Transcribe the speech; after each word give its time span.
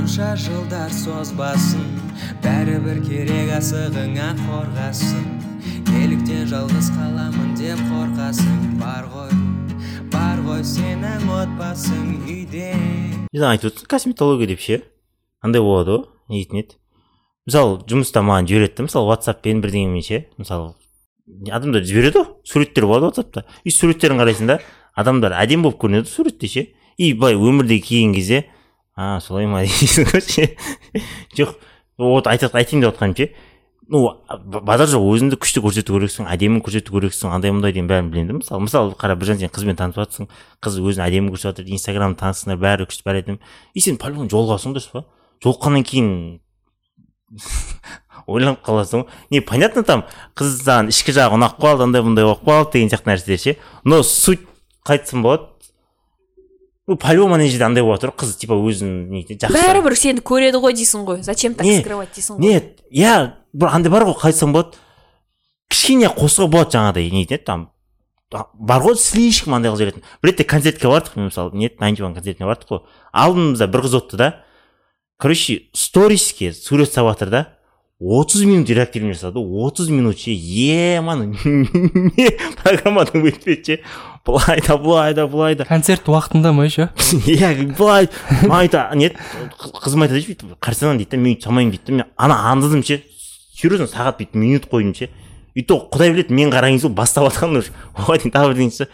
қанша 0.00 0.30
жылдар 0.40 0.88
созбасын 0.96 1.82
бәрібір 2.40 3.02
керек 3.04 3.50
асығыңа 3.52 4.30
қорғасын. 4.38 5.24
Неліктен 5.90 6.46
жалғыз 6.48 6.86
қаламын 6.94 7.50
деп 7.58 7.82
қорқасың 7.90 8.78
бар 8.80 9.10
ғой 9.12 9.34
бар 10.08 10.40
ғой 10.46 10.62
сенің 10.64 11.26
отбасың 11.34 12.06
үйде. 12.24 12.70
Жаңа 13.28 13.50
айтып 13.58 13.74
отырсың 13.74 13.90
косметология 13.92 14.48
деп 14.48 14.62
ше? 14.64 14.78
Андай 15.44 15.60
болады 15.60 15.98
ғой 15.98 16.06
не 16.32 16.40
дейтін 16.40 16.62
еді? 16.62 16.78
Мысалы 17.50 17.76
жұмыста 17.92 18.22
маған 18.24 18.48
жібереді 18.48 18.78
да 18.78 18.86
мысалы 18.86 19.10
ватсаппен 19.10 19.60
бірдеңемен 19.60 20.06
ше? 20.06 20.22
Мысалы 20.40 20.70
адамдар 21.50 21.84
жібереді 21.84 22.22
ғой 22.22 22.30
суреттер 22.48 22.88
болады 22.88 23.10
ватсапта 23.10 23.44
и 23.64 23.74
суреттерін 23.76 24.24
қарайсың 24.24 24.48
да 24.48 24.62
адамдар 24.96 25.36
әдемі 25.42 25.68
болып 25.68 25.84
көрінеді 25.84 26.08
суретте 26.08 26.48
ше? 26.48 26.66
И 26.96 27.12
былай 27.12 27.36
өмірде 27.36 27.82
келген 27.84 28.16
кезде 28.16 28.46
а 29.00 29.20
солай 29.24 29.48
ма? 29.48 29.62
Дейсің 29.64 30.10
ғой 30.12 30.50
жоқ 31.38 31.54
вот 32.00 32.26
айтайын 32.28 32.84
деп 32.84 32.92
жатқаным 32.92 33.16
ше 33.16 33.30
ну 33.90 34.04
базар 34.62 34.86
жоқ 34.86 35.02
өзіңді 35.02 35.36
күшті 35.42 35.62
көрсету 35.64 35.96
керексің 35.96 36.28
әдемі 36.30 36.60
көрсету 36.62 36.94
керексің 36.94 37.32
андай 37.34 37.50
мындай 37.50 37.72
деген 37.74 37.88
бәрін 37.90 38.12
білемін 38.12 38.28
да 38.28 38.36
мысалы 38.38 38.62
мысалы 38.62 38.94
қара 39.00 39.16
біржан 39.18 39.40
сен 39.40 39.50
қызбен 39.50 39.78
танысып 39.80 40.04
жатрсың 40.04 40.28
қыз 40.62 40.78
өзін 40.78 41.02
әдемі 41.08 41.32
көрсетіп 41.34 41.50
жатыр 41.50 41.72
инстаграмда 41.74 42.20
таныстыңдар 42.22 42.60
бәрі 42.62 42.86
күшті 42.86 43.06
бәрі 43.08 43.24
әдемі. 43.24 43.40
И 43.74 43.82
сен 43.82 43.98
по 43.98 44.12
любому 44.12 44.30
жолығасың 44.30 44.76
дұрыс 44.76 44.92
па 44.94 45.02
жолыққаннан 45.42 45.86
кейін 45.90 46.12
ойланып 48.30 48.62
қаласың 48.62 49.02
ғой. 49.02 49.20
Не 49.34 49.42
понятно 49.42 49.82
там 49.82 50.06
қыз 50.38 50.60
саған 50.62 50.94
ішкі 50.94 51.16
жағы 51.16 51.40
ұнап 51.40 51.58
қалды 51.58 51.88
андай 51.88 52.06
мындай 52.06 52.30
болып 52.30 52.46
қалды 52.46 52.78
деген 52.78 52.94
сияқты 52.94 53.10
нәрселер 53.10 53.42
ше. 53.42 53.56
Но 53.82 54.04
суть 54.06 54.46
қайтсам 54.86 55.26
болады 55.26 55.49
ну 56.90 56.96
по 56.96 57.12
любому 57.14 57.34
ана 57.34 57.46
жерде 57.46 57.64
андай 57.64 57.84
болады 57.86 58.08
қыз 58.10 58.32
типа 58.34 58.56
өзін 58.58 59.12
не 59.14 59.22
жақсы 59.22 59.54
бәрібір 59.54 59.94
сені 59.94 60.22
көреді 60.26 60.58
ғой 60.58 60.74
дейсің 60.74 61.04
ғой 61.06 61.20
зачем 61.22 61.54
так 61.54 61.68
скрывать 61.70 62.16
дейсің 62.16 62.40
ғой 62.40 62.48
нет 62.48 62.80
иә 62.90 63.12
бір 63.54 63.70
андай 63.70 63.92
бар 63.94 64.08
ғой 64.08 64.16
қайтсам 64.18 64.50
болады 64.50 64.74
кішкене 65.70 66.10
қосуға 66.10 66.48
болады 66.50 66.74
жаңағыдай 66.74 67.12
не 67.14 67.22
еді 67.22 67.38
там 67.46 67.68
бар 68.30 68.82
ғой 68.82 68.98
слишком 68.98 69.54
андай 69.54 69.70
қылып 69.70 69.84
жіберетін 69.84 70.02
бір 70.18 70.32
ретте 70.32 70.48
концертке 70.50 70.90
бардық 70.90 71.14
мысалы 71.14 71.54
не 71.54 71.70
найнти 71.78 72.02
ван 72.02 72.18
концертіне 72.18 72.50
бардық 72.50 72.74
қой 72.74 72.82
алдымызда 73.14 73.70
бір 73.70 73.86
қыз 73.86 73.96
отырды 74.00 74.18
да 74.18 74.30
короче 75.16 75.70
сториске 75.72 76.52
сурет 76.52 76.90
салып 76.90 77.14
жатыр 77.14 77.30
да 77.30 77.46
отыз 78.00 78.44
минут 78.44 78.70
реактивный 78.70 79.12
жасады 79.12 79.38
отыз 79.38 79.90
минут 79.90 80.18
ше 80.18 80.30
еман 80.32 81.36
не 81.44 82.30
программадан 82.62 83.26
өтпеді 83.28 83.60
ше 83.64 83.78
былай 84.24 84.62
да 84.66 84.78
былай 84.78 85.12
да 85.12 85.26
былай 85.28 85.54
да 85.54 85.66
концерт 85.68 86.08
уақытында 86.08 86.52
ма 86.56 86.64
еще 86.64 86.88
иә 86.96 87.76
былай 87.76 88.08
айта 88.48 88.88
не 88.94 89.12
қызым 89.84 90.06
айтады 90.06 90.22
ше 90.24 90.32
бүйтіп 90.32 90.56
қарасаң 90.56 90.96
дейді 90.96 91.12
да 91.12 91.20
мен 91.20 91.36
салмаймын 91.44 91.76
дейді 91.76 91.86
да 91.86 91.92
мен 91.98 92.06
ана 92.16 92.40
аңдыдым 92.54 92.82
ше 92.88 93.02
серьезно 93.52 93.84
сағат 93.84 94.16
бүйтіп 94.22 94.40
минут 94.40 94.70
қойдым 94.72 94.96
ше 94.96 95.10
и 95.54 95.60
то 95.60 95.76
құдай 95.92 96.14
біледі 96.14 96.32
мен 96.32 96.48
қараған 96.48 96.80
кезде 96.80 96.88
бастап 96.88 97.28
жатқан 97.28 97.58
уже 97.60 97.76
оған 98.00 98.24
дейін 98.24 98.32
тағы 98.32 98.54
бірдеңе 98.54 98.88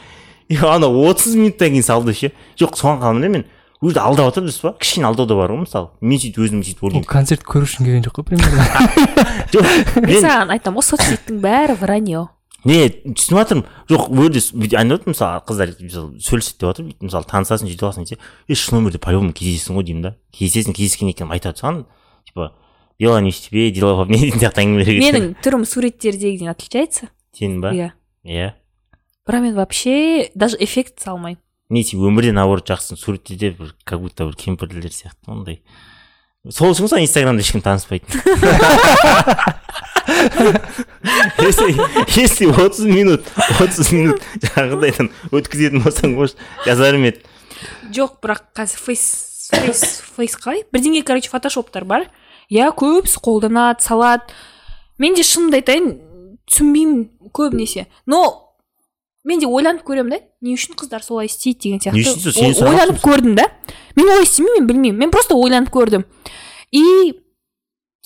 и 0.48 0.58
ана 0.58 0.90
отыз 0.90 1.38
минуттан 1.38 1.78
кейін 1.78 1.86
салды 1.86 2.14
ше 2.14 2.32
жоқ 2.58 2.74
соған 2.74 2.98
қалдым 3.02 3.22
да 3.22 3.28
мен 3.38 3.46
ол 3.80 3.90
жерде 3.90 4.00
алдап 4.00 4.30
жатыр 4.30 4.46
дұрыс 4.46 4.60
па? 4.62 4.72
Кішкене 4.80 5.06
алдау 5.08 5.26
да 5.26 5.36
бар 5.36 5.52
ғой 5.52 5.64
мысалы. 5.64 5.90
Мен 6.00 6.20
сөйтіп 6.22 6.40
өзім 6.46 6.62
сөйтіп 6.64 6.82
ол 6.82 6.88
ойлаймын. 6.90 7.08
концерт 7.10 7.44
көру 7.44 7.68
үшін 7.68 7.84
келген 7.84 8.06
жоқ 8.06 8.20
қой 8.20 8.24
примерно. 8.30 8.64
Жоқ 9.52 10.00
мен 10.06 10.24
саған 10.24 10.54
айтамын 10.56 10.80
ғой 10.80 10.88
соцсеттің 10.88 11.40
бәрі 11.44 11.76
вранье 11.80 12.24
не 12.66 12.88
түсініп 12.90 13.38
жатырмын. 13.38 13.66
Жоқ 13.90 14.08
ол 14.10 14.22
жерде 14.26 14.42
бүйтіп 14.58 14.78
айтып 14.80 14.96
жатыр 14.96 15.12
мысалы 15.12 15.42
қыздар 15.46 15.74
мысалы 15.78 16.20
сөйлеседі 16.24 16.58
деп 16.58 16.68
жатыр 16.70 16.86
бүйтіп 16.88 17.06
мысалы 17.06 17.28
танысасың 17.30 17.70
сөйтіп 17.70 17.86
аласың 17.86 18.06
десе 18.08 18.18
е 18.48 18.58
шын 18.58 18.80
өмірде 18.80 18.98
по 18.98 19.14
любому 19.14 19.36
кездесесің 19.36 19.78
ғой 19.78 19.86
деймін 19.86 20.02
да. 20.02 20.12
Кездесесің 20.34 20.74
кездескеннен 20.74 21.14
кейін 21.14 21.30
айтады 21.36 21.62
саған 21.62 21.84
типа 22.26 22.50
дела 22.98 23.20
не 23.20 23.30
в 23.30 23.38
тебе 23.38 23.70
дела 23.70 23.94
во 23.94 24.04
мне 24.08 24.18
деген 24.18 24.40
сияқты 24.40 24.64
әңгімелер 24.64 25.00
менің 25.04 25.28
түрім 25.44 25.66
суреттердегіден 25.68 26.50
отличается. 26.50 27.10
Сенің 27.38 27.60
ба? 27.62 27.70
Иә. 27.76 27.90
Иә. 28.24 28.52
Бірақ 29.26 29.42
мен 29.42 29.54
вообще 29.54 30.30
даже 30.34 30.56
эффект 30.58 30.98
салмаймын. 31.02 31.38
Не 31.70 31.82
сен 31.84 32.00
өмірде 32.06 32.32
наоборот 32.36 32.68
жақсысың 32.70 32.98
суретте 33.00 33.36
де 33.36 33.50
бір 33.50 33.74
как 33.84 34.00
будто 34.00 34.26
бір 34.28 34.36
кемпірлер 34.38 34.92
сияқты 34.92 35.30
ондай. 35.32 35.60
Сол 36.46 36.70
үшін 36.70 36.86
ғой 36.86 37.02
инстаграмда 37.02 37.42
ешкім 37.42 37.62
таныспайтын. 37.64 38.22
Если 41.38 41.74
если 42.14 42.46
отыз 42.46 42.84
минут 42.86 43.24
отыз 43.58 43.90
минут 43.90 44.22
жаңағыдайдан 44.44 45.10
өткізетін 45.34 45.82
болсаң 45.82 46.14
может 46.14 46.38
жазар 46.64 46.94
едім 46.94 47.08
еді. 47.10 47.24
Жоқ 47.90 48.20
бірақ 48.22 48.44
қазір 48.54 48.82
фейс 48.86 49.50
фейс 49.50 49.82
фейс 50.16 50.36
қалай? 50.38 50.62
Бірдеңе 50.70 51.02
короче 51.02 51.30
фотошоптар 51.32 51.84
бар. 51.84 52.06
Иә 52.50 52.70
көбісі 52.78 53.18
қолданады 53.24 53.82
салады. 53.82 54.30
Мен 55.02 55.18
де 55.18 55.26
шынымды 55.26 55.58
айтайын 55.58 55.96
түсінбеймін 56.46 57.08
көбінесе. 57.34 57.88
Но 58.06 58.45
мен 59.26 59.42
де 59.42 59.46
ойланып 59.50 59.84
көремін 59.86 60.14
да. 60.14 60.20
Не 60.40 60.54
үшін 60.54 60.78
қыздар 60.78 61.02
солай 61.04 61.26
істейді 61.26 61.66
деген 61.66 61.82
сияқты. 61.82 61.98
Не 61.98 62.06
үшін 62.06 62.54
сұрап 62.54 62.72
ойланып 62.72 63.02
көрдім 63.02 63.36
да. 63.36 63.48
Мен 63.98 64.08
олай 64.08 64.24
істемеймін 64.24 64.62
мен 64.62 64.70
білмеймін. 64.70 64.98
Мен 65.02 65.14
просто 65.14 65.36
ойланып 65.36 65.72
көрдім. 65.74 66.06
И 66.72 67.20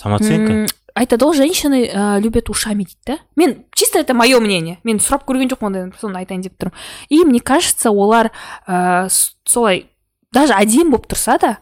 самооценка? 0.00 0.66
Айтады 0.96 1.28
ғой 1.28 1.36
женщины 1.38 1.84
ә, 1.86 2.18
любят 2.20 2.50
ушами 2.50 2.84
дейді 2.84 2.98
да. 3.06 3.18
Мен 3.36 3.64
чисто 3.74 4.00
это 4.00 4.14
мое 4.14 4.40
мнение. 4.40 4.80
Мен 4.82 4.98
сұрап 4.98 5.26
көрген 5.28 5.52
жоқпын 5.52 5.70
ондай 5.70 5.92
соны 6.00 6.18
айтайын 6.18 6.42
деп 6.42 6.56
тұрмын. 6.58 6.74
И 7.08 7.24
мне 7.24 7.40
кажется 7.40 7.90
олар 7.90 8.32
ә, 8.66 9.08
солай 9.44 9.86
даже 10.32 10.54
әдемі 10.54 10.96
болып 10.96 11.06
тұрса 11.12 11.38
да 11.38 11.58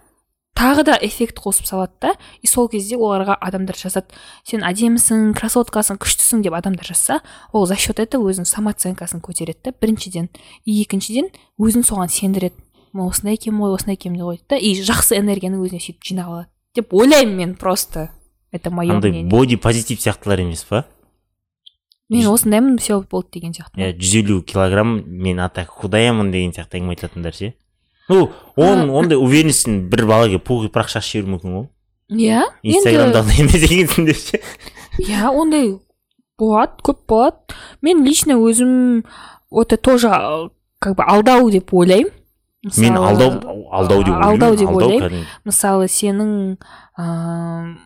тағы 0.58 0.84
да 0.88 0.98
эффект 1.00 1.38
қосып 1.38 1.68
салады 1.68 1.92
да. 2.02 2.12
И 2.42 2.50
сол 2.50 2.68
кезде 2.68 2.98
оларға 2.98 3.36
адамдар 3.40 3.78
жазады. 3.78 4.10
Сен 4.44 4.64
әдемісің 4.66 5.32
красоткасың 5.38 6.00
күштісің 6.02 6.42
деп 6.42 6.56
адамдар 6.58 6.86
жазса 6.86 7.20
ол 7.52 7.66
за 7.66 7.76
счет 7.76 8.02
этого 8.02 8.30
өзінің 8.32 8.48
самооценкасын 8.50 9.22
көтереді 9.22 9.70
да 9.70 9.72
біріншіден. 9.72 10.28
И 10.64 10.82
екіншіден 10.82 11.30
өзін 11.58 11.86
соған 11.86 12.10
сендіреді. 12.10 12.58
Мен 12.92 13.06
осындай 13.06 13.38
екенмін 13.38 13.66
ғой 13.68 13.78
осындай 13.78 13.98
екенмін 13.98 14.26
қойды 14.26 14.44
да. 14.50 14.58
И 14.58 14.74
жақсы 14.74 15.18
энергияны 15.20 15.62
өзіне 15.62 15.80
сөйтіп 15.80 16.04
жинап 16.10 16.32
алады. 16.32 16.48
Деп 16.74 16.94
ойлаймын 16.94 17.36
мен 17.36 17.54
просто. 17.54 18.10
Это 18.50 18.70
мое 18.70 18.94
андай 18.96 19.24
боди 19.24 19.56
позитив 19.56 20.00
сияқтылар 20.00 20.40
емес 20.42 20.64
па? 20.64 20.86
Мен 22.08 22.26
осындаймын 22.26 22.78
все 22.78 23.00
болды 23.00 23.38
деген 23.38 23.52
сияқты. 23.52 23.76
Иә 23.76 23.92
жүз 23.94 24.14
елу 24.22 24.42
килограмм 24.42 25.02
мен 25.04 25.40
а 25.40 25.50
так 25.52 25.68
худаямын 25.68 26.32
деген 26.32 26.54
сияқты 26.56 26.80
әңгіме 26.80 26.96
айтатындар 26.96 27.36
ше 27.36 27.52
ну 28.08 28.30
он 28.56 28.90
ондай 28.90 29.18
уверенностьтен 29.18 29.88
бір 29.90 30.06
балаға 30.06 30.38
пух 30.38 30.64
и 30.64 30.72
прах 30.72 30.88
шашып 30.88 31.22
жіберуі 31.22 31.34
мүмкін 31.36 31.58
ғой 31.58 31.68
иә 32.08 32.44
инстаграмда 32.62 33.20
ондай 33.20 33.42
емес 33.44 33.62
екенсің 33.68 34.06
деп 34.08 34.16
ше. 34.16 34.40
Иә 34.98 35.28
ондай 35.28 35.74
болады 36.38 36.80
көп 36.86 37.04
болады. 37.06 37.58
Мен 37.82 38.04
лично 38.06 38.38
өзім 38.40 39.04
это 39.50 39.76
тоже 39.76 40.08
э, 40.08 40.48
как 40.78 40.96
бы 40.96 41.04
алдау 41.04 41.50
деп 41.50 41.74
ойлаймын. 41.74 42.10
Мен 42.78 42.96
алдау 42.96 43.68
алдау 43.70 44.04
деп 44.04 44.14
ойлаймын 44.14 44.28
алдау 44.32 44.56
деп 44.56 44.70
ойлаймын. 44.70 45.26
мысалы 45.44 45.88
сенің 45.88 46.56
ыыы 46.98 47.76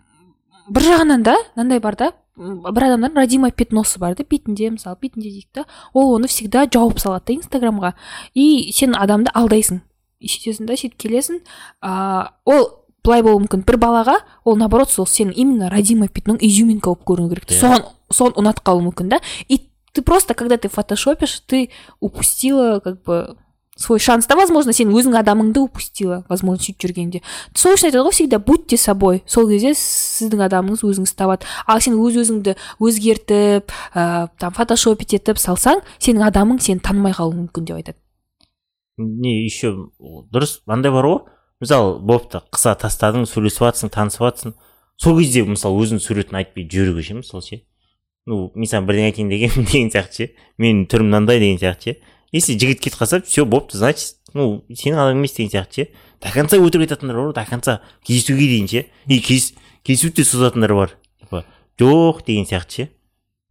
бір 0.71 0.83
жағынан 0.83 1.22
да 1.27 1.37
мынандай 1.56 1.81
бар 1.81 1.97
да 1.97 2.12
бір 2.37 2.87
адамдардың 2.87 3.19
родимое 3.19 3.50
пятносы 3.50 3.99
бар 3.99 4.15
да 4.15 4.25
бетінде 4.25 4.71
мысалы 4.71 4.97
бетінде 5.03 5.28
дейік 5.28 5.49
та 5.53 5.65
ол 5.93 6.15
оны 6.16 6.28
всегда 6.28 6.65
жауып 6.65 7.00
салады 7.03 7.27
да 7.27 7.41
инстаграмға. 7.41 7.94
И 8.34 8.71
сен 8.72 8.94
адамды 8.94 9.31
алдайсың. 9.34 9.83
Сөйтесің 10.28 10.69
да 10.69 10.77
сөйтіп 10.78 10.99
келесің. 11.03 11.43
Ыыы 11.83 12.31
ол 12.47 12.69
былай 13.05 13.22
болуы 13.22 13.44
мүмкін. 13.44 13.65
Бір 13.66 13.78
балаға 13.83 14.16
ол 14.44 14.56
наоборот 14.56 14.91
сол 14.91 15.06
сенің 15.06 15.34
именно 15.34 15.71
родимое 15.71 16.09
пятноң 16.09 16.38
изюминка 16.41 16.93
болып 16.93 17.05
көріну 17.06 17.31
керек. 17.33 17.50
Иә. 17.50 17.60
соған 17.60 17.87
соны 18.12 18.38
ұнатып 18.38 18.66
қалуы 18.66 18.87
мүмкін 18.91 19.09
да. 19.16 19.21
И 19.49 19.60
ты 19.93 20.03
просто 20.03 20.34
когда 20.34 20.56
ты 20.56 20.69
фотошопишь 20.69 21.41
ты 21.47 21.71
упустила 22.00 22.81
как 22.81 23.03
бы 23.03 23.37
свой 23.77 23.99
шанс. 23.99 24.27
Да 24.27 24.37
возможно 24.37 24.72
сен 24.72 24.93
өзің 24.93 25.16
адамыңды 25.19 25.59
упустила 25.65 26.22
возможно 26.28 26.62
сөйтіп 26.62 26.87
жүргенде. 26.87 27.22
Сол 27.54 27.75
үшін 27.75 27.91
айтады 27.91 28.04
ғой 28.06 28.15
всегда 28.15 28.39
будьте 28.39 28.77
собой 28.77 29.22
сол 29.27 29.48
кезде 29.48 29.72
сіздің 29.75 30.45
адамыңыз 30.47 30.84
өзіңізді 30.86 31.18
табады 31.18 31.48
ал 31.66 31.80
сен 31.80 31.97
өз 31.98 32.21
өзіңді 32.22 32.57
өзгертіп 32.78 33.72
ә, 33.95 34.28
там 34.39 34.54
фотошопить 34.54 35.16
етіп 35.18 35.41
салсаң 35.41 35.83
сенің 35.98 36.28
адамың 36.28 36.60
сені 36.63 36.84
танымай 36.84 37.16
қалуы 37.16 37.42
мүмкін 37.42 37.66
деп 37.66 37.80
айтады. 37.80 38.02
Не 38.98 39.44
еще 39.44 39.89
дұрыс. 39.98 40.60
Андай 40.66 40.92
бар 40.92 41.06
ғой. 41.06 41.18
Мысалы 41.62 41.98
болыпты 42.03 42.42
қыса 42.50 42.74
тастадың 42.74 43.27
сөйлесіп 43.30 43.68
жатрсың 43.68 43.92
танысып 43.94 44.24
жатрсың 44.27 44.54
сол 44.98 45.18
кезде 45.18 45.44
мысалы 45.47 45.78
өзінің 45.84 46.03
суретін 46.03 46.41
айтпай 46.41 46.66
жіберуге 46.66 47.04
ше 47.06 47.15
мысалы 47.21 47.44
ше. 47.47 47.60
Ну 48.27 48.50
мен 48.54 48.66
саған 48.71 48.89
бірдеңе 48.89 49.12
айтайын 49.12 49.30
дегенмін 49.30 49.68
деген 49.71 49.92
сияқты 49.94 50.16
ше. 50.16 50.28
Менің 50.59 50.89
түрім 50.91 51.10
мынандай 51.10 51.39
деген 51.42 51.60
сияқты 51.62 51.94
ше. 51.94 51.97
Если 52.33 52.59
жігіт 52.59 52.80
кетіп 52.80 52.98
қалса 52.98 53.22
все 53.22 53.44
болыпты 53.47 53.78
значит 53.78 54.18
ну 54.34 54.65
сенің 54.71 54.98
адам 54.98 55.21
емес 55.22 55.36
деген 55.39 55.53
сияқты 55.54 55.84
ше. 55.84 55.89
До 56.22 56.33
конца 56.34 56.59
өтірік 56.59 56.89
айтатындар 56.89 57.18
бар 57.18 57.30
ғой 57.30 57.36
до 57.39 57.47
конца. 57.48 57.80
Кездесуге 58.03 58.48
дейін 58.50 58.68
ше. 58.68 58.84
И 59.06 59.21
кездесуді 59.21 60.22
де 60.22 60.24
созатындар 60.24 60.74
бар. 60.74 60.97
Типа 61.21 61.44
жоқ 61.78 62.24
деген 62.27 62.47
сияқты 62.47 62.74
ше. 62.74 62.89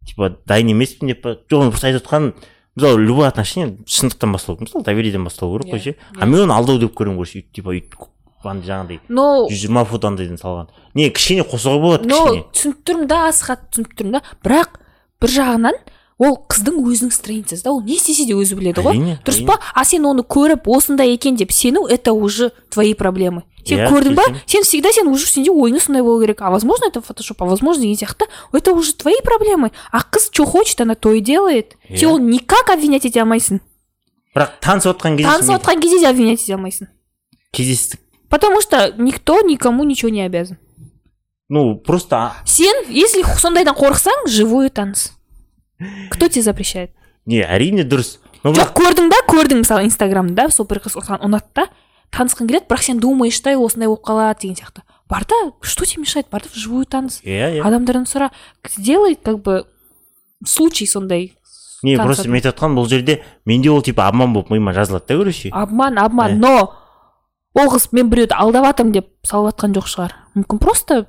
Типа 0.04 0.34
дайын 0.46 0.72
емеспін 0.74 1.14
деп 1.14 1.22
па 1.22 1.36
жоқ 1.48 1.64
оны 1.64 1.72
просто 1.72 1.88
айтып 1.88 2.04
отқан 2.04 2.32
мысалы 2.76 3.02
любой 3.04 3.28
отношение 3.28 3.76
шындықтан 3.86 4.32
басталу 4.32 4.58
керек 4.58 4.70
мысалы 4.70 4.84
довериеден 4.84 5.24
басталу 5.24 5.58
керек 5.58 5.74
қой 5.74 5.78
Иә, 5.78 5.82
ше 5.82 5.96
а 6.18 6.26
мен 6.26 6.44
оны 6.46 6.54
алдау 6.56 6.78
деп 6.78 6.94
көремін 6.96 7.20
сөйтіп 7.24 7.52
типа 7.52 7.74
өйтіп 7.76 8.08
андай 8.42 8.68
жаңағыдай 8.68 9.00
но 9.08 9.46
жүз 9.50 9.64
жиырма 9.64 9.84
фут 9.86 10.04
андайдан 10.08 10.38
салған 10.40 10.70
не 10.94 11.10
кішкене 11.10 11.44
қосуға 11.46 11.80
болады 11.82 12.08
но 12.08 12.22
түсініп 12.52 12.80
тұрмын 12.88 13.10
да 13.10 13.26
асхат 13.28 13.68
түсініп 13.70 13.92
тұрмын 13.98 14.18
да. 14.18 14.22
Бірақ 14.42 14.80
бір 15.22 15.34
жағынан 15.36 15.78
ол 16.22 16.36
қыздың 16.50 16.80
өзінің 16.86 17.14
страницасы 17.14 17.64
да 17.64 17.72
ол 17.72 17.82
не 17.82 17.96
істесе 17.96 18.26
де 18.28 18.34
өзі 18.38 18.58
біледі 18.58 18.84
ғой. 18.84 19.00
Дұрыс 19.24 19.42
па? 19.46 19.58
А 19.74 19.84
сен 19.88 20.06
оны 20.06 20.22
көріп 20.22 20.68
осындай 20.70 21.14
екен 21.14 21.36
деп 21.36 21.52
сену 21.52 21.86
это 21.86 22.12
уже 22.12 22.52
твои 22.70 22.94
проблемы. 22.94 23.42
Сен 23.64 23.78
Иә, 23.78 23.88
көрдің 23.90 24.14
ба? 24.14 24.22
сен 24.46 24.62
всегда 24.64 24.92
сен 24.92 25.06
уже 25.08 25.26
сенде 25.26 25.50
ойың 25.50 25.80
сондай 25.80 26.02
болу 26.02 26.20
керек 26.20 26.40
а 26.42 26.50
возможно 26.50 26.86
это 26.86 27.00
фотошоп 27.00 27.42
а 27.42 27.46
возможно 27.46 27.82
деген 27.82 27.96
сияқты 27.96 28.26
это 28.52 28.72
уже 28.72 28.94
твои 28.94 29.20
проблемы. 29.22 29.72
А 29.90 30.00
қыз 30.00 30.30
что 30.32 30.44
хочет 30.46 30.80
она 30.80 30.94
то 30.94 31.12
и 31.12 31.20
делает. 31.20 31.76
Иә. 31.88 31.96
сен 31.96 32.08
оны 32.10 32.32
никак 32.32 32.70
обвинять 32.70 33.04
ете 33.04 33.20
алмайсың 33.22 33.60
бірақ 34.34 34.50
танысып 34.60 34.96
отқан 34.96 35.16
кезде 35.16 35.30
танысып 35.30 35.54
отқан 35.60 35.80
кезде 35.80 36.00
де 36.00 36.08
обвинять 36.08 36.40
ете 36.42 36.54
алмайсың 36.54 36.88
кездестік. 37.52 38.00
Потому 38.28 38.62
что 38.62 38.94
никто 38.96 39.40
никому 39.42 39.84
ничего 39.84 40.08
не 40.10 40.22
обязан. 40.22 40.58
Ну 41.48 41.76
просто 41.76 42.32
сен 42.46 42.74
если 42.88 43.22
сондайдан 43.22 43.74
қорықсаң 43.74 44.26
живую 44.26 44.70
таныс. 44.70 45.12
Кто 46.10 46.28
тебе 46.28 46.42
запрещает? 46.42 46.92
Не 47.26 47.42
әрине 47.42 47.84
дұрыс. 47.84 48.18
Жоқ 48.42 48.72
көрдің 48.74 49.10
да 49.12 49.18
көрдің 49.28 49.60
мысалы 49.62 49.84
инстаграмда 49.86 50.48
сол 50.50 50.66
бір 50.66 50.80
қыз 50.82 50.96
саған 50.96 51.20
ұнады 51.22 51.46
да 51.54 51.66
танысқың 52.12 52.48
келеді 52.48 52.66
бірақ 52.68 52.82
сен 52.86 53.00
думаешь 53.00 53.40
да 53.42 53.56
осындай 53.58 53.88
болып 53.88 54.04
қалады 54.04 54.40
деген 54.42 54.56
сияқты. 54.56 54.82
Бар 55.08 55.24
да 55.28 55.52
что 55.62 55.84
тебе 55.84 56.02
мешает? 56.02 56.26
Бар 56.30 56.42
да 56.42 56.48
вживую 56.54 56.84
таныс 56.86 57.20
иә 57.24 57.58
иә 57.58 57.62
адамдардан 57.64 58.04
сұра 58.04 58.30
сделай 58.68 59.14
как 59.16 59.42
бы 59.42 59.64
случай 60.46 60.86
сондай? 60.86 61.32
Не 61.82 61.96
просто 61.96 62.28
мен 62.28 62.38
айтып 62.38 62.54
жатқаным 62.54 62.78
бұл 62.78 62.88
жерде 62.88 63.22
менде 63.44 63.70
ол 63.70 63.82
типа 63.82 64.06
обман 64.06 64.32
болып 64.32 64.50
миыма 64.50 64.72
жазылады 64.72 65.04
да 65.08 65.16
короче 65.18 65.50
обман 65.50 65.98
обман 65.98 66.32
Иә. 66.32 66.38
но 66.38 66.74
ол 67.54 67.68
қыз 67.74 67.88
мен 67.92 68.08
біреуді 68.10 68.34
алдап 68.38 68.64
жатырмын 68.70 68.92
деп 68.92 69.08
салып 69.26 69.54
жатқан 69.56 69.74
жоқ 69.74 69.88
шығар. 69.90 70.14
Мүмкін 70.36 70.58
просто 70.62 71.06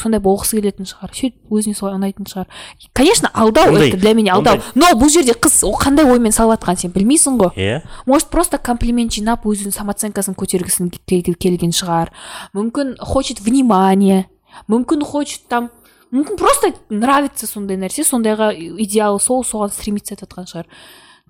сондай 0.00 0.20
болғысы 0.20 0.56
келетін 0.58 0.86
шығар 0.88 1.12
сөйтіп 1.14 1.50
өзіне 1.50 1.74
солай 1.74 1.94
ұнайтын 1.98 2.26
шығар. 2.26 2.46
Конечно 2.92 3.30
алдау 3.34 3.68
Ондай- 3.74 3.88
это 3.90 3.96
для 3.98 4.14
меня 4.14 4.34
алдау. 4.34 4.56
Ондай- 4.56 4.72
но 4.74 4.90
бұл 4.98 5.08
жерде 5.10 5.32
қыз 5.32 5.64
ол 5.64 5.76
қандай 5.78 6.04
оймен 6.10 6.32
салып 6.32 6.60
жатқанын 6.60 6.78
сен 6.78 6.90
білмейсің 6.92 7.38
ғой. 7.38 7.52
Иә. 7.56 7.82
Может 8.06 8.28
просто 8.30 8.58
комплимент 8.58 9.12
жинап 9.12 9.44
өзінің 9.46 9.72
самооценкасын 9.72 10.34
көтергісін 10.34 10.90
кел- 11.06 11.34
келген 11.34 11.70
шығар. 11.72 12.10
Мүмкін 12.54 12.96
хочет 12.98 13.40
внимание 13.40 14.26
мүмкін 14.68 15.04
хочет 15.04 15.40
там 15.48 15.70
мүмкін 16.12 16.36
просто 16.38 16.74
нравится 16.90 17.46
сондай 17.46 17.76
нәрсе 17.76 18.04
сондайға 18.04 18.52
идеалы 18.54 19.18
сол 19.20 19.42
соған 19.44 19.72
стремиться 19.72 20.14
етіп 20.14 20.28
жатқан 20.30 20.46
шығар. 20.46 20.64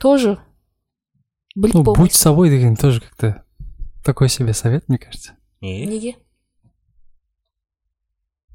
Тоже 0.00 0.38
біліп 1.56 1.74
Ну, 1.74 1.82
будь 1.94 2.12
собой 2.12 2.50
деген 2.50 2.76
тоже 2.76 3.00
как-то 3.00 3.42
такой 4.04 4.28
себе 4.28 4.52
совет, 4.52 4.88
мне 4.88 4.98
кажется. 4.98 5.32
неге? 5.62 5.86
Неге? 5.86 6.14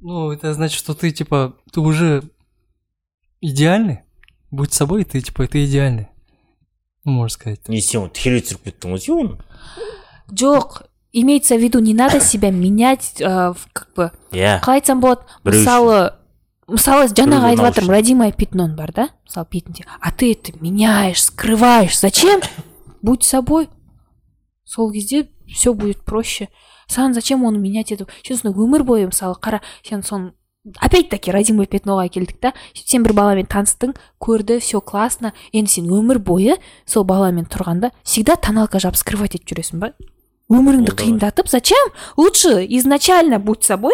Ну, 0.02 0.32
это 0.32 0.54
значит, 0.54 0.78
что 0.80 0.94
ты, 0.94 1.12
типа, 1.12 1.56
ты 1.72 1.82
уже 1.82 2.24
идеальный. 3.42 4.00
Будь 4.52 4.74
собой, 4.74 5.04
ты, 5.04 5.22
типа, 5.22 5.48
ты 5.48 5.66
идеальный. 5.66 6.08
Ну, 7.04 7.12
можно 7.12 7.30
сказать. 7.30 7.68
Не 7.68 7.82
сен 7.82 8.10
Джок, 10.32 10.90
имеется 11.12 11.56
в 11.56 11.60
виду 11.60 11.80
не 11.80 11.94
надо 11.94 12.20
себя 12.22 12.52
менять 12.52 13.22
а, 13.22 13.52
ә, 13.52 13.58
как 13.74 13.94
бы 13.94 14.12
иә 14.32 14.62
қалай 14.62 14.80
айтсам 14.80 15.02
болады 15.02 15.22
мысалы 15.44 16.14
мысалы 16.68 17.08
жаңағы 17.08 17.66
айтып 17.66 17.90
родимое 17.90 18.32
пятнон 18.32 18.76
бар 18.76 18.94
да? 18.94 19.10
Мысалы 19.26 19.48
бетінде 19.52 19.86
а 20.00 20.12
ты 20.12 20.34
это 20.34 20.52
меняешь 20.60 21.24
скрываешь. 21.24 22.00
Зачем? 22.00 22.42
Будь 23.02 23.24
собой. 23.24 23.70
Сол 24.66 24.92
кезде 24.92 25.30
все 25.48 25.74
будет 25.74 26.04
проще. 26.04 26.50
Саған 26.90 27.14
зачем 27.14 27.46
оны 27.46 27.60
менять 27.60 27.92
ету? 27.94 28.08
Сен 28.24 28.38
сонда 28.38 28.58
өмір 28.58 28.84
бойы 28.84 29.08
мысалы 29.08 29.38
қара 29.40 29.62
сен 29.84 30.04
соны 30.04 30.34
опять 30.82 31.10
таки 31.10 31.32
родимое 31.32 31.68
пятноға 31.68 32.10
келдік 32.12 32.40
та 32.42 32.54
сен 32.74 33.04
бір 33.04 33.14
баламен 33.14 33.48
таныстың 33.48 33.96
көрді 34.20 34.60
все 34.60 34.82
классно 34.82 35.32
енді 35.54 35.72
сен 35.72 35.90
өмір 35.94 36.20
бойы 36.20 36.58
сол 36.86 37.06
баламен 37.08 37.48
тұрғанда 37.50 37.92
всегда 38.04 38.36
тоналка 38.36 38.80
жабып 38.80 39.00
скрывать 39.00 39.38
етіп 39.40 39.54
жүресің 39.54 39.80
ба? 39.80 39.94
Өміріңді 40.50 40.96
қиындатып 40.98 41.48
зачем? 41.48 41.92
Лучше 42.18 42.66
изначально 42.66 43.40
будь 43.40 43.64
собой 43.64 43.94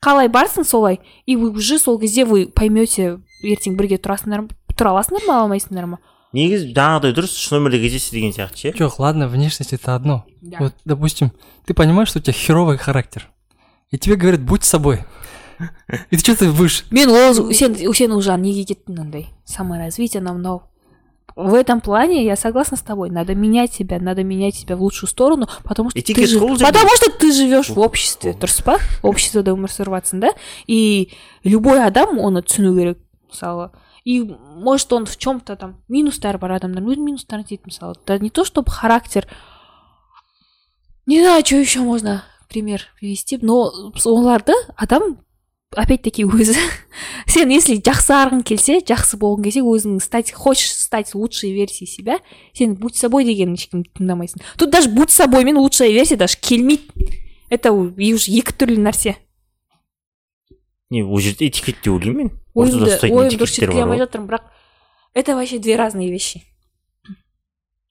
қалай 0.00 0.28
барсың 0.28 0.64
солай 0.64 1.00
и 1.26 1.36
вы 1.36 1.50
уже 1.50 1.78
сол 1.78 1.98
кезде 1.98 2.24
вы 2.24 2.46
поймете 2.46 3.18
ертең 3.42 3.76
бірге 3.76 3.98
тұрасыңдар 3.98 4.46
ма 4.46 4.74
тұра 4.76 4.94
аласыңдар 4.94 5.26
ма 5.26 5.34
ала 5.34 5.46
алмайсыңдар 5.48 5.86
ма? 5.86 5.98
негізі 6.36 6.70
жаңағыдай 6.76 7.16
дұрыс 7.16 7.34
шын 7.40 7.62
өмірде 7.62 7.80
кездеседі 7.80 8.20
деген 8.20 8.36
сияқты 8.36 8.60
ше? 8.60 8.74
Жоқ 8.76 9.00
ладно 9.00 9.28
внешность 9.28 9.72
это 9.72 9.94
одно. 9.94 10.24
Да. 10.40 10.58
вот 10.60 10.74
допустим 10.84 11.32
ты 11.64 11.74
понимаешь 11.74 12.08
что 12.08 12.18
у 12.18 12.22
тебя 12.22 12.32
херовый 12.32 12.78
характер 12.78 13.28
и 13.90 13.98
тебе 13.98 14.16
говорят 14.16 14.42
будь 14.42 14.64
собой 14.64 15.04
и 16.10 16.16
ты 16.16 16.18
что 16.18 16.36
ты 16.36 16.52
будешь 16.52 16.84
мен 16.90 17.10
ол 17.10 17.52
сен 17.52 17.74
сен 17.74 18.12
уже 18.12 18.36
неге 18.36 18.62
кеттің 18.62 19.00
андай 19.00 19.26
саморазвитие 19.44 20.20
анау 20.20 20.34
мынау 20.34 20.62
в 21.36 21.52
этом 21.52 21.82
плане 21.82 22.24
я 22.24 22.34
согласна 22.34 22.78
с 22.78 22.80
тобой. 22.80 23.10
Надо 23.10 23.34
менять 23.34 23.74
себя, 23.74 23.98
надо 24.00 24.24
менять 24.24 24.54
себя 24.54 24.74
в 24.74 24.80
лучшую 24.80 25.10
сторону, 25.10 25.46
потому 25.64 25.90
что, 25.90 26.00
ты, 26.00 26.26
жив... 26.26 26.40
потому 26.40 26.88
что 26.96 27.10
ты 27.12 27.30
живешь 27.30 27.68
в 27.68 27.78
обществе, 27.78 28.32
дұрыс 28.32 28.62
па 28.64 28.78
обществода 29.02 29.52
өмір 29.52 29.68
сүріп 29.68 30.00
да? 30.12 30.30
И 30.66 31.12
любой 31.44 31.84
адам 31.84 32.18
оны 32.18 32.40
түсіну 32.40 32.72
керек 32.78 32.98
мысалы 33.28 33.70
и 34.06 34.22
может 34.22 34.92
он 34.92 35.04
в 35.04 35.18
чем-то 35.18 35.56
там 35.56 35.82
минустар 35.88 36.38
бар 36.38 36.52
адамдар 36.52 36.80
минус 36.80 37.26
істейді 37.26 37.58
мысалы 37.66 37.96
да 38.06 38.18
не 38.18 38.30
то 38.30 38.44
чтобы 38.44 38.70
характер. 38.70 39.26
Не 41.06 41.20
знаю 41.22 41.44
что 41.44 41.56
еще 41.56 41.80
можно 41.80 42.22
пример 42.48 42.86
привести 43.00 43.36
но 43.42 43.66
э, 43.66 43.98
оларды 44.08 44.52
адам 44.76 45.18
опять 45.74 46.02
таки 46.02 46.22
өзі 46.22 46.54
сен 47.26 47.50
если 47.50 47.82
жақсарғың 47.82 48.44
келсе 48.46 48.78
жақсы 48.78 49.18
болғың 49.18 49.42
келсе 49.42 49.66
өзің 49.66 49.98
стать 50.00 50.30
хочешь 50.30 50.70
стать 50.70 51.12
лучшей 51.16 51.52
версией 51.52 51.90
себя 51.90 52.20
сен 52.54 52.76
будь 52.76 52.94
собой 52.94 53.24
дегенін 53.24 53.58
ешкім 53.58 53.82
тыңдамайсың 53.82 54.38
тут 54.56 54.70
даже 54.70 54.88
будь 54.88 55.10
собой 55.10 55.42
мен 55.42 55.58
лучшая 55.58 55.90
версия 55.90 56.14
даже 56.14 56.38
келмейді 56.38 56.86
это 57.50 57.72
уже 57.72 58.30
екі 58.30 58.54
түрлі 58.54 58.78
нәрсе 58.86 59.18
не 60.90 61.02
ол 61.02 61.18
жерде 61.18 61.48
этикет 61.48 61.82
деп 61.82 61.94
ойлаймын 61.94 62.16
мен 62.16 62.32
ортада 62.54 62.90
ұстайтын 62.90 63.18
ойым 63.18 63.38
дұрыс 63.40 63.56
жатырмын 63.58 64.28
бірақ 64.30 64.42
это 65.14 65.34
вообще 65.34 65.58
две 65.58 65.76
разные 65.76 66.10
вещи. 66.10 66.44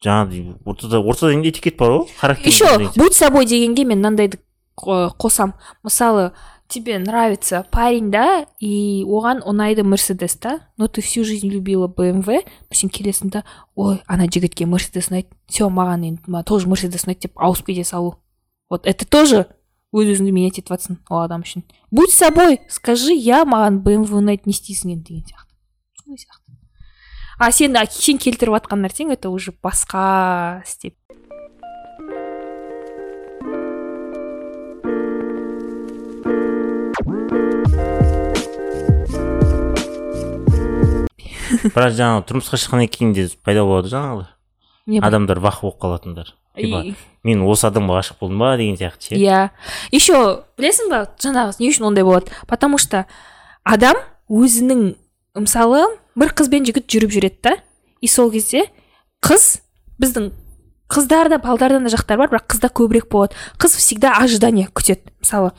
Жаңағыдай 0.06 0.56
ортада 0.66 1.00
ортада 1.00 1.34
енді 1.34 1.50
этикет 1.50 1.78
бар 1.78 1.92
ғой 1.92 2.10
характер 2.18 2.48
еще 2.48 2.92
будь 2.96 3.16
собой 3.16 3.46
дегенге 3.46 3.84
мен 3.84 4.00
мынандайды 4.00 4.40
қосам 4.78 5.56
мысалы 5.84 6.34
тебе 6.68 6.98
нравится 7.00 7.66
парень 7.72 8.12
да? 8.12 8.46
И 8.60 9.04
оған 9.06 9.44
ұнайды 9.46 9.84
мерседес 9.84 10.36
да? 10.36 10.68
Но 10.78 10.88
ты 10.88 11.02
всю 11.02 11.24
жизнь 11.24 11.48
любила 11.50 11.88
бмв 11.88 12.44
сен 12.72 12.90
келесің 12.90 13.30
да? 13.30 13.44
Ой 13.76 14.02
ана 14.08 14.26
жігітке 14.26 14.66
мерседес 14.66 15.10
ұнайды 15.10 15.30
все 15.48 15.70
маған 15.70 16.06
енді 16.06 16.22
маған 16.28 16.44
тоже 16.44 16.68
мерседес 16.68 17.06
ұнайды 17.06 17.28
деп 17.28 17.38
ауысып 17.38 17.68
кете 17.68 17.84
салу. 17.84 18.18
Вот 18.70 18.88
это 18.88 19.06
тоже 19.06 19.48
өз 19.96 20.12
өзіңді 20.16 20.34
менять 20.36 20.60
етіп 20.60 20.74
жатрсың 20.76 21.00
ол 21.10 21.24
адам 21.24 21.46
үшін 21.46 21.64
будь 21.92 22.12
собой! 22.12 22.60
Скажи 22.68 23.16
я 23.16 23.44
маған 23.48 23.82
бмв 23.86 24.12
ұнайды 24.20 24.50
не 24.50 24.56
істейсің 24.56 24.96
енді 24.98 25.16
деген 25.16 25.26
сияқты 25.32 26.04
сондай 26.04 26.22
сияқты 26.26 26.46
а 27.40 27.52
сен 27.52 27.80
а 27.80 27.86
сен 27.88 28.20
келтіріп 28.20 28.60
жатқан 28.60 28.84
нәрсең 28.86 29.16
это 29.16 29.32
уже 29.32 29.56
басқа 29.64 30.62
степ 30.68 30.96
бірақ 41.74 41.96
жаңағы 41.98 42.26
тұрмысқа 42.30 42.60
шыққаннан 42.62 42.90
кейін 42.92 43.14
де 43.16 43.28
пайда 43.44 43.64
болады 43.66 43.90
жаңағыдай 43.92 44.28
бар? 44.28 45.08
адамдар 45.08 45.40
вах 45.40 45.62
болып 45.62 45.80
қалатындар. 45.82 46.34
Типа 46.56 46.84
мен 47.26 47.42
осы 47.46 47.68
адамға 47.70 48.00
ғашық 48.00 48.20
болдым 48.22 48.40
ба? 48.40 48.56
деген 48.58 48.78
сияқты 48.78 49.10
ше. 49.10 49.20
Иә. 49.20 49.50
Еще 49.92 50.20
білесің 50.60 50.92
ба 50.92 51.02
жаңағы 51.22 51.58
не 51.60 51.72
үшін 51.72 51.90
ондай 51.90 52.06
болады? 52.06 52.32
Потому 52.48 52.78
что 52.78 53.06
адам 53.64 53.98
өзінің 54.30 54.96
мысалы 55.36 55.84
бір 56.16 56.34
қыз 56.38 56.50
бен 56.54 56.66
жігіт 56.68 56.88
жүріп 56.88 57.14
жүреді 57.18 57.42
да 57.44 57.58
и 58.02 58.08
сол 58.08 58.32
кезде 58.32 58.68
қыз 59.26 59.60
біздің 60.02 60.32
қыздарда 60.92 61.42
балдарда 61.42 61.82
да 61.82 61.92
жақтар 61.92 62.22
бар 62.22 62.32
бірақ 62.32 62.48
қызда 62.54 62.70
көбірек 62.70 63.10
болады. 63.10 63.36
Қыз 63.58 63.78
всегда 63.80 64.14
ожидание 64.22 64.70
күтеді. 64.70 65.10
Мысалы 65.20 65.52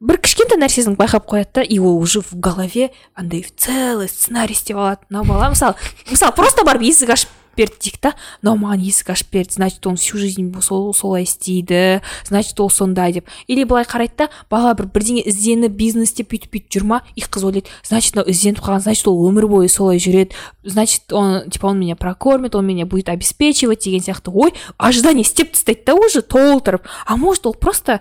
бір 0.00 0.20
кішкентай 0.20 0.60
нәрсесін 0.60 0.96
байқап 1.00 1.26
қояды 1.28 1.60
да 1.60 1.62
и 1.62 1.78
ол 1.78 1.98
уже 2.00 2.20
в 2.20 2.32
голове 2.34 2.90
андай 3.14 3.44
целый 3.56 4.08
сценарий 4.08 4.54
істеп 4.54 4.76
алады 4.76 5.08
мынау 5.08 5.24
бала. 5.24 5.50
Мысалы 5.50 5.74
мысалы 6.10 6.36
просто 6.36 6.64
барып 6.64 6.82
есік 6.82 7.16
ашып 7.16 7.39
берді 7.60 7.76
дейік 7.84 7.98
та. 8.00 8.14
Мынау 8.40 8.56
маған 8.56 8.80
есік 8.88 9.12
ашып 9.12 9.30
берді 9.36 9.60
значит 9.60 9.86
он 9.86 10.00
всю 10.00 10.18
жизнь 10.18 10.48
сол 10.64 10.94
солай 10.96 11.28
істейді 11.28 12.00
значит 12.24 12.60
ол 12.60 12.70
сондай 12.70 13.12
деп. 13.12 13.28
Или 13.46 13.64
былай 13.68 13.84
қарайды 13.84 14.24
да 14.24 14.28
бала 14.50 14.72
бір 14.74 14.88
бірдеңе 14.88 15.22
ізденіп 15.28 15.76
бизнес 15.76 16.14
деп 16.16 16.32
бүйтіп 16.32 16.56
бүйтіп 16.56 16.80
жүр 16.80 16.86
ма 16.88 17.02
и 17.14 17.20
қыз 17.20 17.44
ойлайды 17.44 17.68
значит 17.84 18.16
мынау 18.16 18.32
ізденіп 18.32 18.64
қалған 18.64 18.84
значит 18.86 19.08
ол 19.08 19.20
өмір 19.28 19.46
бойы 19.50 19.68
солай 19.68 20.00
жүреді. 20.00 20.32
Значит 20.64 21.12
он 21.12 21.50
типа 21.50 21.66
он 21.72 21.80
меня 21.80 21.96
прокормит 21.96 22.54
он 22.54 22.66
меня 22.66 22.86
будет 22.86 23.08
обеспечивать 23.08 23.84
деген 23.84 24.00
сияқты. 24.00 24.32
Ой 24.32 24.54
ожидание 24.78 25.22
істеп 25.22 25.52
тастайды 25.52 25.84
да 25.86 25.94
уже 25.94 26.22
толтырып. 26.22 26.88
А 27.06 27.16
может 27.16 27.46
ол 27.46 27.54
просто 27.54 28.00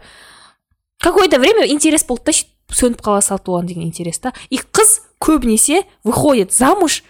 какое-то 0.99 1.39
время 1.39 1.67
интерес 1.67 2.05
болды 2.05 2.31
да 2.31 2.37
сөніп 2.69 3.01
қала 3.01 3.21
салды 3.21 3.51
оған 3.51 3.65
деген 3.65 3.83
интерес 3.83 4.19
та. 4.19 4.33
И 4.49 4.57
қыз 4.57 5.01
көбінесе 5.19 5.83
выходит 6.03 6.53
замуж 6.53 7.03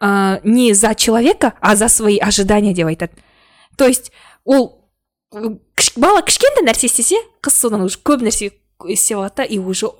ә, 0.00 0.40
не 0.44 0.74
за 0.74 0.94
человека 0.94 1.54
а 1.60 1.76
за 1.76 1.88
свои 1.88 2.18
ожидания 2.18 2.74
деп 2.74 2.86
айтады 2.86 3.12
то 3.76 3.86
есть 3.86 4.12
ол 4.44 4.90
ы, 5.32 5.58
кіш- 5.76 5.98
бала 5.98 6.22
кішкентай 6.22 6.64
нәрсе 6.64 6.86
істесе 6.86 7.16
қыз 7.42 7.50
содан 7.60 7.82
уже 7.82 7.98
көп 8.02 8.22
нәрсе 8.24 8.52
істеп 8.88 9.18
алады 9.18 9.36
да 9.36 9.44
и 9.44 9.58
уже 9.58 9.90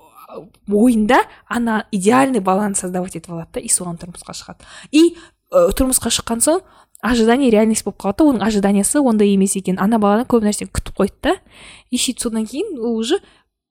ойында 0.71 1.21
ана 1.47 1.85
идеальный 1.91 2.39
баланы 2.39 2.75
создавать 2.75 3.15
етіп 3.15 3.31
алады 3.31 3.49
да 3.53 3.59
и 3.59 3.67
соған 3.67 3.97
тұрмысқа 3.99 4.35
шығады. 4.35 4.63
И 4.91 5.17
ә, 5.51 5.69
тұрмысқа 5.75 6.11
шыққан 6.13 6.41
соң 6.43 6.61
ожидание 7.01 7.49
реальность 7.51 7.83
болып 7.83 7.99
қалады 7.99 8.23
да 8.23 8.29
оның 8.31 8.45
ожиданиясы 8.47 9.01
ондай 9.01 9.33
емес 9.33 9.55
екен. 9.59 9.79
Ана 9.79 9.99
баладан 9.99 10.27
көп 10.29 10.45
нәрсені 10.45 10.71
күтіп 10.71 10.95
қойды 11.01 11.19
да 11.21 11.35
и 11.89 11.97
сөйтіп 11.97 12.21
содан 12.23 12.47
кейін 12.47 12.79
ол 12.79 12.95
уже 13.01 13.19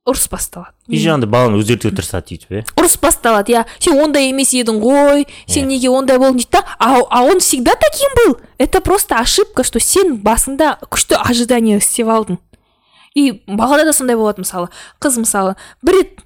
ұрыс 0.08 0.28
басталады. 0.32 0.72
И 0.88 0.98
жаңағыдай 0.98 1.28
баланы 1.30 1.58
өзгертуге 1.60 1.92
тырысады 1.98 2.32
сөйтіп 2.32 2.54
иә 2.56 2.62
ұрыс 2.80 2.96
басталады 3.02 3.52
иә. 3.52 3.64
Сен 3.78 4.00
ондай 4.00 4.30
емес 4.30 4.54
едің 4.56 4.80
ғой. 4.80 5.26
Сен 5.46 5.66
Иә. 5.66 5.74
неге 5.74 5.90
ондай 5.92 6.16
болдың 6.18 6.40
дейді 6.40 6.56
да. 6.56 6.64
А, 6.78 7.00
а 7.10 7.22
он 7.22 7.40
всегда 7.40 7.74
таким 7.76 8.08
был. 8.16 8.40
Это 8.58 8.80
просто 8.80 9.18
ошибка 9.20 9.62
что 9.62 9.78
сен 9.78 10.16
басында 10.16 10.78
күшті 10.88 11.20
ожидание 11.20 11.78
істеп 11.78 12.08
алдың. 12.08 12.38
И 13.14 13.42
балада 13.46 13.84
да 13.84 13.92
сондай 13.92 14.16
болады 14.16 14.40
мысалы. 14.40 14.70
Қыз 15.00 15.20
мысалы 15.20 15.56
бір 15.82 16.00
рет 16.00 16.20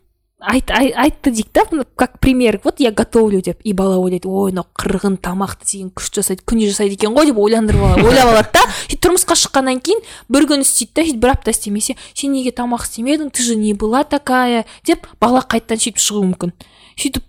айт, 0.46 0.70
ай- 0.70 0.92
айтты 0.92 1.30
дейік 1.30 1.48
та 1.52 1.64
как 1.96 2.20
пример. 2.20 2.60
Вот 2.64 2.80
я 2.80 2.90
готовлю 2.90 3.40
деп 3.40 3.60
и 3.64 3.72
бала 3.72 3.98
ойлайды 3.98 4.28
ой 4.28 4.52
мынау 4.52 4.66
қырғын 4.76 5.16
тамақты 5.16 5.64
деген 5.64 5.90
күшті 5.90 6.22
жасайды 6.22 6.44
күнде 6.44 6.68
жасайды 6.70 6.94
екен 6.94 7.14
ғой 7.14 7.26
деп 7.26 7.38
ойландырып 7.38 7.80
алады 7.80 8.04
ойлап 8.04 8.28
алады 8.32 8.48
да. 8.52 8.62
Сөйтіп 8.88 9.02
тұрмысқа 9.04 9.36
шыққаннан 9.40 9.80
кейін 9.80 10.00
бір 10.28 10.46
күн 10.50 10.64
істейді 10.64 10.92
да 10.94 11.04
сөйтіп 11.04 11.20
бір 11.20 11.34
апта 11.34 11.50
істемесе 11.50 11.96
сен 12.14 12.32
неге 12.32 12.52
тамақ 12.52 12.84
істемедің? 12.84 13.30
Ты 13.30 13.42
же 13.42 13.56
не 13.56 13.74
была 13.74 14.04
такая 14.04 14.64
деп 14.84 15.06
бала 15.20 15.40
қайтадан 15.40 15.80
сөйтіп 15.80 15.98
шығуы 15.98 16.34
мүмкін. 16.34 16.52
Сөйтіп 16.96 17.24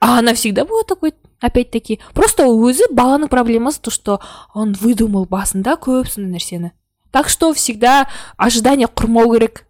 а 0.00 0.18
она 0.18 0.34
всегда 0.34 0.64
была 0.64 0.82
такой 0.84 1.14
опять 1.40 1.70
таки 1.70 2.00
просто 2.14 2.44
өзі 2.44 2.90
баланың 2.92 3.28
проблемасы 3.28 3.80
то 3.80 3.90
что 3.90 4.20
он 4.54 4.72
выдумал 4.72 5.26
басында 5.26 5.76
көп 5.80 6.08
сондай 6.08 6.38
нәрсені. 6.38 6.72
Так 7.10 7.28
что 7.28 7.52
всегда 7.54 8.08
ожидание 8.36 8.88
құрмау 8.88 9.32
керек. 9.34 9.66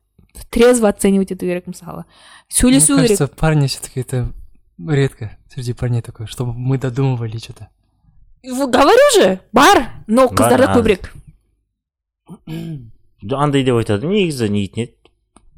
трезво 0.51 0.89
оценивать 0.89 1.33
эту 1.33 1.47
Юрия 1.47 1.61
Комсала. 1.61 2.07
Сюли 2.49 2.79
Мне 2.79 3.03
кажется, 3.03 3.29
парни 3.29 3.67
все-таки 3.67 4.01
это 4.01 4.33
редко 4.87 5.37
среди 5.53 5.73
парней 5.73 6.03
такое, 6.03 6.27
чтобы 6.27 6.53
мы 6.53 6.79
додумывали 6.79 7.39
что-то. 7.39 7.69
Говорю 8.43 9.15
же, 9.15 9.41
бар, 9.53 9.91
но 10.07 10.27
қыздарда 10.27 10.75
Кубрик. 10.75 11.13
андай 13.33 13.65
деп 13.65 13.79
айтады 13.81 14.09
негізі 14.09 14.51
нетін 14.53 14.85
еді 14.85 14.93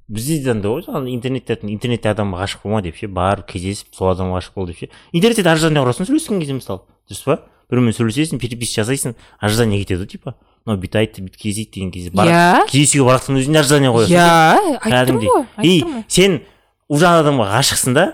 бізде 0.07 0.39
де 0.45 0.53
андай 0.53 0.71
ғой 0.71 0.85
жаңағы 0.87 1.11
интернетте 1.11 1.57
интернетте 1.67 2.11
адамға 2.13 2.45
ғашық 2.45 2.63
болма 2.63 2.83
деп 2.83 2.99
ше 2.99 3.09
барып 3.11 3.49
кездесіп 3.51 3.95
сол 3.97 4.13
адамға 4.13 4.39
ғашық 4.39 4.55
бол 4.55 4.69
деп 4.71 4.79
ше 4.79 4.89
интернетте 5.13 5.43
ар 5.51 5.59
жағына 5.59 5.83
ұрасың 5.83 6.07
сөйлескен 6.07 6.39
кезде 6.39 6.55
мысалы 6.59 6.85
дұрыс 7.11 7.25
па 7.27 7.41
біреумен 7.71 7.97
сөйлесесің 7.97 8.39
переписка 8.39 8.85
жасайсың 8.85 9.17
ар 9.41 9.51
кетеді 9.51 9.99
ғой 10.05 10.07
типа 10.07 10.37
мынау 10.67 10.81
бүйтіп 10.83 10.99
айтты 11.01 11.23
бүйтіп 11.23 11.41
кездейді 11.41 11.71
деген 11.77 11.91
кезде 11.95 12.11
бар 12.11 12.27
иә 12.29 12.67
кездесуге 12.71 13.07
барақтың 13.07 13.39
өзінде 13.41 13.61
ожидание 13.63 13.93
қоясың 13.95 14.17
иә 14.17 14.27
айтып 14.27 14.83
тұрмын 14.83 14.93
кәдімгідей. 14.93 15.31
ғой 15.31 15.67
и 15.67 16.05
сен 16.09 16.41
уже 16.89 17.07
адамға 17.07 17.47
ғашықсың 17.55 17.95
да? 17.95 18.05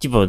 Типа 0.00 0.24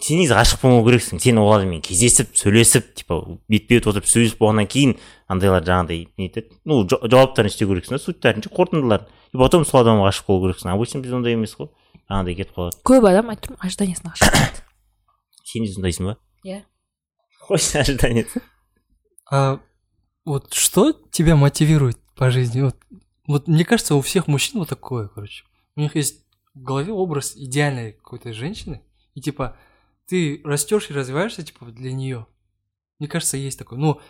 сен 0.00 0.16
негізі 0.20 0.34
ғашық 0.34 0.62
болмау 0.62 0.84
керексің. 0.88 1.20
Сен 1.20 1.38
ол 1.38 1.52
адаммен 1.52 1.82
кездесіп 1.84 2.34
сөйлесіп 2.38 2.94
типа 2.96 3.20
бетпе 3.52 3.76
бет 3.78 3.86
отырып 3.90 4.06
сөйлесіп 4.08 4.38
болғаннан 4.40 4.66
кейін 4.70 4.94
андайлар 5.28 5.62
жаңағыдай 5.66 6.06
не 6.18 6.28
етеді? 6.30 6.56
Ну 6.64 6.82
жа- 6.88 7.02
жауаптарын 7.04 7.50
істеу 7.52 7.68
керексің 7.68 7.96
да 7.96 8.00
сутьтарын 8.00 8.42
ше 8.42 8.48
қорытындыларын 8.48 9.06
и 9.34 9.36
потом 9.38 9.66
сол 9.68 9.82
адамға 9.84 10.08
ғашық 10.08 10.26
болу 10.26 10.46
керексің. 10.48 10.72
Обычно 10.72 11.02
біз 11.04 11.12
ондай 11.20 11.36
емес 11.36 11.52
қой. 11.54 11.68
Жаңағыдай 12.08 12.36
кетіп 12.40 12.56
қалады. 12.56 12.80
Көп 12.82 13.06
адам 13.10 13.28
айтып 13.34 13.50
тұрмын 13.50 13.66
ожиданиесіне 13.68 14.14
ғашық 14.14 14.32
болады 14.34 14.64
сен 15.52 15.66
де 15.66 15.72
сондайсың 15.74 16.08
ба? 16.08 16.16
Иә. 16.48 16.62
Қойшы 17.44 17.78
ожидание 17.82 18.26
А 19.30 19.58
вот 20.24 20.52
что 20.52 20.92
тебя 20.92 21.36
мотивирует 21.36 21.98
по 22.16 22.30
жизни? 22.30 22.62
Вот, 22.62 22.76
вот 23.26 23.48
мне 23.48 23.64
кажется, 23.64 23.94
у 23.94 24.00
всех 24.00 24.26
мужчин 24.26 24.58
вот 24.58 24.68
такое, 24.68 25.08
короче. 25.08 25.44
У 25.76 25.80
них 25.80 25.96
есть 25.96 26.24
в 26.54 26.62
голове 26.62 26.92
образ 26.92 27.36
идеальной 27.36 27.92
какой-то 27.92 28.32
женщины, 28.32 28.82
и 29.14 29.20
типа 29.20 29.56
ты 30.06 30.40
растешь 30.44 30.90
и 30.90 30.94
развиваешься 30.94 31.42
типа 31.42 31.66
для 31.66 31.92
нее. 31.92 32.26
Мне 32.98 33.08
кажется, 33.08 33.36
есть 33.36 33.58
такое. 33.58 33.78
Ну, 33.78 34.00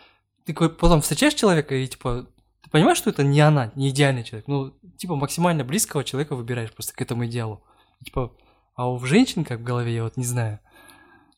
ты 0.44 0.54
потом 0.54 1.00
встречаешь 1.00 1.34
человека 1.34 1.74
и 1.74 1.86
типа 1.86 2.26
ты 2.62 2.70
понимаешь, 2.70 2.98
что 2.98 3.10
это 3.10 3.22
не 3.22 3.40
она, 3.40 3.72
не 3.74 3.90
идеальный 3.90 4.24
человек. 4.24 4.48
Ну, 4.48 4.70
типа 4.96 5.16
максимально 5.16 5.64
близкого 5.64 6.04
человека 6.04 6.34
выбираешь 6.34 6.72
просто 6.72 6.94
к 6.94 7.00
этому 7.00 7.26
идеалу. 7.26 7.62
И, 8.00 8.04
типа, 8.06 8.34
а 8.74 8.90
у 8.90 8.98
женщин 9.04 9.44
как 9.44 9.60
в 9.60 9.64
голове, 9.64 9.94
я 9.94 10.04
вот 10.04 10.16
не 10.16 10.24
знаю. 10.24 10.60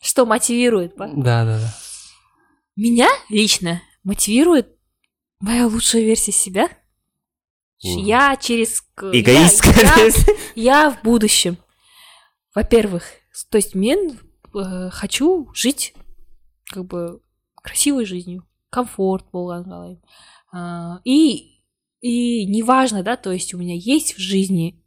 что 0.00 0.26
мотивирует 0.26 0.96
Да, 0.96 1.44
да, 1.44 1.58
да. 1.58 1.74
Меня 2.76 3.08
лично 3.28 3.82
мотивирует 4.04 4.76
моя 5.40 5.66
лучшая 5.66 6.02
версия 6.02 6.32
себя. 6.32 6.68
Мгм. 7.84 7.98
Я 8.04 8.36
через... 8.36 8.82
эгоистская 9.00 9.74
я, 9.74 10.06
я- 10.06 10.36
я 10.54 10.90
в 10.90 11.02
будущем. 11.02 11.56
Во-первых, 12.54 13.04
то 13.50 13.56
есть 13.58 13.74
мен 13.74 14.18
э, 14.54 14.90
хочу 14.90 15.50
жить 15.54 15.94
как 16.66 16.84
бы 16.84 17.20
красивой 17.56 18.04
жизнью, 18.04 18.46
комфорт 18.70 19.26
қалаймын. 19.32 20.00
А, 20.52 21.00
и 21.04 21.60
и 22.00 22.44
неважно, 22.46 23.02
да, 23.04 23.16
то 23.16 23.30
есть 23.32 23.54
у 23.54 23.58
меня 23.58 23.74
есть 23.76 24.14
в 24.14 24.18
жизни 24.18 24.84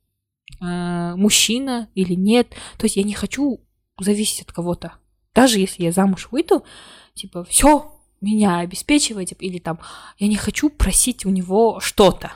э, 0.61 1.15
мужчина 1.15 1.89
или 1.95 2.13
нет, 2.13 2.49
то 2.77 2.85
есть 2.85 2.97
я 2.97 3.03
не 3.03 3.13
хочу 3.13 3.65
зависеть 3.99 4.41
от 4.41 4.51
кого-то. 4.51 4.95
Даже 5.33 5.59
если 5.59 5.83
я 5.83 5.91
замуж 5.91 6.27
выйду, 6.31 6.65
типа, 7.13 7.43
все, 7.45 7.94
меня 8.21 8.59
обеспечивайте, 8.59 9.35
или 9.39 9.59
там, 9.59 9.79
я 10.17 10.27
не 10.27 10.35
хочу 10.35 10.69
просить 10.69 11.25
у 11.25 11.29
него 11.29 11.79
что-то. 11.79 12.33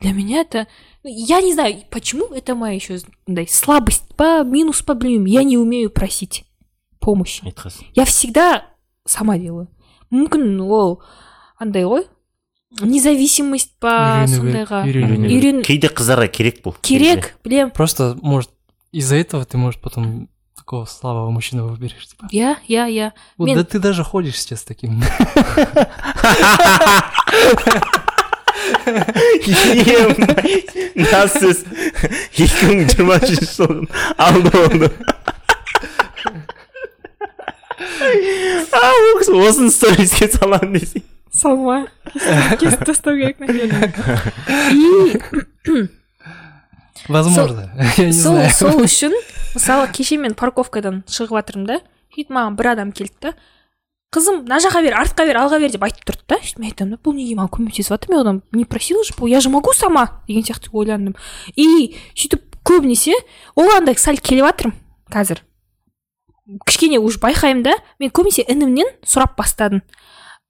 Для 0.00 0.12
меня 0.12 0.40
это, 0.40 0.66
ну, 1.04 1.10
я 1.12 1.40
не 1.40 1.54
знаю, 1.54 1.82
почему 1.90 2.26
это 2.34 2.54
моя 2.54 2.74
еще 2.74 2.98
слабость, 3.48 4.04
по 4.16 4.42
минус 4.42 4.82
по 4.82 4.94
блин, 4.94 5.24
я 5.24 5.42
не 5.44 5.56
умею 5.56 5.90
просить 5.90 6.44
помощи. 6.98 7.42
Я 7.94 8.04
всегда 8.04 8.66
сама 9.04 9.38
делаю. 9.38 9.68
мүмкін 10.12 10.60
ол 10.60 11.00
андай 11.60 11.86
ғой 11.88 12.04
независимость 12.84 13.72
керек, 13.80 14.28
сондайға 14.28 14.82
үйрен 14.84 15.62
кейде 15.64 15.88
қыздарға 15.92 16.28
керек 16.32 16.60
бұл 16.64 16.76
керек 16.84 17.34
білем 17.44 17.72
Просто, 17.72 18.16
может, 18.20 18.50
из-за 18.92 19.16
этого 19.16 19.44
ты, 19.44 19.56
может, 19.56 19.80
потом 19.80 20.28
такого 20.72 20.86
слабого 20.86 21.30
мужчину 21.30 21.66
выберешь. 21.66 22.06
Типа. 22.06 22.26
иә 22.32 22.56
иә 22.66 22.88
иә 22.88 23.12
Вот 23.36 23.46
Мен- 23.46 23.58
да 23.58 23.64
ты 23.64 23.78
даже 23.78 24.02
ходишь 24.02 24.40
сейчас 24.40 24.60
с 24.60 24.64
таким. 24.64 25.02
жылдың 33.52 33.88
алды 34.16 34.88
а 38.72 38.92
ол 38.96 39.18
кісі 39.20 39.32
осыны 39.48 39.70
сториске 39.70 40.28
саламын 40.28 40.78
десе 40.78 41.02
салма 41.32 41.86
кесіп 42.60 42.84
тастау 42.86 43.16
керек 43.18 43.40
наверное 43.40 43.92
и 44.72 45.92
Возможно. 47.08 47.70
Сол 48.12 48.38
сол 48.58 48.84
үшін 48.84 49.14
мысалы 49.54 49.88
кеше 49.92 50.18
мен 50.20 50.36
парковкадан 50.38 51.02
шығып 51.10 51.40
жатырмын 51.40 51.66
да 51.66 51.80
сөйтіп 52.14 52.32
маған 52.36 52.56
бір 52.58 52.72
адам 52.74 52.92
келді 52.94 53.28
да 53.28 53.34
қызым 54.12 54.42
мына 54.44 54.58
жаққа 54.60 54.82
бер 54.84 54.96
артқа 55.00 55.26
бер 55.26 55.40
алға 55.40 55.58
бер 55.62 55.72
деп 55.72 55.84
айтып 55.86 56.04
тұрды 56.08 56.26
да. 56.28 56.38
Сөйтіп 56.42 56.60
мен 56.60 56.70
айтамын 56.70 56.94
да 56.94 57.00
бұл 57.02 57.16
неге 57.16 57.36
маған 57.38 57.52
көмектесіп 57.56 57.94
жатыр? 57.94 58.12
мен 58.12 58.20
одан 58.20 58.42
не 58.52 58.64
просила 58.64 59.04
же? 59.04 59.14
Я 59.26 59.40
же 59.40 59.48
могу 59.48 59.72
сама? 59.72 60.20
деген 60.28 60.44
сияқты 60.44 60.68
ойландым. 60.72 61.16
И 61.56 61.96
сөйтіп 62.14 62.58
көбінесе 62.64 63.14
ол 63.56 63.72
андай 63.74 63.96
сәл 63.96 64.20
келіп 64.20 64.44
жатырмын 64.44 64.76
қазір. 65.10 65.42
Кішкене 66.66 66.98
уже 67.00 67.18
байқаймын 67.18 67.62
да 67.62 67.74
мен 67.98 68.10
көбінесе 68.10 68.44
інімнен 68.44 68.92
сұрап 69.02 69.36
бастадым. 69.38 69.82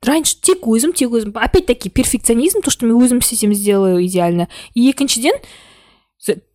Раньше 0.03 0.41
тек 0.43 0.67
өзім 0.67 0.93
тек 0.93 1.13
өзім. 1.15 1.31
Опять 1.39 1.67
таки 1.67 1.89
перфекционизм 1.89 2.63
то 2.63 2.71
что 2.71 2.87
мен 2.87 2.99
өзім 2.99 3.23
істесем 3.23 3.55
сделаю 3.55 4.05
идеально. 4.05 4.49
И 4.75 4.91
екіншіден 4.91 5.39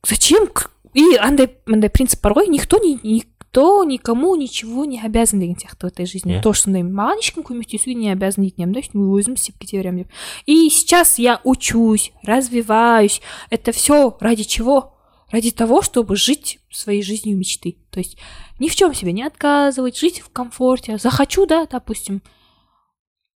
Зачем? 0.04 0.50
И 0.94 1.16
андай, 1.16 1.58
андай 1.68 1.90
принцип 1.90 2.22
бар 2.24 2.34
ғой 2.34 2.48
никто 2.48 2.80
не, 2.80 3.00
никто 3.04 3.84
никому 3.84 4.36
ничего 4.36 4.86
не 4.86 5.02
обязан 5.02 5.40
деген 5.40 5.58
сияқты 5.58 5.86
в 5.88 5.92
этой 5.92 6.06
жизни. 6.06 6.40
То 6.42 6.54
что 6.54 6.70
сондай 6.70 6.84
маған 6.84 7.20
ешкім 7.20 7.44
көмектесуге 7.44 7.96
не 7.96 8.12
обязан 8.12 8.44
дейтін 8.44 8.64
едім 8.64 8.74
да 8.74 8.82
өйткені 8.82 9.04
өзім 9.14 9.36
істеп 9.36 9.60
кете 9.60 9.78
беремін 9.78 10.06
деп 10.06 10.12
и 10.46 10.70
сейчас 10.70 11.20
я 11.20 11.42
учусь 11.44 12.12
развиваюсь. 12.24 13.22
Это 13.50 13.72
все 13.72 14.18
ради 14.20 14.44
чего? 14.44 14.96
Ради 15.32 15.52
того 15.52 15.82
чтобы 15.82 16.16
жить 16.16 16.60
своей 16.72 17.04
жизнью 17.04 17.38
мечты. 17.38 17.78
То 17.92 18.00
есть 18.00 18.18
ни 18.60 18.70
в 18.70 18.76
чем 18.76 18.94
себе 18.94 19.12
не 19.12 19.24
отказывать 19.24 19.98
жить 19.98 20.22
в 20.22 20.30
комфорте. 20.30 20.98
Захочу 20.98 21.46
да 21.46 21.68
допустим 21.68 22.22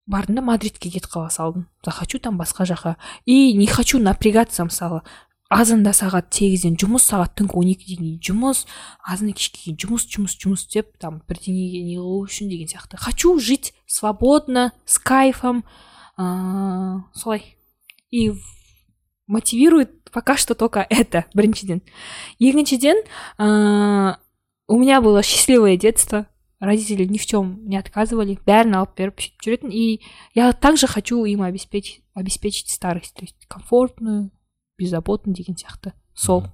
бардым 0.07 0.35
да 0.35 0.41
мадридке 0.41 0.89
кетіп 0.89 1.11
қала 1.13 1.29
салдым 1.29 1.69
захочу 1.85 2.19
там 2.19 2.37
басқа 2.37 2.65
жаққа 2.65 2.95
и 3.25 3.53
не 3.53 3.67
хочу 3.67 3.99
напрягаться 3.99 4.63
мысалы 4.63 5.01
азанда 5.51 5.91
сағат 5.91 6.31
сегізден 6.31 6.77
жұмыс 6.79 7.03
сағат 7.11 7.33
түнгі 7.35 7.57
он 7.59 7.71
екіге 7.73 7.97
дейін 7.99 8.19
жұмыс 8.23 8.63
азан 9.03 9.33
кешке 9.35 9.65
дейін 9.65 9.79
жұмыс 9.83 10.05
жұмыс 10.07 10.35
жұмыс 10.39 10.63
деп 10.71 10.95
там 11.01 11.19
бірдеңеге 11.27 11.83
не 11.83 11.97
қылу 11.99 12.23
үшін 12.23 12.47
деген 12.47 12.71
сияқты. 12.71 12.95
Хочу 12.97 13.37
жить 13.39 13.73
свободно 13.85 14.71
с 14.85 14.97
кайфом 14.97 15.65
ыыы 16.17 17.03
солай. 17.13 17.57
И 18.11 18.31
мотивирует 19.27 20.09
пока 20.11 20.37
что 20.37 20.55
только 20.55 20.87
это 20.89 21.25
біріншіден. 21.35 21.81
Екіншіден 22.39 23.03
ыыы 23.37 24.15
у 24.67 24.77
меня 24.77 25.01
было 25.01 25.21
счастливое 25.21 25.75
детство 25.75 26.27
родители 26.61 27.03
ни 27.03 27.17
в 27.17 27.25
чем 27.25 27.67
не 27.67 27.75
отказывали 27.75 28.39
бәрін 28.47 28.79
алып 28.79 28.95
беріп 28.95 29.19
жүретін. 29.43 29.69
И 29.71 29.99
я 30.33 30.53
также 30.53 30.87
хочу 30.87 31.25
им 31.25 31.41
обеспечить 31.41 32.03
обеспечить 32.13 32.69
старость 32.69 33.15
то 33.15 33.23
есть 33.23 33.35
комфортную 33.47 34.31
беззаботный 34.81 35.33
деген 35.33 35.55
сияқты 35.55 35.93
сол 36.13 36.49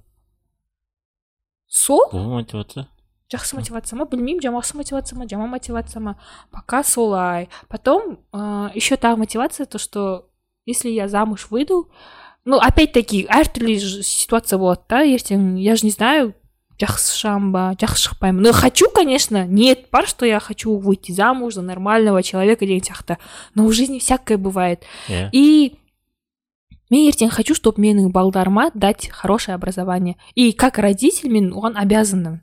сол? 1.68 2.08
Бұл 2.12 2.28
мотивация. 2.32 2.88
Жақсы 3.28 3.58
мотивация 3.58 3.98
ма 4.00 4.06
білмеймін 4.08 4.40
жақсы 4.40 4.76
мотивация 4.76 5.18
ма 5.18 5.28
жаман 5.28 5.50
мотивация 5.52 6.00
ма 6.00 6.16
пока 6.50 6.82
солай 6.82 7.50
потом 7.68 8.20
а, 8.32 8.68
ә, 8.68 8.74
еще 8.74 8.96
та 8.96 9.16
мотивация 9.16 9.66
то 9.66 9.78
что 9.78 10.30
если 10.64 10.88
я 10.88 11.08
замуж 11.08 11.48
выйду 11.50 11.90
ну 12.46 12.56
опять 12.56 12.92
таки 12.92 13.26
әртүрлі 13.28 13.76
ситуация 14.02 14.58
болады 14.58 14.80
да 14.88 15.02
ертең 15.04 15.60
я 15.60 15.76
же 15.76 15.84
не 15.84 15.92
знаю 15.92 16.32
жақсы 16.80 17.18
шығамын 17.20 17.52
ба 17.52 17.64
жақсы 17.76 18.08
шықпаймын 18.08 18.48
но 18.48 18.52
хочу 18.56 18.88
конечно 18.88 19.44
ниет 19.44 19.90
бар 19.92 20.08
что 20.08 20.24
я 20.24 20.40
хочу 20.40 20.78
выйти 20.78 21.12
замуж 21.12 21.54
за 21.54 21.62
нормального 21.62 22.22
человека 22.22 22.64
деген 22.64 22.80
сияқты 22.80 23.18
но 23.54 23.66
в 23.66 23.72
жизни 23.72 23.98
всякое 23.98 24.38
бывает. 24.38 24.84
Yeah. 25.08 25.28
и 25.32 25.76
мен 26.90 27.08
ертең 27.08 27.30
хочу 27.30 27.54
чтобы 27.54 27.82
менің 27.84 28.10
балдарыма 28.12 28.70
дать 28.74 29.08
хорошее 29.12 29.54
образование 29.54 30.16
и 30.34 30.52
как 30.52 30.78
родитель 30.78 31.30
мен 31.30 31.52
оған 31.52 31.76
обязанмын 31.76 32.40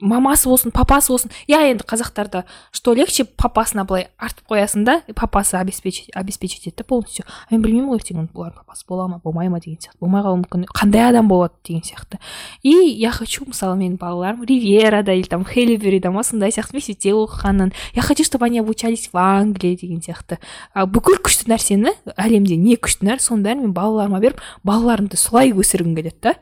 мамасы 0.00 0.48
болсын 0.48 0.72
папасы 0.74 1.12
болсын. 1.12 1.30
Иә 1.46 1.70
енді 1.70 1.84
қазақтарда 1.86 2.44
что 2.72 2.94
легче 2.94 3.24
папасына 3.24 3.84
былай 3.86 4.08
артып 4.18 4.50
қоясың 4.50 4.84
да 4.84 5.00
папасы 5.14 5.54
обеспечить 5.54 6.10
обеспечить 6.14 6.66
етті 6.66 6.82
полностью. 6.82 7.24
А 7.48 7.54
мен 7.54 7.62
білмеймін 7.62 7.92
ғой 7.92 8.00
ертең 8.02 8.26
бұлардың 8.34 8.58
папасы 8.64 8.84
бола 8.88 9.06
ма 9.08 9.20
болмай 9.22 9.48
ма 9.48 9.60
деген 9.60 9.78
сияқты 9.78 10.00
болмай 10.00 10.22
қалуы 10.22 10.42
мүмкін. 10.42 10.66
Қандай 10.74 11.08
адам 11.08 11.28
болады 11.28 11.54
деген 11.64 11.82
сияқты. 11.82 12.18
И 12.62 12.70
я 12.70 13.12
хочу 13.12 13.44
мысалы 13.46 13.78
менің 13.78 13.96
балаларым 13.98 14.42
ривьерада 14.42 15.12
или 15.12 15.28
там 15.28 15.44
хелиберида 15.44 16.10
ма 16.10 16.24
сондай 16.24 16.50
сияқты 16.50 16.74
мектепте 16.74 17.14
оқығанын. 17.14 17.72
Я 17.94 18.02
хочу 18.02 18.24
чтобы 18.24 18.46
они 18.46 18.58
обучались 18.58 19.10
в 19.12 19.16
англии 19.16 19.76
деген 19.76 20.02
сияқты. 20.02 20.38
А 20.74 20.86
бүкіл 20.86 21.22
күшті 21.22 21.46
нәрсені 21.54 21.94
әлемде 22.16 22.56
не 22.56 22.74
күшті 22.74 23.06
нәрсе 23.06 23.30
соның 23.30 23.46
бәрін 23.46 23.62
мен 23.68 23.72
балаларыма 23.72 24.18
беріп 24.18 24.42
балаларымды 24.64 25.16
солай 25.16 25.54
өсіргім 25.54 25.94
келеді 25.94 26.18
да. 26.20 26.34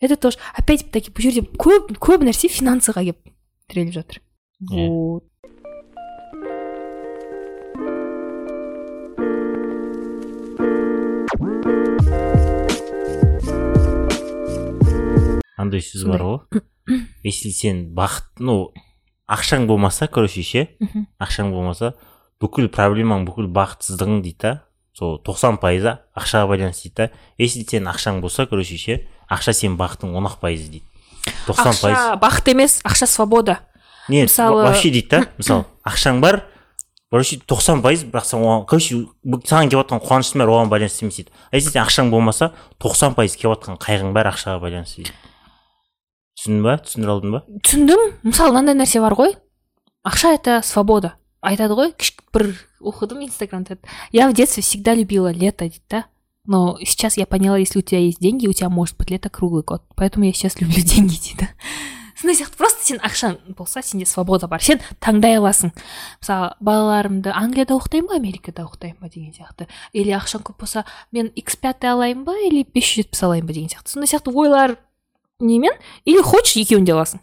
Это 0.00 0.16
тоже 0.16 0.38
опять 0.54 0.90
таки 0.90 1.10
бұл 1.10 1.28
жерде 1.28 1.44
көп 1.44 1.94
көп 2.02 2.24
нәрсе 2.26 2.50
финансыға 2.50 3.04
келіп 3.04 3.30
тіреліп 3.70 3.94
жатыр 3.94 4.20
вот. 4.70 5.24
Андай 15.56 15.80
сөз 15.80 16.04
бар 16.08 16.26
ғой 16.26 16.62
если 17.24 17.54
сен 17.54 17.86
бақыт 17.96 18.42
ну 18.44 18.74
ақшаң 19.30 19.68
болмаса 19.70 20.08
короче 20.08 20.42
ше 20.42 20.66
ақшаң 21.22 21.54
болмаса 21.54 21.94
бүкіл 22.42 22.68
проблемаң 22.68 23.24
бүкіл 23.28 23.48
бақытсыздығың 23.54 24.20
дейді 24.26 24.40
да 24.42 24.54
сол 24.94 25.16
тоқсан 25.24 25.56
пайызы 25.62 25.96
ақшаға 26.14 26.50
байланысты 26.52 26.90
дейді 26.90 26.98
да. 27.00 27.10
Если 27.38 27.64
сен 27.64 27.88
ақшаң 27.90 28.20
болса 28.20 28.46
короче 28.46 28.76
ше 28.76 29.00
ақша 29.36 29.52
сенің 29.52 29.76
бақытың 29.76 30.14
он 30.14 30.26
ақ 30.26 30.38
пайыз 30.40 30.68
дейді. 30.68 30.82
тоқсан 31.46 31.74
пайыз. 31.82 31.98
ақша 31.98 32.18
бақыт 32.20 32.50
емес 32.50 32.80
ақша 32.84 33.06
свобода. 33.06 33.58
Нет 34.08 34.28
мысалы- 34.28 34.54
во- 34.62 34.64
вообще 34.70 34.90
дейді 34.90 35.08
да 35.08 35.26
мысалы 35.38 35.64
ақшаң 35.86 36.20
бар 36.20 36.44
короче 37.10 37.36
тоқсан 37.46 37.80
пайыз 37.82 38.04
бірақ 38.04 38.24
сен 38.24 38.40
оған 38.40 38.66
короче 38.66 39.06
саған 39.48 39.68
келіп 39.70 39.84
жатқан 39.84 40.00
қуаныштың 40.02 40.42
бәрі 40.42 40.50
оған 40.54 40.68
байланысты 40.68 41.04
емес 41.04 41.16
дейді. 41.16 41.30
А 41.50 41.56
если 41.56 41.70
сен 41.70 41.82
ақшаң 41.84 42.10
болмаса 42.10 42.52
тоқсан 42.78 43.14
пайыз 43.14 43.36
келіп 43.36 43.54
жатқан 43.56 43.78
қайғың 43.78 44.12
бәрі 44.12 44.32
ақшаға 44.34 44.60
байланысты 44.60 45.02
дейді. 45.04 45.12
Түсіндің 46.34 46.62
ба? 46.66 46.76
түсіндіре 46.84 47.12
алдың 47.14 47.30
ба? 47.32 47.42
Түсіндім. 47.62 48.00
Мысалы 48.24 48.50
мынандай 48.52 48.74
нәрсе 48.74 49.00
бар 49.00 49.14
ғой. 49.14 49.36
Ақша 50.04 50.34
это 50.34 50.60
свобода. 50.66 51.14
Айтады 51.40 51.76
ғой 51.78 51.94
бір 52.34 52.50
оқыдым 52.82 53.22
инстаграмда. 53.24 53.78
Я 54.12 54.28
в 54.28 54.34
детстве 54.34 54.62
всегда 54.62 54.94
любила 54.94 55.30
лето 55.32 55.64
дейді 55.64 55.80
да. 55.88 56.04
Но 56.46 56.78
сейчас 56.80 57.16
я 57.16 57.26
поняла, 57.26 57.56
если 57.58 57.78
у 57.78 57.82
тебя 57.82 58.00
есть 58.00 58.20
деньги, 58.20 58.46
у 58.46 58.52
тебя 58.52 58.68
может 58.68 58.96
быть 58.96 59.10
лето 59.10 59.30
круглый 59.30 59.62
год. 59.62 59.82
Поэтому 59.96 60.26
я 60.26 60.32
сейчас 60.32 60.60
люблю 60.60 60.82
деньги, 60.82 61.16
дейді 61.16 61.48
сынайсақ 62.24 62.54
просто 62.56 62.84
сен 62.86 63.00
ақшаң 63.04 63.54
болса 63.58 63.82
сенде 63.82 64.06
свобода 64.06 64.48
бар. 64.48 64.62
Сен 64.62 64.80
таңдай 65.02 65.36
аласың. 65.38 65.74
Мысалы 66.22 66.54
балаларымды 66.64 67.32
англияда 67.34 67.76
оқытайын 67.76 68.08
ба 68.08 68.16
америкада 68.16 68.64
оқытайын 68.64 68.96
ба 69.00 69.10
деген 69.12 69.34
сияқты? 69.34 69.68
Или 69.92 70.14
ақшаң 70.16 70.44
көп 70.46 70.62
болса 70.62 70.84
мен 71.12 71.30
x 71.36 71.58
пятый 71.60 71.92
алайын 71.92 72.24
ба 72.24 72.36
или 72.46 72.64
бес 72.64 72.86
жүз 72.86 73.04
жетпіс 73.04 73.24
алайын 73.26 73.46
ба 73.46 73.52
деген 73.52 73.68
сияқты? 73.68 73.92
Сондай 73.92 74.08
сияқты 74.08 74.32
ойлар 74.32 74.76
немен? 75.40 75.76
Или 76.04 76.22
хочешь 76.22 76.56
екеуін 76.56 76.84
де 76.84 76.94
аласың? 76.96 77.20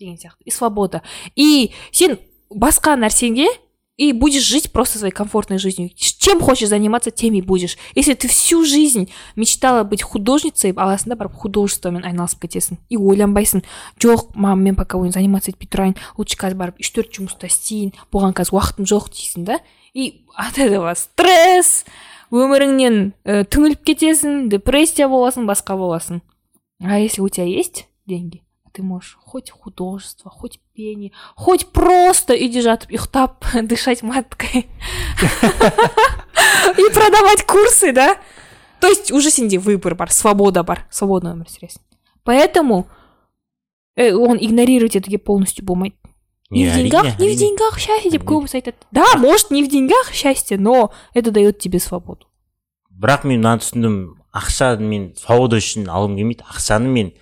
Деген 0.00 0.18
сияқты. 0.18 0.44
И 0.44 0.50
свобода. 0.50 1.02
И 1.36 1.72
сен 1.92 2.18
басқа 2.50 2.98
нәрсеге 2.98 3.48
и 3.96 4.12
будешь 4.12 4.42
жить 4.42 4.72
просто 4.72 4.98
своей 4.98 5.12
комфортной 5.12 5.58
жизнью. 5.58 5.90
Чем 5.96 6.40
хочешь 6.40 6.68
заниматься, 6.68 7.10
тем 7.10 7.34
и 7.34 7.42
будешь. 7.42 7.76
Если 7.94 8.14
ты 8.14 8.28
всю 8.28 8.64
жизнь 8.64 9.10
мечтала 9.36 9.84
быть 9.84 10.02
художницей, 10.02 10.72
аласында 10.72 11.16
барып 11.16 11.34
художествомен 11.36 12.04
айналысып 12.04 12.46
кетесің 12.46 12.80
и 12.88 12.96
ойланбайсың 12.96 13.62
жоқ 14.02 14.32
мам 14.34 14.62
мен 14.64 14.76
пока 14.76 14.98
ойын 14.98 15.12
заниматься 15.12 15.52
етпей 15.52 15.68
тұрайын 15.68 15.96
лучше 16.16 16.38
қазір 16.40 16.58
барып 16.60 16.80
үш 16.80 16.92
төрт 16.94 17.12
жұмыста 17.18 17.50
істейін 17.50 17.92
бұған 18.14 18.34
қазір 18.38 18.56
уақытым 18.58 18.88
жоқ 18.88 19.10
дейсің 19.12 19.46
да 19.50 19.58
и 19.92 20.24
от 20.34 20.58
этого 20.58 20.94
стресс 20.96 21.84
өміріңнен 22.32 23.12
ә, 23.24 23.42
түңіліп 23.44 23.84
кетесің 23.84 24.48
депрессия 24.52 25.08
боласың 25.12 25.46
басқа 25.46 25.76
боласың 25.76 26.22
а 26.82 26.98
если 26.98 27.20
у 27.20 27.28
тебя 27.28 27.46
есть 27.46 27.86
деньги 28.06 28.42
ты 28.72 28.82
можешь 28.82 29.18
хоть 29.20 29.50
художество, 29.50 30.30
хоть 30.30 30.60
пение, 30.74 31.12
хоть 31.36 31.66
просто 31.68 32.32
и 32.34 32.48
держать 32.48 32.86
их 32.88 33.06
тап, 33.06 33.44
дышать 33.62 34.02
маткой 34.02 34.48
и 36.76 36.94
продавать 36.94 37.44
курсы, 37.46 37.92
да? 37.92 38.18
То 38.80 38.88
есть 38.88 39.12
уже 39.12 39.30
синди 39.30 39.58
выбор 39.58 39.94
бар, 39.94 40.10
свобода 40.10 40.64
бар, 40.64 40.86
свободный 40.90 41.32
өмір 41.36 41.46
сүресің. 41.46 41.78
Поэтому 42.24 42.88
э, 43.94 44.12
он 44.12 44.38
игнорирует 44.40 44.96
это 44.96 45.18
полностью 45.18 45.64
болмайды. 45.64 45.94
Не 46.50 46.68
в 46.68 46.74
деньгах, 46.74 47.18
не 47.18 47.28
в 47.30 47.38
деньгах 47.38 47.78
счастье 47.78 48.10
деп 48.10 48.24
көбісі 48.24 48.60
айтады. 48.60 48.76
Да, 48.90 49.16
может 49.16 49.50
не 49.50 49.62
в 49.64 49.70
деньгах 49.70 50.12
счастье, 50.12 50.58
но 50.58 50.92
это 51.14 51.30
дает 51.30 51.58
тебе 51.58 51.78
свободу. 51.78 52.26
Бірақ 52.92 53.24
мен 53.24 53.40
мынаны 53.40 53.62
түсіндім, 53.62 53.94
ақша 54.36 54.76
мен 54.76 55.14
свобода 55.16 55.56
үшін 55.62 55.88
алғым 55.88 56.18
келмейді, 56.18 56.44
ақшаны 56.44 56.90
мен 56.92 57.14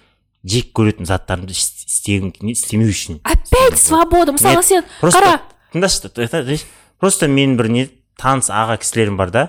жек 0.45 0.73
көретін 0.77 1.07
заттарымды 1.09 1.53
іс- 1.53 1.85
істегім 1.87 2.33
істемеу 2.51 2.89
үшін. 2.89 3.21
Опять 3.25 3.79
свобода! 3.79 4.33
мысалы 4.33 4.63
сен 4.63 4.85
просто 5.01 5.21
қара! 5.21 5.41
тыңдашы 5.75 6.61
просто 6.99 7.29
мен 7.29 7.57
бір 7.57 7.69
не 7.69 7.89
таныс 8.21 8.51
аға 8.51 8.79
кісілерім 8.81 9.17
бар 9.17 9.31
да 9.31 9.45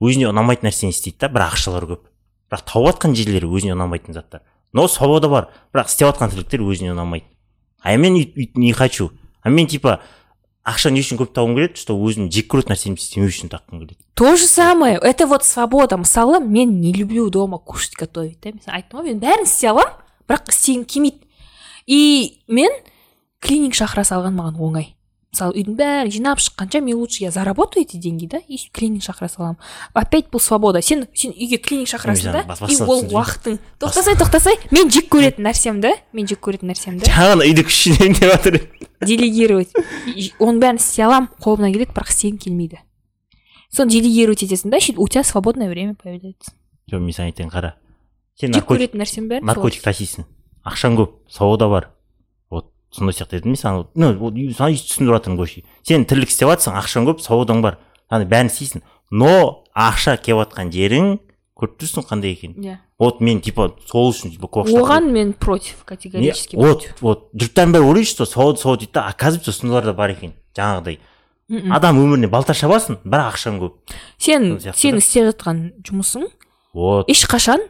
өзіне 0.00 0.28
ұнамайтын 0.30 0.68
нәрсені 0.68 0.92
істейді 0.92 1.18
да 1.24 1.28
бірақ 1.32 1.56
ақшалары 1.56 1.88
көп. 1.92 2.02
Бірақ 2.50 2.66
тауып 2.68 2.90
жатқан 2.92 3.16
жерлері 3.16 3.48
өзіне 3.48 3.74
ұнамайтын 3.76 4.16
заттар. 4.16 4.42
Но 4.72 4.88
свобода 4.88 5.28
бар 5.28 5.48
бірақ 5.74 5.88
істеп 5.88 6.10
жатқан 6.12 6.32
тірліктер 6.32 6.60
өзіне 6.64 6.92
ұнамайды. 6.92 7.26
А 7.82 7.96
мен 7.96 8.14
не 8.14 8.72
хочу. 8.72 9.12
А 9.42 9.48
мен 9.50 9.66
типа 9.66 10.00
ақша 10.66 10.90
не 10.90 11.00
үшін 11.00 11.20
көп 11.20 11.32
тауғым 11.32 11.56
келеді 11.56 11.80
что 11.80 11.94
өзім 11.96 12.30
жек 12.32 12.48
көретін 12.52 12.74
нәрсені 12.74 12.96
істемеу 12.98 13.30
үшін 13.30 13.52
тапқым 13.52 13.80
келеді. 13.84 14.00
То 14.14 14.36
же 14.36 14.46
самое, 14.46 14.98
это 14.98 15.26
вот 15.26 15.44
свобода. 15.44 15.96
Мысалы, 15.96 16.40
мен 16.40 16.80
не 16.80 16.92
люблю 16.92 17.28
дома 17.30 17.58
кушать, 17.58 17.94
готовить. 17.94 18.40
Да? 18.40 18.50
Мен 18.50 18.62
айттым 18.66 19.00
ғой 19.00 19.12
мен 19.12 19.20
бәрін 19.20 19.44
істей 19.44 19.70
аламын. 19.70 19.92
Бірақ 20.28 20.50
істегім 20.50 20.84
келмейді. 20.84 21.22
И 21.86 22.42
мен 22.48 22.70
клининг 23.40 23.74
шақыра 23.78 24.04
салған 24.04 24.34
маған 24.34 24.60
оңай. 24.60 24.92
Мысалы 25.36 25.52
үйдің 25.60 25.74
бәрін 25.76 26.10
жинап 26.10 26.40
шыққанша 26.40 26.80
мен 26.80 26.96
лучше 26.96 27.22
я 27.24 27.30
заработаю 27.30 27.84
эти 27.84 27.98
деньги 27.98 28.26
да 28.26 28.38
и 28.38 28.56
клининг 28.72 29.02
шақыра 29.04 29.28
саламын. 29.28 29.58
Опять 29.92 30.30
бұл 30.32 30.40
свобода. 30.40 30.80
Сен 30.82 31.06
сен 31.14 31.32
үйге 31.36 31.58
клининг 31.58 31.90
шақырасың 31.92 32.32
да 32.32 32.42
и 32.66 32.76
ол 32.82 33.04
уақытың. 33.04 33.58
Тоқтасай 33.78 34.16
тоқтасай. 34.16 34.56
Мен 34.70 34.90
жек 34.90 35.10
көретін 35.12 35.44
нәрсемді 35.44 35.92
мен 36.16 36.26
жек 36.26 36.40
көретін 36.40 36.72
нәрсемді 36.72 37.10
жаңағы 37.10 37.50
үйді 37.50 37.66
күшінемін 37.68 38.16
деп 38.16 38.32
жатыр 38.32 38.60
делегировать. 39.04 39.76
Оның 40.40 40.62
бәрін 40.64 40.80
істей 40.80 41.04
аламын 41.04 41.28
қолымнан 41.36 41.74
келеді 41.76 41.92
бірақ 41.92 42.14
істегім 42.14 42.38
келмейді. 42.40 42.80
Соны 43.68 43.92
делегировать 43.92 44.42
етесің 44.46 44.72
да 44.72 44.80
сөйтіп 44.80 44.98
у 44.98 45.08
тебя 45.08 45.22
свободное 45.22 45.68
время 45.68 45.94
появляется. 45.94 46.54
Жоқ 46.88 47.02
мен 47.02 47.12
саған 47.12 47.28
айтайын 47.34 47.50
қара. 47.52 47.74
Сен 48.40 48.54
жек 48.54 48.66
көретін 48.68 49.02
нәрсем 49.02 49.28
бәрін 49.30 49.46
наркотик 49.48 49.84
тасисың. 49.84 50.26
Ақшаң 50.66 50.96
көп 51.00 51.18
свобода 51.32 51.68
бар. 51.68 51.90
Вот 52.50 52.72
сондай 52.90 53.16
сияқты 53.16 53.40
едім 53.40 53.54
мен 53.54 53.60
саған. 53.60 53.86
Ну 53.94 54.12
саған 54.56 54.76
түсіндіріп 54.76 55.16
жатырмын 55.18 55.40
короче 55.40 55.64
сен 55.86 56.04
тірлік 56.04 56.32
істеп 56.32 56.52
жатрсың 56.52 56.76
ақшаң 56.82 57.08
көп 57.10 57.22
свободаң 57.24 57.62
бар. 57.64 57.78
Ана 58.10 58.28
бәрін 58.28 58.50
істейсің. 58.52 58.84
Но 59.10 59.64
ақша 59.74 60.16
келіп 60.20 60.44
жатқан 60.44 60.72
жерің 60.74 61.16
көріп 61.56 61.78
тұрсың 61.80 62.04
қандай 62.08 62.34
екенін. 62.36 62.60
Иә. 62.60 62.78
Вот 62.98 63.20
мен 63.20 63.42
типа 63.44 63.74
сол 63.88 64.08
үшін 64.08 64.32
типа 64.32 64.48
оған 64.48 65.10
мен 65.12 65.32
против 65.34 65.84
категорически 65.84 66.56
вот 66.56 66.86
вот 67.00 67.28
жұрттан 67.36 67.74
бәрі 67.74 67.84
ойлайды 67.84 68.08
что 68.08 68.24
сауд 68.24 68.58
сауд 68.60 68.80
дейді 68.80 68.92
да 68.94 69.06
оказывается 69.08 69.52
сондайлар 69.52 69.84
да 69.84 69.92
бар 69.92 70.14
екен 70.14 70.32
жаңағыдай. 70.56 70.98
Адам 71.70 72.00
өміріне 72.00 72.30
балта 72.32 72.54
шабасың 72.56 73.02
бірақ 73.04 73.34
ақшаң 73.34 73.60
көп. 73.60 73.74
Сен 74.16 74.56
сен 74.60 74.96
істеп 74.96 75.28
жатқан 75.28 75.60
жұмысың 75.84 76.24
вот. 76.72 77.08
ешқашан 77.08 77.60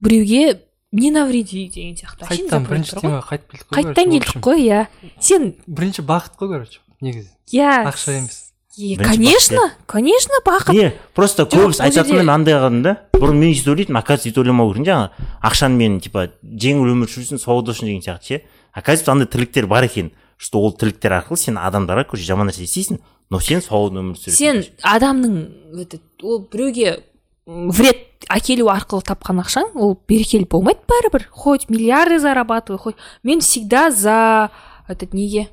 біреуге 0.00 0.60
не 0.92 1.10
навреди 1.10 1.68
деген 1.68 1.94
сияқты. 1.96 2.24
Қайттан 2.24 2.48
запрет 2.48 2.68
бірінші 2.68 2.96
темаға 2.96 3.22
қайтып 3.28 3.48
келдік 3.52 3.66
қой 3.68 3.82
қайттан 3.82 4.10
келдік 4.12 4.42
қой 4.44 4.60
иә. 4.64 4.86
Сен 5.20 5.54
бірінші 5.66 6.02
бақыт 6.02 6.38
қой 6.38 6.48
короче 6.48 6.80
негізі. 7.00 7.30
Иә. 7.52 7.84
Ақша 7.88 8.16
емес. 8.18 8.44
Е, 8.78 8.94
Бірінші 8.96 9.04
конечно 9.04 9.60
конечно 9.86 10.34
бақыт. 10.46 10.72
Не 10.72 10.92
просто 11.14 11.44
көбісі 11.44 11.82
ол 11.82 11.86
айтатын 11.88 12.14
жерде- 12.14 12.18
мен 12.22 12.30
андай 12.30 12.54
қылдым 12.54 12.82
да. 12.82 12.96
Бұрын 13.18 13.34
мен 13.34 13.50
өйтіп 13.52 13.68
ойлайтынмын 13.74 14.00
оказывается 14.00 14.30
өйтіп 14.30 14.38
ойламау 14.38 14.72
керек. 14.72 14.86
Жаңағы 14.86 15.10
ақшаны 15.42 15.76
мен 15.76 16.00
типа 16.00 16.30
жеңіл 16.42 16.94
өмір 16.94 17.10
сүру 17.10 17.26
үшін 17.26 17.42
сауда 17.42 17.72
үшін 17.72 17.90
деген 17.90 18.02
сияқты 18.06 18.22
ше. 18.22 18.42
Оказывается 18.72 19.12
андай 19.12 19.26
тірліктер 19.26 19.66
бар 19.66 19.84
екен 19.84 20.12
что 20.38 20.60
ол 20.60 20.72
тірліктер 20.72 21.10
арқылы 21.18 21.36
сен 21.36 21.58
адамдарға 21.58 22.04
короче 22.06 22.24
жаман 22.24 22.48
нәрсе 22.48 22.62
істейсің 22.62 23.00
но 23.30 23.40
сен 23.40 23.60
сауат 23.60 23.92
өмір 23.92 24.14
сүресің. 24.14 24.38
Сен 24.38 24.64
адамның 24.82 25.82
этот 25.82 26.00
ол 26.22 26.46
біреуге 26.46 27.02
вред 27.48 28.26
әкелу 28.28 28.68
арқылы 28.68 29.06
тапқан 29.08 29.40
ақшаң 29.40 29.72
ол 29.80 29.94
берекелі 30.08 30.44
болмайды 30.50 30.84
бәрібір. 30.90 31.28
Хоть 31.32 31.68
миллиарды 31.70 32.18
зарабатывай 32.20 32.78
хоть 32.78 32.96
мен 33.22 33.40
всегда 33.40 33.90
за 33.90 34.50
этот 34.86 35.14
неге? 35.14 35.48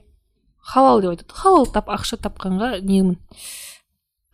Халал 0.60 1.02
деп 1.02 1.12
айтады. 1.12 1.32
Халал 1.32 1.68
тап 1.68 1.90
ақша 1.90 2.20
тапқанға 2.20 2.82
немін 2.82 3.18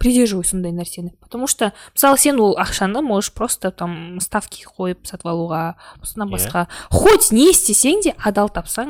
придерживаюсь 0.02 0.50
сондай 0.50 0.74
нәрсені. 0.74 1.14
Потому 1.22 1.46
что 1.46 1.74
мысалы 1.94 2.18
сен 2.18 2.40
ол 2.40 2.58
ақшаны 2.58 3.02
можешь 3.02 3.32
просто 3.32 3.70
там 3.70 4.18
ставки 4.20 4.66
қойып 4.66 5.06
сатып 5.06 5.30
алуға 5.30 5.76
осыдан 6.02 6.32
басқа. 6.34 6.66
Хоть 6.90 7.30
не 7.32 7.52
істесең 7.52 8.02
де 8.02 8.16
адал 8.18 8.50
тапсаң 8.50 8.90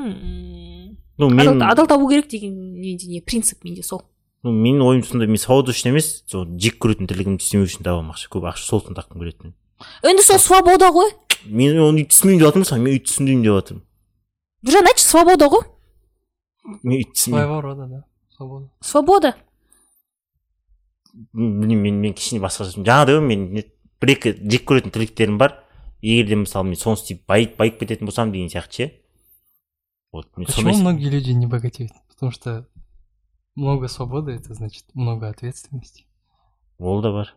ну 1.18 1.30
мен 1.30 1.62
адал 1.62 1.88
табу 1.88 2.08
керек 2.08 2.30
деген 2.30 2.80
неде 2.80 3.08
не 3.08 3.20
принцип 3.20 3.66
менде 3.66 3.84
сол. 3.84 4.06
Менің 4.44 4.86
ойым 4.86 5.04
сондай 5.06 5.30
мен 5.30 5.42
сауда 5.42 5.74
үшін 5.74 5.92
емес 5.94 6.24
сол 6.30 6.48
жек 6.58 6.80
көретін 6.82 7.10
тірлігімді 7.10 7.44
істемеу 7.44 7.70
үшін 7.70 7.86
табамын 7.86 8.16
ақша 8.16 8.32
көп 8.34 8.48
ақша 8.50 8.66
сол 8.66 8.82
үшін 8.82 8.98
тапқым 8.98 9.22
келеді 9.22 9.52
мен 9.52 9.54
енді 10.04 10.26
сол 10.26 10.40
свобода 10.42 10.90
ғой? 10.94 11.12
Мен 11.46 11.80
оны 11.82 12.06
түсінбеймін 12.06 12.42
деп 12.42 12.48
жатырмын 12.48 12.66
мысалы 12.66 12.82
мен 12.82 12.96
өйтіп 12.96 13.10
түсіндім 13.10 13.44
деп 13.46 13.56
жатырмын. 13.58 13.84
Біржан 14.62 14.90
айтшы 14.92 15.08
свобода 15.08 15.50
ғой? 15.50 15.64
Мен 16.84 16.98
өйтіп 17.00 17.16
түсінбеймін 17.18 17.48
своего 17.48 17.62
рода 17.66 17.88
да 17.88 18.04
свобода. 18.42 18.70
Свобода. 18.82 19.36
Білмеймін 21.34 21.82
мен 21.82 22.02
мен 22.02 22.14
кішкене 22.18 22.42
басқаша 22.42 22.78
жаңағыдай 22.78 23.18
ғой 23.18 23.26
мен 23.26 23.48
бір 24.02 24.14
екі 24.16 24.34
жек 24.42 24.66
көретін 24.70 24.94
тірліктерім 24.94 25.38
бар. 25.42 25.58
Егер 26.02 26.30
де 26.30 26.40
мысалы 26.42 26.70
мен 26.70 26.80
соны 26.80 26.98
істеп 26.98 27.26
байып 27.30 27.58
байып 27.60 27.80
кететін 27.82 28.10
болсам 28.10 28.32
деген 28.32 28.50
сияқты 28.50 28.78
ше. 28.78 28.92
Вот 30.12 30.30
мен 30.38 30.48
почему 30.48 30.76
многие 30.78 31.10
люди 31.10 31.32
не 31.32 31.48
богатеют? 31.48 31.92
Потому 32.10 32.32
что 32.32 32.68
много 33.56 33.88
свободы 33.88 34.34
это 34.34 34.54
значит 34.54 34.86
много 34.94 35.30
ответственности. 35.30 36.06
Ол 36.80 37.02
да 37.02 37.12
бар. 37.12 37.36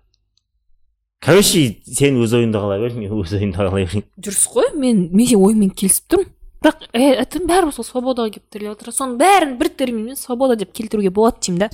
Короче 1.21 1.81
сен 1.85 2.19
өз 2.21 2.35
ойыңды 2.37 2.61
қала 2.61 2.79
бер 2.81 2.95
мен 2.97 3.13
өз 3.13 3.33
ойымды 3.33 3.57
қала 3.57 3.73
берейін. 3.73 4.05
Дұрыс 4.21 4.45
қой 4.53 4.75
мен 4.77 5.09
мен 5.11 5.29
сенің 5.29 5.45
ойыңмен 5.49 5.75
келісіп 5.75 6.11
тұрмын. 6.13 6.31
Бірақ 6.65 6.87
ә, 6.93 7.01
это 7.21 7.41
бәрібір 7.45 7.75
сол 7.77 7.85
свободаға 7.85 8.33
келіп 8.35 8.47
тіреліп 8.53 8.79
жатыр 8.79 8.95
соның 8.97 9.19
бәрін 9.21 9.59
бір 9.61 9.69
терминмен 9.77 10.17
свобода 10.17 10.57
деп 10.57 10.73
келтіруге 10.77 11.11
болады 11.13 11.41
деймін 11.45 11.65
да. 11.65 11.71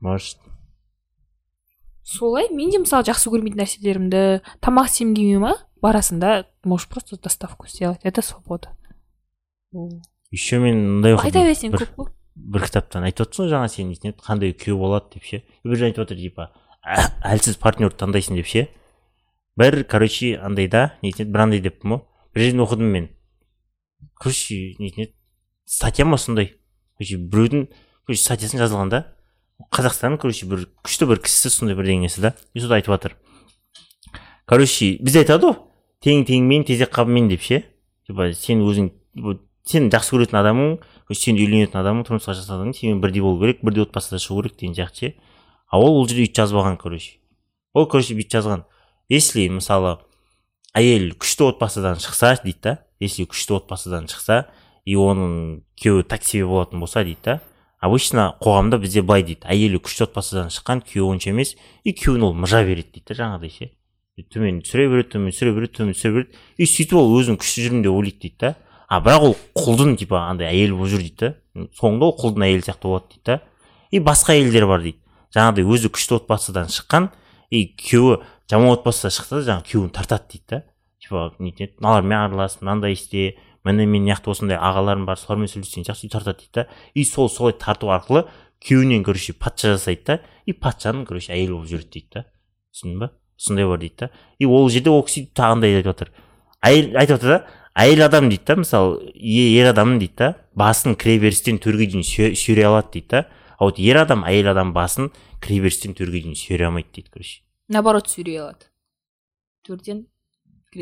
Может. 0.00 0.38
Солай 2.02 2.48
мен 2.54 2.70
де 2.70 2.78
мысалы 2.82 3.06
жақсы 3.06 3.30
көрмейтін 3.30 3.62
нәрселерімді 3.62 4.22
тамақ 4.62 4.90
істеймін 4.90 5.14
демей 5.14 5.38
ма? 5.42 5.54
Барасың 5.82 6.18
да 6.22 6.46
можешь 6.64 6.88
просто 6.88 7.18
доставку 7.18 7.66
сделать. 7.66 8.00
Это 8.02 8.22
свобода. 8.22 8.74
Еще 10.30 10.58
мен 10.58 11.00
мындай 11.00 11.14
айта 11.14 11.42
берсең 11.46 11.74
көп 11.74 11.94
қой. 11.98 12.12
Бір 12.36 12.66
кітаптан 12.68 13.06
айтып 13.08 13.26
отырсың 13.26 13.46
ғой 13.46 13.52
жаңа 13.52 13.68
сен 13.72 13.90
несіне 13.90 14.12
қандай 14.20 14.52
күйеу 14.52 14.78
болады 14.78 15.16
деп 15.16 15.24
ше. 15.24 15.42
Бір 15.64 15.86
айтып 15.88 16.04
отыр 16.04 16.20
типа 16.20 16.50
әлсіз 17.24 17.58
партнерді 17.62 17.98
таңдайсың 18.02 18.38
деп 18.38 18.50
ше. 18.50 18.66
Бір 19.58 19.82
короче 19.88 20.36
андай 20.36 20.68
да 20.68 20.92
нетін 21.02 21.32
бір 21.32 21.46
андай 21.46 21.64
деппін 21.64 21.96
ғой. 21.96 22.02
Бір 22.34 22.46
жерден 22.46 22.64
оқыдым 22.66 22.92
мен. 22.92 23.08
Короче 24.20 24.76
нетін 24.78 25.12
статья 25.64 26.04
ма 26.04 26.18
сондай? 26.18 26.54
Короче 26.98 27.16
біреудің 27.16 27.68
короче 28.06 28.22
статьясын 28.22 28.60
жазылған 28.60 28.92
да. 28.92 29.04
Қазақстанның 29.72 30.20
короче 30.20 30.46
бір 30.46 30.68
күшті 30.84 31.08
бір 31.08 31.24
кісісі 31.24 31.50
сондай 31.50 31.78
бірдеңесі 31.78 32.20
да. 32.20 32.34
И 32.52 32.60
сонда 32.60 32.76
айтып 32.76 32.92
жатыр 32.92 33.16
короче 34.46 34.96
бізде 35.02 35.24
айтады 35.24 35.48
ғой 35.48 35.56
тең 36.04 36.22
теңмен 36.28 36.64
тезек 36.66 36.92
қабымен 36.94 37.28
деп 37.32 37.42
ше. 37.42 37.64
Типа 38.06 38.30
сен 38.36 38.62
өзің 38.62 38.90
сен 39.66 39.90
жақсы 39.90 40.14
көретін 40.14 40.38
адамың 40.40 40.76
сен 41.14 41.38
үйленетін 41.38 41.78
адамың 41.78 42.06
тұрмысқа 42.08 42.34
жасаған 42.34 42.66
адамың 42.66 42.74
сенімен 42.74 43.00
бірдей 43.04 43.22
болу 43.22 43.38
керек 43.42 43.62
бірдей 43.62 43.84
отбасыда 43.86 44.18
шығу 44.18 44.42
керек 44.42 44.56
деген 44.58 44.74
сияқты 44.74 44.98
ше. 44.98 45.14
А 45.70 45.78
ол 45.78 46.00
ол 46.00 46.08
жерде 46.08 46.24
өйтіп 46.26 46.40
жазып 46.40 46.58
алған 46.58 46.78
короче. 46.80 47.18
Ол 47.74 47.86
короче 47.86 48.14
бүйтіп 48.18 48.40
жазған. 48.40 48.64
Если 49.08 49.46
мысалы 49.48 49.98
әйел 50.74 51.12
күшті 51.14 51.52
отбасыдан 51.52 52.00
шықса 52.02 52.36
дейді 52.42 52.58
да 52.62 52.78
если 52.98 53.26
күшті 53.28 53.60
отбасыдан 53.60 54.08
шықса 54.10 54.46
и 54.84 54.96
оның 54.96 55.62
күйеуі 55.78 56.06
так 56.08 56.24
себе 56.24 56.46
болатын 56.46 56.80
болса 56.80 57.04
дейді 57.04 57.22
да 57.24 57.40
обычно 57.80 58.34
қоғамда 58.40 58.78
бізде 58.80 59.02
былай 59.02 59.22
дейді. 59.22 59.46
Әйелі 59.46 59.80
күшті 59.84 60.06
отбасыдан 60.08 60.50
шыққан 60.50 60.82
күйеуі 60.86 61.14
онша 61.14 61.30
емес 61.30 61.54
и 61.84 61.92
күйеуін 61.92 62.30
ол 62.30 62.34
мыжа 62.34 62.62
береді 62.64 62.96
дейді 62.96 63.12
да 63.12 63.18
жаңағыдай 63.20 63.52
ше. 63.52 63.70
Төмен 64.32 64.62
түсіре 64.64 64.88
береді 64.88 65.12
төмен 65.12 65.34
түсіре 65.34 65.52
береді 65.52 65.74
төмен 65.76 65.96
түсіре 65.96 66.12
береді. 66.14 66.38
И 66.56 66.66
сөйтіп 66.66 66.96
ол 66.96 67.12
өзін 67.18 67.36
күшті 67.36 67.66
жүрмін 67.66 67.84
деп 67.84 67.92
ойлайды 67.92 68.22
дейді 68.24 68.38
да. 68.40 68.54
А 68.88 69.00
бірақ 69.02 69.24
ол 69.30 69.36
құлдың 69.58 69.96
типа 70.00 70.20
андай 70.30 70.50
әйелі 70.52 70.76
болып 70.78 70.92
жүр 70.92 71.02
дейді 71.02 71.18
да 71.20 71.66
соңында 71.78 72.08
ол 72.10 72.14
құлдың 72.20 72.46
әйелі 72.46 72.66
сияқты 72.66 72.90
болады 72.90 73.10
дейді 73.14 73.24
да 73.26 73.40
и 73.90 74.00
басқа 74.00 74.36
әйелдер 74.36 74.66
бар 74.70 74.84
дейді. 74.84 75.00
Жаңағыдай 75.34 75.66
өзі 75.66 75.90
күшті 75.94 76.20
отбасыдан 76.20 76.70
шыққан 76.72 77.10
и 77.50 77.64
күйеуі 77.80 78.20
жаман 78.50 78.76
отбасыдан 78.76 79.14
шықса 79.16 79.40
да 79.40 79.42
жаңағы 79.50 79.68
күйеуін 79.70 79.90
тартады 79.94 80.30
дейді 80.32 80.46
да 80.50 80.62
типа 81.02 81.32
нетеді 81.38 81.74
мыналармен 81.80 82.18
аралас 82.18 82.58
мынандай 82.60 82.94
істе 82.94 83.36
міне 83.66 83.86
мен 83.86 84.04
мына 84.04 84.14
жақта 84.14 84.30
осындай 84.32 84.58
ағаларым 84.58 85.06
бар 85.06 85.18
солармен 85.18 85.50
сөйлес 85.50 85.74
деген 85.74 85.86
сияқты 85.88 86.10
тартады 86.12 86.46
дейді 86.46 86.54
да 86.54 86.66
и 86.94 87.04
сол 87.04 87.28
солай 87.28 87.54
тарту 87.58 87.90
арқылы 87.90 88.26
күйеуінен 88.62 89.04
короче 89.04 89.32
патша 89.32 89.74
жасайды 89.74 90.04
да. 90.06 90.20
И 90.46 90.52
патшаның 90.54 91.06
короче 91.06 91.32
әйелі 91.34 91.58
болып 91.58 91.70
жүреді 91.70 91.90
дейді 91.90 92.08
да 92.14 92.24
түсіндің 92.70 92.98
ба 93.02 93.10
сондай 93.36 93.66
бар 93.66 93.80
дейді 93.82 93.96
да 93.98 94.10
и 94.38 94.46
ол 94.46 94.70
жерде 94.70 94.90
ол 94.90 95.02
кісі 95.02 95.26
тағындай 95.34 95.74
айтып 95.76 95.90
жатыр 95.90 96.12
әйел 96.62 96.94
айтып 96.96 97.16
жатыр 97.18 97.32
да 97.34 97.40
әйел 97.76 98.06
адам 98.08 98.30
дейді 98.32 98.44
да 98.48 98.56
мысалы 98.62 99.12
ер 99.14 99.70
адам 99.70 99.98
дейді 100.00 100.16
да 100.16 100.32
басын 100.56 100.96
кіреберістен 100.96 101.60
төрге 101.62 101.90
дейін 101.92 102.04
сүйре 102.06 102.66
алады 102.66 102.96
дейді 102.96 103.08
да. 103.10 103.26
А 103.58 103.64
вот 103.64 103.78
ер 103.78 104.00
адам 104.02 104.24
әйел 104.24 104.50
адам 104.52 104.72
басын 104.72 105.12
кіреберістен 105.44 105.94
төрге 105.94 106.24
дейін 106.24 106.36
сүйре 106.36 106.68
алмайды 106.68 106.88
дейді 106.96 107.12
короче. 107.12 107.40
Наоборот 107.68 108.08
сүйрей 108.08 108.40
алады. 108.40 108.70
Төрден 109.66 110.06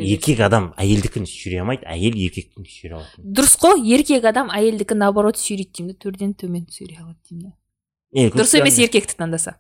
еркек 0.02 0.40
адам 0.44 0.70
әйелдікін 0.80 1.26
сүйре 1.28 1.60
алмайды 1.62 1.86
әйел 1.90 2.16
еркектің 2.18 2.66
сүйре 2.68 2.96
алады 2.98 3.24
дұрыс 3.36 3.54
қой 3.60 3.82
еркек 3.94 4.24
адам 4.26 4.50
әйелдікі 4.54 4.96
наоборот 4.98 5.38
сүйрейді 5.38 5.78
деймін 5.78 5.92
да 5.92 5.98
төрден 6.02 6.32
төмен 6.40 6.64
сүйрей 6.72 6.98
алады 6.98 7.18
деймін 7.28 7.52
да 7.52 8.34
дұрыс 8.38 8.56
емес 8.58 8.78
еркекті 8.82 9.18
таңдаса 9.20 9.56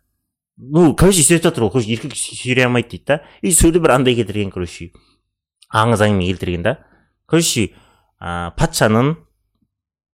ну 0.56 0.94
короче 0.96 1.22
сөйтіп 1.22 1.50
жатыр 1.50 1.66
ол 1.68 1.70
короче 1.74 1.92
еркек 1.94 2.16
сүйре 2.18 2.66
алмайды 2.66 2.96
дейді 2.96 3.04
да. 3.06 3.20
И 3.42 3.52
сөйде 3.54 3.82
бір 3.82 3.96
андай 3.98 4.16
келтірген 4.18 4.50
короче 4.54 4.90
аңыз 5.70 6.02
әңгіме 6.06 6.28
келтірген 6.32 6.66
да. 6.66 6.76
Короче 7.34 7.66
ә, 8.22 8.52
патшаның 8.56 9.16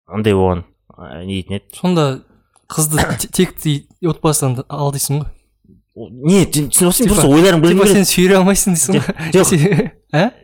андай 0.07 0.33
болған 0.33 0.63
ә, 0.95 1.25
не 1.27 1.41
дейтін 1.41 1.59
еді 1.59 1.75
сонда 1.81 2.05
қызды 2.71 3.03
те- 3.19 3.27
текті 3.43 3.75
отбасыдан 4.07 4.63
ал 4.69 4.93
дейсің 4.95 5.19
ғой 5.19 5.35
не 5.99 6.45
түсініп 6.47 6.71
отырсың 6.89 7.03
Типа- 7.05 7.15
просто 7.15 7.27
ойларың 7.35 7.61
бөлінген 7.63 7.93
сен 7.99 8.07
сүйре 8.07 8.37
алмайсың 8.39 8.75
дейсің 8.77 8.95
ғой 8.95 9.03
жоқ 9.35 9.51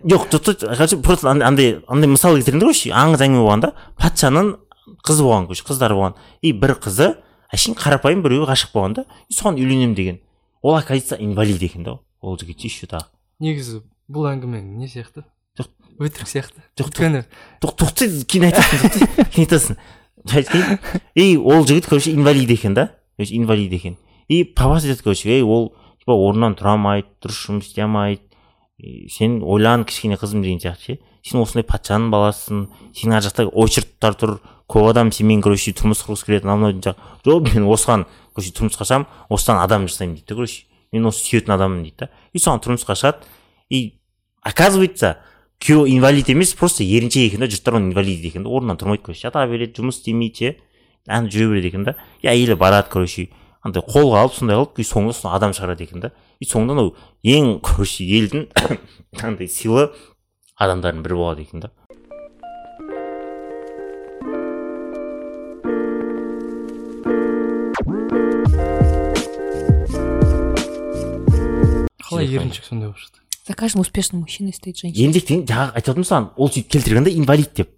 жоқ 0.06 0.26
жоқ, 0.34 0.66
короче 0.76 0.98
просто 1.02 1.30
андай 1.32 1.82
андай 1.88 2.10
мысал 2.12 2.36
да 2.38 2.52
короче 2.52 2.92
аңыз 2.92 3.24
әңгіме 3.24 3.42
болғанда 3.46 3.72
патшаның 3.98 4.52
қызы 5.08 5.24
болған 5.26 5.48
короче 5.48 5.64
қыздары 5.66 5.96
болған 5.98 6.18
и 6.42 6.52
бір 6.52 6.76
қызы 6.84 7.16
әшейін 7.54 7.78
қарапайым 7.80 8.22
біреуге 8.26 8.52
ғашық 8.52 8.74
болған 8.76 8.94
да 9.00 9.06
и 9.30 9.34
соған 9.34 9.56
үйленемін 9.62 9.96
деген 9.96 10.20
ол 10.62 10.76
оказывается 10.76 11.16
инвалид 11.20 11.62
екен 11.64 11.84
да 11.84 12.00
ол 12.22 12.38
жігіт 12.38 12.66
еще 12.66 12.86
тағы 12.90 13.06
негізі 13.40 13.82
бұл 14.12 14.28
әңгіме 14.30 14.62
не 14.62 14.88
сияқты. 14.88 15.24
Өтірік 16.00 16.30
сияқты 16.30 16.64
Жоқ, 16.76 16.92
өйткені 16.92 17.24
тоқ 17.64 17.76
тоқтай 17.80 18.12
кейін 18.28 18.50
айтасың 18.50 19.28
кейін 19.36 19.46
айтасың 19.46 20.80
и 21.16 21.38
ол 21.38 21.66
жігіт 21.68 21.88
короче 21.88 22.12
инвалид 22.12 22.52
екен 22.52 22.74
да? 22.74 22.92
Инвалид 23.18 23.74
екен 23.74 23.98
и 24.28 24.44
папасы 24.44 24.90
айтады 24.90 25.04
короче 25.04 25.30
ей 25.30 25.44
ол 25.44 25.74
типа 26.00 26.18
орнынан 26.18 26.58
тұра 26.60 26.76
алмайды 26.76 27.08
дұрыс 27.24 27.46
жұмыс 27.48 27.70
істей 27.70 27.86
алмайды 27.86 28.26
сен 29.10 29.40
ойлан 29.44 29.86
кішкене 29.86 30.18
қызым 30.20 30.44
деген 30.44 30.60
сияқты 30.60 30.96
ше. 30.96 31.00
Сен 31.24 31.40
осындай 31.42 31.64
патшаның 31.66 32.12
баласысың. 32.12 32.66
Сен 32.94 33.16
ар 33.16 33.24
жақта 33.24 33.48
очередьтар 33.48 34.18
тұр. 34.20 34.36
Көп 34.70 34.90
адам 34.90 35.12
сенімен 35.14 35.44
короче 35.46 35.72
тұрмыс 35.78 36.02
құрғысы 36.04 36.26
келеді 36.28 36.50
анау 36.50 36.72
мынау 36.74 36.82
жақ. 36.84 37.02
Жоқ 37.26 37.52
мен 37.54 37.68
осыған 37.72 38.06
короче 38.34 38.52
тұрмысқа 38.58 38.88
шығамын 38.90 39.08
осыдан 39.30 39.62
адам 39.62 39.88
жасаймын 39.88 40.16
дейді 40.18 40.28
да 40.28 40.36
короче 40.36 40.66
мен 40.92 41.06
осы 41.06 41.24
сүйетін 41.24 41.56
адаммын 41.56 41.84
дейді 41.86 41.98
да. 42.04 42.10
И 42.34 42.42
соған 42.42 42.64
тұрмысқа 42.66 42.98
шығады. 42.98 43.30
И 43.70 44.00
оказывается 44.42 45.18
күйеуі 45.64 45.96
инвалид 45.96 46.30
емес 46.30 46.54
просто 46.58 46.84
еріншек 46.84 47.32
екен 47.32 47.46
да 47.46 47.50
жұрттар 47.50 47.80
оны 47.80 47.92
инвалид 47.92 48.20
дейді 48.20 48.34
екен 48.34 48.44
да 48.46 48.50
орнынан 48.50 48.78
тұрмайды 48.82 49.06
короче. 49.08 49.28
Жата 49.28 49.46
береді 49.48 49.82
жұмыс 49.82 50.02
істемейді 50.02 50.36
ше 50.36 50.56
ана 51.08 51.30
жүре 51.30 51.50
береді 51.54 51.72
екен 51.72 51.88
да. 51.88 51.96
И 52.22 52.28
әйелі 52.28 52.58
барады 52.60 52.92
короче 52.92 53.30
андай 53.66 53.82
қолға 53.82 54.26
алып 54.26 54.36
сондай 54.38 54.60
қылып 54.60 54.82
и 54.82 54.86
соңында 54.86 55.16
соны 55.18 55.34
адам 55.34 55.56
шығарады 55.58 55.88
екен 55.88 56.04
да. 56.04 56.12
И 56.40 56.46
соңында 56.46 56.76
анау 56.78 56.94
ең 57.24 57.60
короче 57.66 58.06
елдің 58.06 58.50
андай 59.26 59.50
сыйлы 59.50 59.90
адамдардың 60.62 61.02
бірі 61.06 61.20
болады 61.24 61.48
екен 61.48 61.66
да. 61.66 61.74
Қалай 72.06 72.30
еріншек 72.30 72.70
сондай 72.70 72.92
болып 72.92 73.02
шықты? 73.02 73.25
За 73.48 73.54
каждым 73.54 73.82
успешным 73.82 74.22
мужчиной 74.22 74.54
стоит 74.54 74.78
женщина. 74.78 75.14
Деген 75.14 75.46
жаңағы 75.46 75.76
айтып 75.76 75.94
отырмын 75.94 76.10
саған 76.10 76.30
ол 76.38 76.50
сөйтіп 76.50 76.70
келтірген 76.72 77.04
да 77.04 77.12
инвалид 77.12 77.52
деп. 77.56 77.70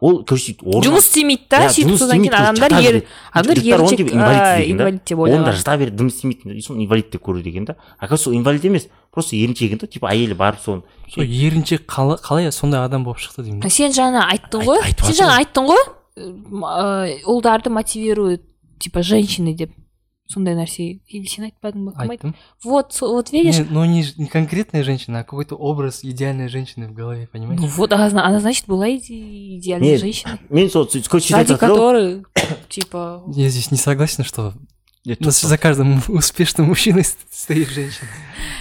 Ол 0.00 0.24
короче 0.24 0.52
сөйтіп 0.52 0.64
жұмыс 0.84 1.06
істемейді 1.06 1.44
да 1.50 1.58
Иә, 1.64 1.68
сөйтіп 1.72 1.98
содан 2.00 2.22
кейін 2.24 2.34
адамдар 2.34 2.72
ер 2.72 2.82
береді. 2.82 3.06
адамдар 3.32 3.58
еріншек 3.62 4.00
инвалид 4.12 5.04
деп 5.06 5.18
оны 5.18 5.44
да 5.44 5.52
жата 5.52 5.76
береді 5.78 5.96
дым 5.96 6.08
істемейді 6.08 6.56
и 6.58 6.60
соны 6.62 6.82
инвалид 6.84 7.10
деп 7.12 7.22
көреді 7.22 7.48
екен 7.48 7.64
да. 7.64 7.76
Оказывается 8.00 8.30
ол 8.30 8.36
инвалид 8.36 8.64
емес 8.64 8.88
просто 9.12 9.36
еріншек 9.36 9.62
екен 9.70 9.78
да 9.78 9.86
типа 9.86 10.10
әйелі 10.10 10.34
барып 10.34 10.60
соны. 10.60 10.82
Сол 11.14 11.22
еріншек 11.24 11.86
қала- 11.86 12.18
қалай 12.20 12.50
сондай 12.50 12.84
адам 12.84 13.04
болып 13.04 13.18
шықты 13.18 13.44
деймін 13.44 13.60
да. 13.60 13.68
сен 13.70 13.92
жаңа 13.92 14.26
айттың 14.32 14.60
Айт- 14.66 15.00
ғой 15.00 15.12
сен 15.12 15.24
жаңа 15.24 15.38
айттың 15.40 15.70
ғой 15.70 17.22
ұлдарды 17.24 17.70
мотивирует 17.70 18.42
типа 18.80 19.02
женщины 19.02 19.54
деп. 19.54 19.70
сондай 20.30 20.56
нәрсе 20.56 21.00
или 21.06 21.26
сен 21.28 21.44
айтпадың 21.50 21.84
ба 21.84 21.92
кім 21.92 22.12
айттым 22.14 22.34
вот 22.64 22.96
вот 23.00 23.30
видишь? 23.32 23.58
Но 23.70 23.84
не, 23.84 24.02
ну, 24.16 24.24
не 24.24 24.28
конкретная 24.28 24.82
женщина 24.82 25.20
а 25.20 25.24
какой 25.24 25.44
то 25.44 25.56
образ 25.56 26.00
идеальной 26.02 26.48
женщины 26.48 26.88
в 26.88 26.94
голове 26.94 27.28
понимаешь? 27.30 27.60
Ну 27.60 27.66
вот 27.66 27.92
а 27.92 27.96
она, 27.96 28.24
она 28.24 28.40
значит 28.40 28.66
была 28.66 28.88
идеальная 28.88 29.98
женщина. 29.98 30.32
Нет, 30.32 30.40
женщиной. 30.40 30.62
Мен 30.62 30.70
сол 30.70 30.88
короче 31.08 31.34
ради 31.34 31.56
которой 31.56 32.24
типа 32.68 33.22
я 33.34 33.48
здесь 33.48 33.70
не 33.70 33.78
согласен 33.78 34.24
что 34.24 34.54
у 35.06 35.24
нас 35.24 35.40
за 35.40 35.58
каждым 35.58 36.02
успешным 36.08 36.68
мужчиной 36.68 37.04
стоит 37.30 37.68
женщина. 37.68 38.08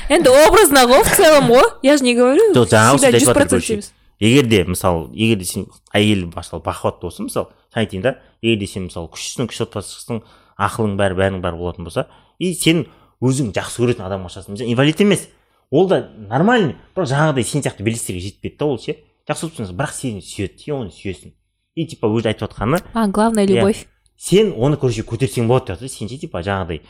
Енді 0.10 0.30
образ 0.30 0.70
ғой 0.70 1.04
в 1.04 1.16
целом 1.16 1.52
ғой 1.52 1.64
я 1.82 1.98
же 1.98 2.04
не 2.04 2.16
говорю 2.16 2.42
а, 2.52 2.98
всегда 2.98 3.18
жүз 3.18 3.34
процент 3.34 3.64
емес 3.64 3.94
егер 4.20 4.46
де 4.46 4.64
мысалы 4.64 5.10
егер 5.16 5.40
де 5.40 5.46
сен 5.46 5.68
әйел 5.94 6.28
мысалы 6.28 6.62
бақуатты 6.64 7.08
болса 7.08 7.24
мысалы 7.24 7.48
сен 7.74 7.80
айтайын 7.82 8.04
да? 8.04 8.20
Егер 8.42 8.60
де 8.60 8.68
сен 8.68 8.88
мысалы 8.90 9.08
күштісің 9.08 9.48
күш 9.48 9.64
отбасы 9.64 10.22
ақылың 10.68 10.98
бәрі 11.00 11.18
бәрің 11.20 11.42
бар 11.42 11.56
болатын 11.60 11.88
болса 11.88 12.08
и 12.40 12.54
сен 12.54 12.86
өзің 13.24 13.54
жақсы 13.56 13.84
көретін 13.84 14.06
адамға 14.08 14.30
Сен 14.34 14.68
инвалид 14.68 15.02
емес. 15.02 15.28
Ол 15.72 15.88
да 15.88 16.10
нормальный. 16.30 16.76
Бірақ 16.96 17.08
жаңағыдай 17.10 17.44
сен 17.44 17.62
сияқты 17.64 17.84
белестерге 17.84 18.22
жетпейді 18.22 18.58
да 18.60 18.66
ол 18.66 18.80
ше. 18.80 18.98
Жақсы 19.30 19.48
көріп 19.50 19.72
бірақ 19.78 19.94
сені 19.96 20.22
сүйеді 20.22 20.60
сен 20.60 20.76
оны 20.76 20.92
сүйесің. 20.92 21.34
И 21.76 21.88
типа 21.88 22.08
өзі 22.08 22.30
айтып 22.30 22.50
жатқаны 22.50 22.82
а 22.94 23.08
главная 23.08 23.46
Иә. 23.46 23.56
любовь. 23.56 23.88
сен 24.18 24.54
оны 24.54 24.78
короче 24.78 25.02
көтерсең 25.02 25.48
болады 25.48 25.68
деп 25.68 25.80
жатыр 25.80 25.90
сен 25.90 26.10
ше 26.10 26.18
типа 26.18 26.44
жаңағыдай 26.44 26.82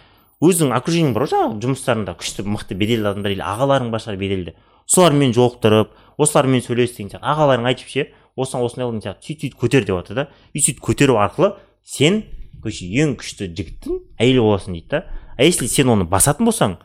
өзің 0.44 0.74
окружениең 0.76 1.14
бар 1.14 1.24
ғой 1.24 1.32
жаңағы 1.32 1.62
жұмыстарыңда 1.64 2.16
күшті 2.20 2.44
мықты 2.44 2.76
беделді 2.76 3.08
адамдар 3.08 3.32
или 3.32 3.42
ағаларың 3.42 3.92
бар 3.92 4.02
шығар 4.04 4.18
беделді. 4.20 4.56
Солармен 4.86 5.32
жолықтырып 5.32 5.94
осылармен 6.18 6.62
сөйлес 6.62 6.98
деген 6.98 7.14
сияқты. 7.14 7.24
Ағаларың 7.24 7.70
айтып 7.72 7.88
ше 7.88 8.10
осыған 8.36 8.66
осындай 8.68 8.90
қыл 8.90 9.00
деген 9.00 9.06
сияқты. 9.08 9.24
Сөйтіп 9.24 9.40
сөйтіп 9.40 9.60
көтер 9.64 9.86
деп 9.88 9.96
жатыр 9.96 10.16
да. 10.16 10.28
И 10.52 10.60
сөйтіп 10.60 10.84
көтеру 10.84 11.16
арқылы 11.24 11.54
сен 11.86 12.26
короче 12.64 12.88
ең 12.88 13.18
күшті 13.20 13.50
жігіттің 13.52 14.00
әйелі 14.24 14.46
боласың 14.46 14.78
дейді 14.78 14.90
да. 14.96 15.04
А 15.38 15.44
если 15.44 15.68
сен 15.68 15.92
оны 15.94 16.08
басатын 16.10 16.48
болсаң 16.48 16.78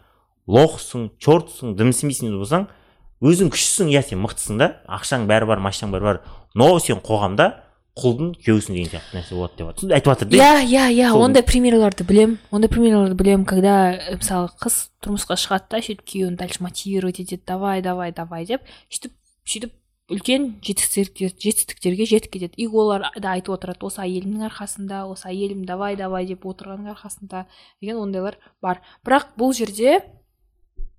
лохсың 0.49 1.09
чертсың 1.23 1.77
дым 1.79 1.95
істемейтін 1.95 2.37
болсаң 2.41 2.69
өзің 3.23 3.53
күштісің 3.55 3.95
иә 3.95 4.03
сен 4.11 4.23
мықтысың 4.25 4.61
да. 4.61 4.69
Ақшаң 4.89 5.27
бәрі 5.31 5.49
бар 5.51 5.63
машинаң 5.63 5.95
бәрі 5.95 6.09
бар 6.11 6.21
но 6.55 6.71
сен 6.83 7.03
қоғамда 7.05 7.51
құлдың 7.99 8.35
күйеуісің 8.39 8.77
деген 8.77 8.91
сияқты 8.93 9.17
нәрсе 9.17 9.35
болады 9.35 9.59
деп 9.59 9.71
жатыр 9.73 9.95
айтып 9.97 10.13
жатыр 10.13 10.29
да. 10.31 10.39
Иә 10.39 10.67
иә 10.69 10.85
иә 10.95 11.11
ондай 11.19 11.43
примерларды 11.43 12.07
білем 12.07 12.39
ондай 12.51 12.71
примерларды 12.71 13.17
білем 13.19 13.45
когда 13.45 13.95
э, 13.97 14.17
мысалы 14.17 14.53
қыз 14.63 14.77
тұрмысқа 15.03 15.39
шығады 15.41 15.73
да 15.75 15.83
сөйтіп 15.83 16.05
күйеуін 16.07 16.37
дальше 16.39 16.63
мотивировать 16.63 17.19
етеді 17.19 17.43
давай 17.47 17.83
давай 17.83 18.13
давай 18.13 18.47
деп 18.47 18.63
сөйтіп 18.89 19.13
сөйтіп 19.45 19.75
үлкен 20.09 20.55
жетістіктер 20.65 21.33
жетістіктерге 21.37 22.07
жетіп 22.09 22.33
кетеді. 22.33 22.55
И 22.57 22.67
олар 22.67 23.09
да 23.17 23.35
айтып 23.37 23.59
отырады 23.59 23.87
осы 23.89 24.01
әйелімнің 24.05 24.47
арқасында 24.49 25.03
осы 25.11 25.29
әйелім 25.29 25.67
давай 25.69 25.99
давай 26.01 26.27
деп 26.29 26.47
отырғанның 26.49 26.95
арқасында 26.95 27.45
деген 27.81 28.01
ондайлар 28.01 28.39
бар. 28.65 28.81
Бірақ 29.05 29.35
бұл 29.39 29.53
жерде 29.57 30.01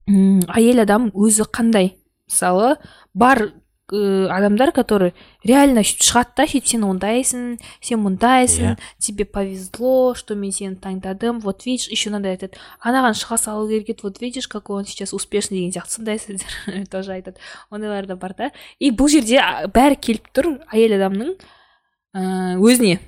әйел 0.09 0.83
адам 0.85 1.09
өзі 1.13 1.47
қандай? 1.49 1.95
Мысалы 2.29 2.75
бар 3.13 3.49
э, 3.93 4.27
адамдар 4.29 4.71
которые 4.71 5.13
реально 5.43 5.83
сөйтіп 5.83 6.05
шығады 6.07 6.35
да 6.37 6.47
сөйтіп 6.47 6.67
сен 6.71 6.87
ондайсың 6.87 7.45
сен 7.81 8.01
мұндайсың 8.05 8.79
тебе 8.97 9.25
повезло 9.25 10.15
что 10.15 10.35
мен 10.35 10.51
сені 10.51 10.75
таңдадым 10.75 11.39
вот 11.39 11.65
видишь 11.65 11.89
еще 11.89 12.09
мынандай 12.09 12.37
айтады 12.37 12.57
анаған 12.81 13.17
шыға 13.19 13.37
салу 13.37 13.69
керек 13.69 13.89
еді 13.89 14.03
вот 14.03 14.21
видишь 14.21 14.47
какой 14.47 14.81
он 14.81 14.85
сейчас 14.85 15.13
успешный 15.13 15.59
деген 15.59 15.71
сияқты 15.71 15.99
сондай 15.99 16.19
сөздер 16.19 16.87
тоже 16.87 17.13
айтады 17.13 17.37
ондайлар 17.69 18.05
да 18.05 18.15
бар 18.15 18.35
да 18.37 18.51
и 18.79 18.91
бұл 18.91 19.09
жерде 19.09 19.41
бәрі 19.73 19.99
келіп 19.99 20.33
тұр 20.33 20.53
әйел 20.71 20.97
адамның 20.99 21.37
ыыы 22.13 22.57
өзіне. 22.57 22.99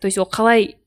То 0.00 0.06
есть 0.06 0.18
ол 0.18 0.26
қалай 0.26 0.79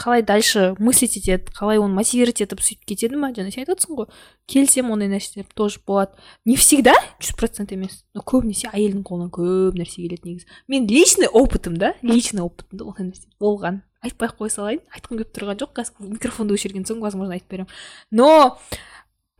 қалай 0.00 0.22
дальше 0.26 0.74
мыслить 0.78 1.16
етеді 1.16 1.52
қалай 1.54 1.78
оны 1.78 1.94
мотивировать 1.94 2.42
етіп 2.42 2.60
сөйтіп 2.60 2.88
кетеді 2.90 3.18
ма 3.20 3.30
жаңа 3.30 3.52
сен 3.54 3.62
айтып 3.62 3.76
отырсың 3.76 3.98
ғой. 4.00 4.08
Келісемін 4.50 4.94
ондай 4.96 5.10
нәрселер 5.12 5.46
тоже 5.54 5.78
болады. 5.86 6.18
Не 6.44 6.56
всегда 6.58 6.94
жүз 7.22 7.36
процент 7.38 7.72
емес 7.72 8.02
но 8.14 8.24
көбінесе 8.26 8.72
әйелдің 8.74 9.04
қолынан 9.06 9.30
көп 9.30 9.78
нәрсе 9.78 10.02
келеді 10.02 10.26
негізі. 10.26 10.48
Мен 10.66 10.88
личный 10.90 11.30
опытым 11.30 11.78
да 11.78 11.94
личный 12.02 12.42
опытымда 12.42 12.90
ондай 12.90 13.12
нәрсе 13.12 13.30
болған. 13.38 13.82
Айтпай 14.02 14.28
ақ 14.28 14.40
қоя 14.42 14.50
салайын 14.50 14.82
айтқым 14.90 15.22
келіп 15.22 15.30
тұрған 15.38 15.62
жоқ 15.62 15.76
қазір 15.78 16.10
микрофонды 16.10 16.58
өшірген 16.58 16.84
соң 16.90 16.98
возможно 17.00 17.38
айтып 17.38 17.54
беремін. 17.54 17.70
Но 18.10 18.58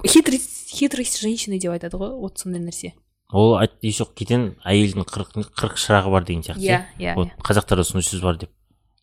хитрость 0.07 0.71
хитрость 0.71 1.21
женщины 1.21 1.59
деп 1.59 1.75
айтады 1.75 1.99
ғой 1.99 2.15
вот 2.15 2.39
сондай 2.39 2.63
нәрсе. 2.63 2.95
Ол 3.35 3.59
еще 3.83 4.07
кетен 4.15 4.55
әйелдің 4.65 5.05
қырық 5.11 5.35
қырық 5.59 5.81
шырағы 5.81 6.11
бар 6.15 6.25
деген 6.25 6.45
сияқты 6.47 6.63
иә 6.63 6.85
иә 7.01 7.15
вот 7.19 7.35
қазақтарда 7.43 7.83
сондай 7.83 8.07
сөз 8.07 8.23
бар 8.23 8.39
деп. 8.39 8.51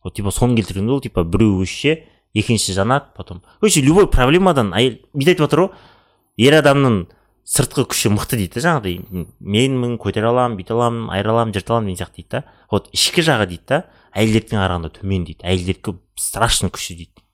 Вот 0.04 0.16
типа 0.16 0.32
соны 0.32 0.56
келтірген 0.58 0.90
ол 0.90 1.02
типа 1.02 1.24
біреу 1.24 1.62
өшсе 1.64 2.04
екіншісі 2.34 2.74
жанады 2.74 3.12
потом. 3.16 3.42
Короче 3.60 3.82
любой 3.82 4.08
проблемадан 4.08 4.74
әйел 4.74 5.00
бүйтіп 5.14 5.34
айтып 5.34 5.46
жатыр 5.46 5.60
ғой 5.66 6.48
ер 6.48 6.58
адамның 6.62 7.02
сыртқы 7.44 7.84
күші 7.92 8.12
мықты 8.16 8.38
дейді 8.40 8.60
да 8.60 8.64
жаңағыдай 8.68 9.26
менмін 9.40 9.98
көтере 10.00 10.30
аламын 10.30 10.56
бүйте 10.60 10.74
аламын 10.76 11.10
айыра 11.12 11.34
аламын 11.34 11.54
жырта 11.56 11.74
аламын 11.76 11.92
деген 11.92 12.06
сияқты 12.06 12.22
дейді 12.22 12.30
да. 12.32 12.44
Вот 12.72 12.88
ішкі 12.96 13.26
жағы 13.26 13.48
дейді 13.52 13.68
да 13.68 13.82
әйелдердікіне 14.16 14.62
қарағанда 14.62 14.94
төмен 14.96 15.26
дейді 15.28 15.44
әйелдердікі 15.44 15.98
страшно 16.16 16.70
күшті 16.72 16.96
дейді. 17.02 17.26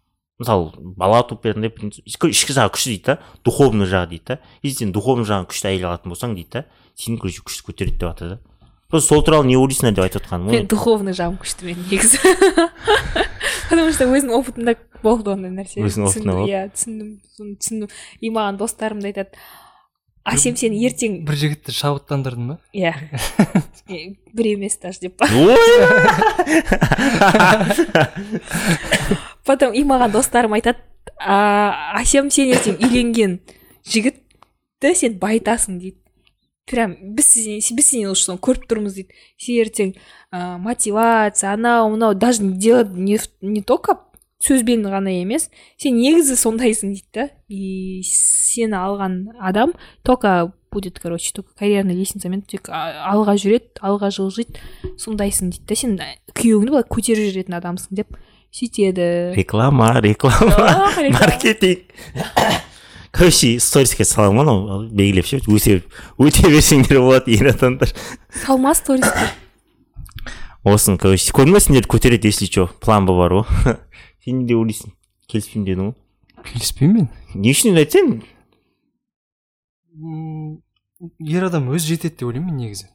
Мысалы 0.41 0.71
бала 0.97 1.21
туып 1.27 1.45
ішкі 1.45 2.31
ішкі 2.33 2.57
жағы 2.57 2.73
күшті 2.73 2.95
дейді 2.95 3.05
да 3.05 3.19
духовный 3.45 3.85
жағы 3.85 4.09
дейді 4.15 4.25
да. 4.27 4.39
Если 4.63 4.85
сен 4.85 4.91
духовный 4.95 5.27
жағын 5.29 5.45
күшті 5.51 5.69
әйел 5.69 5.91
алатын 5.91 6.13
болсаң 6.15 6.33
дейді 6.33 6.49
да 6.55 6.65
сені 6.95 7.21
короче 7.21 7.43
күшті 7.45 7.67
көтереді 7.69 7.99
деп 7.99 8.09
жатыр 8.09 8.29
да 8.29 8.39
просто 8.89 9.07
сол 9.13 9.23
туралы 9.23 9.47
не 9.49 9.57
ойлайсыңдар 9.59 9.95
деп 9.97 10.05
айтып 10.07 10.23
жатқаным 10.23 10.51
мен 10.53 10.67
духовный 10.71 11.15
жағым 11.17 11.37
күшті 11.41 11.67
менің 11.67 11.83
негізі. 11.91 12.17
Потому 13.69 13.91
что 13.91 14.07
өзімнің 14.07 14.35
опытымда 14.37 14.75
болды 15.03 15.31
ондай 15.33 15.51
нәрсе. 15.51 15.81
Өзіңнің 15.83 16.07
опытыңда 16.07 16.33
болды? 16.37 16.51
иә 16.51 16.61
түсіндім 16.71 17.09
соны 17.35 17.55
түсіндім. 17.59 17.89
И 18.21 18.31
маған 18.31 18.59
достарым 18.61 19.01
да 19.03 19.11
айтады 19.11 19.31
әсем 20.27 20.55
сен 20.59 20.73
ертең 20.75 21.21
бір 21.27 21.35
жігітті 21.39 21.71
шабыттандырдың 21.75 22.45
ба? 22.51 22.55
Иә. 22.75 22.93
Бір 24.35 24.45
емес 24.55 24.77
даже 24.81 24.99
деп 25.07 25.15
потом 29.47 29.71
и 29.73 29.83
маған 29.87 30.11
достарым 30.11 30.53
айтады 30.57 30.79
а, 31.19 31.95
әсем 32.01 32.29
сен 32.33 32.51
ертең 32.51 32.75
үйленген 32.83 33.39
жігітті 33.87 34.93
сен 34.95 35.15
байытасың 35.21 35.79
дейді. 35.79 35.99
Прям 36.67 36.95
біз 37.15 37.31
сенен 37.33 37.77
біз 37.77 37.89
соны 38.19 38.39
көріп 38.43 38.67
тұрмыз 38.69 38.97
дейді. 38.99 39.15
Сен 39.39 39.61
ертең 39.63 39.93
ә, 40.31 40.57
мотивация 40.59 41.53
анау 41.53 41.89
мынау 41.93 42.13
даже 42.13 42.43
делать 42.43 42.91
не, 42.93 43.19
не 43.41 43.61
только 43.61 43.97
сөзбен 44.43 44.85
ғана 44.85 45.11
емес 45.23 45.49
сен 45.81 45.97
негізі 45.97 46.37
сондайсың 46.37 46.93
дейді 46.93 47.09
да. 47.15 47.29
И 47.47 48.03
сені 48.05 48.77
алған 48.77 49.17
адам 49.39 49.73
только 50.03 50.53
будет 50.71 50.99
короче 50.99 51.31
только 51.33 51.55
карьерный 51.57 51.95
лестницамен 51.95 52.43
тек 52.43 52.69
алға 52.69 53.37
жүреді 53.39 53.79
алға 53.81 54.11
жылжиды 54.11 54.59
сондайсың 54.99 55.55
дейді 55.55 55.65
да. 55.67 55.75
Сен 55.75 55.99
күйеуіңді 56.35 56.73
былай 56.75 56.87
көтеріп 56.91 57.31
жүретін 57.31 57.57
адамсың 57.57 58.01
деп 58.03 58.17
сөйтеді. 58.51 59.33
Реклама 59.35 59.99
реклама. 60.01 60.91
маркетинг. 61.19 61.89
Короче 63.17 63.59
сториске 63.59 64.05
саламын 64.05 64.37
ғой 64.37 64.43
анау 64.45 64.87
белгілеп 64.89 65.25
ше. 65.25 65.39
Өте 65.47 65.81
өте 66.21 66.47
берсеңдер 66.47 66.99
болады 67.01 67.31
ер 67.35 67.49
адамдар. 67.53 67.89
Салма 68.45 68.73
сториске 68.77 69.31
осыны 70.67 70.97
короче 70.99 71.31
көрдің 71.31 71.53
ба 71.55 71.59
сендерді 71.63 71.87
көтереді 71.93 72.27
если 72.31 72.45
че 72.51 72.67
план 72.83 73.05
бар 73.07 73.31
ғой 73.39 73.45
сен 74.25 74.43
не 74.45 74.55
ойлайсың 74.57 74.91
келіспеймін 75.31 75.67
дедің 75.69 75.91
ғой. 75.91 75.95
Келіспеймін 76.51 77.07
не 77.35 77.53
үшін 77.55 77.71
енді 77.73 77.83
айтсаң 77.85 78.09
мен 79.97 80.61
ер 81.25 81.47
адам 81.47 81.69
өзі 81.73 81.93
жетеді 81.93 82.15
деп 82.19 82.27
ойлаймын 82.29 82.51
мен 82.53 82.61
негізі. 82.67 82.87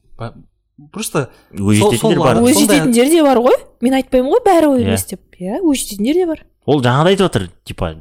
Просто 0.92 1.28
Сол- 1.56 1.74
жететіндер 1.74 2.18
бар. 2.18 2.40
өз 2.42 2.58
жететіндер 2.58 3.10
де 3.10 3.22
бар 3.22 3.38
ғой. 3.44 3.56
Мен 3.84 3.94
айтпаймын 3.98 4.32
ғой 4.32 4.42
бәрі 4.46 4.70
ой 4.72 4.82
Иә. 4.82 4.88
емес 4.88 5.04
деп. 5.10 5.20
Иә 5.38 5.60
өз 5.62 5.76
жететіндер 5.82 6.14
де 6.20 6.26
бар. 6.26 6.44
Ол 6.66 6.82
жаңағыдай 6.82 7.14
айтып 7.16 7.26
жатыр 7.28 7.48
типа 7.64 7.92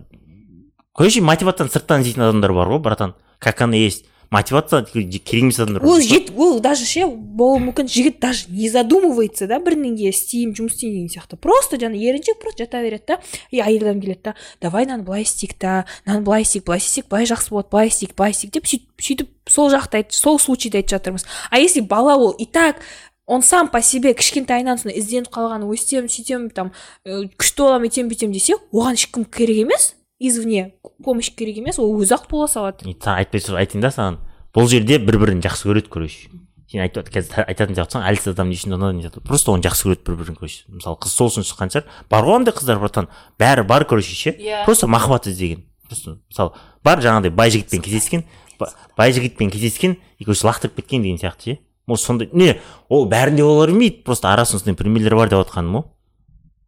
короче 0.94 1.22
мотивацияны 1.22 1.72
сырттан 1.72 2.02
іздейтін 2.02 2.30
адамдар 2.30 2.54
бар 2.54 2.72
ғой 2.72 2.80
братан. 2.80 3.16
Как 3.40 3.62
оно 3.62 3.76
есть. 3.76 4.06
Мотивация 4.32 4.86
керек 4.86 5.34
емес 5.34 5.60
адамдар 5.60 5.84
ол 5.84 6.00
жет 6.00 6.32
ол 6.38 6.62
даже 6.62 6.86
ше 6.88 7.04
болуы 7.06 7.60
мүмкін 7.66 7.90
жігіт 7.92 8.20
даже 8.24 8.46
не 8.48 8.70
задумывается 8.72 9.44
да 9.44 9.60
бірдеңе 9.60 10.08
істеймін 10.08 10.56
жұмыс 10.56 10.78
істеймін 10.78 10.96
деген 10.96 11.10
сияқты. 11.12 11.36
Просто 11.36 11.76
жаңа 11.76 12.00
еріншек 12.00 12.40
просто 12.40 12.64
жата 12.64 12.80
береді 12.80 13.04
да 13.10 13.20
и 13.52 13.60
әйел 13.60 13.90
адам 13.90 14.00
келеді 14.00 14.22
да. 14.24 14.36
Давай 14.62 14.88
мынаны 14.88 15.04
былай 15.04 15.28
істейік 15.28 15.60
та 15.60 15.84
мынаны 16.06 16.24
былай 16.24 16.48
істейік 16.48 16.64
былай 16.64 16.80
істесек 16.80 17.10
былай 17.12 17.28
жақсы 17.28 17.52
болады 17.52 17.68
былай 17.76 17.92
істейік 17.92 18.16
былай 18.16 18.32
істейік 18.32 18.54
деп 18.56 18.72
сөйтіп 18.72 19.04
сөйтіп 19.04 19.30
сол 19.52 19.70
жақты 19.70 20.06
сол 20.16 20.40
случайда 20.40 20.80
айтып 20.80 20.96
жатырмыз. 20.96 21.28
А 21.52 21.60
если 21.60 21.82
бала 21.82 22.16
ол 22.16 22.32
и 22.32 22.46
так 22.46 22.80
он 23.26 23.44
сам 23.44 23.68
по 23.68 23.82
себе 23.82 24.14
кішкентайынан 24.14 24.80
сондай 24.80 24.96
ізденіп 25.00 25.28
қалған 25.28 25.68
өстемін 25.68 26.08
сөйтемін 26.08 26.50
там 26.56 26.72
ә, 27.04 27.28
күшті 27.36 27.68
боламын 27.68 27.92
өйтемін 27.92 28.12
бүйтемін 28.12 28.34
десе 28.40 28.56
оған 28.72 28.96
ешкім 28.96 29.28
керек 29.28 29.68
емес. 29.68 29.96
Извне 30.22 30.74
помощь 31.04 31.32
керек 31.36 31.58
емес 31.58 31.80
ол 31.82 31.92
өзі 32.00 32.14
ақ 32.16 32.30
бола 32.30 32.48
салады. 32.48 32.86
Саған 32.94 33.18
айтпай 33.26 33.42
тұрып 33.42 33.58
айтайын 33.64 33.82
да 33.82 33.90
саған. 33.92 34.18
Бұл 34.54 34.68
жерде 34.70 35.00
бір 35.02 35.18
бірін 35.18 35.42
жақсы 35.42 35.68
көреді 35.70 35.90
короче 35.90 36.30
сен 36.72 36.80
айтып 36.86 37.10
қазір 37.12 37.44
айтатын 37.50 37.76
сияқтысың 37.76 38.04
әлсіз 38.08 38.32
адам 38.32 38.48
не 38.52 38.56
үшін 38.56 38.76
ұнады 38.78 39.02
деп 39.04 39.24
просто 39.28 39.52
оны 39.52 39.64
жақсы 39.66 39.90
көреді 39.90 40.06
бір 40.08 40.20
бірін 40.22 40.38
короче 40.40 40.64
мысалы 40.72 40.96
қыз 41.04 41.16
сол 41.18 41.28
үшін 41.32 41.44
шыққан 41.48 41.72
шығар. 41.74 41.86
Бар 42.10 42.24
ғой 42.24 42.36
андай 42.40 42.54
қыздар 42.56 42.80
братан. 42.80 43.10
Бәрі 43.40 43.66
бар 43.68 43.84
короче 43.84 44.16
ше 44.16 44.32
Иә. 44.40 44.64
просто 44.66 44.88
махаббат 44.88 45.28
іздеген. 45.28 45.66
Просто 45.90 46.18
мысалы 46.30 46.52
бар 46.84 47.00
жаңағыдай 47.04 47.30
бай 47.36 47.52
жігітпен 47.52 47.82
кездескен 47.84 48.24
ба- 48.60 48.72
бай 48.98 49.12
жігітпен 49.12 49.52
кездескен 49.52 49.98
и 50.20 50.24
короче 50.24 50.48
лақтырып 50.48 50.76
кеткен 50.80 51.04
деген 51.04 51.18
сияқты 51.20 51.44
ше. 51.44 51.60
Может 51.88 52.06
сондай 52.06 52.30
не 52.32 52.60
ол 52.88 53.06
бәрінде 53.10 53.44
бола 53.44 53.66
бермейді 53.68 54.04
просто 54.06 54.32
арасында 54.32 54.60
сондай 54.64 54.76
примерлер 54.76 55.16
бар 55.16 55.28
деп 55.30 55.44
жатқаным 55.44 55.76
ғой 55.76 55.84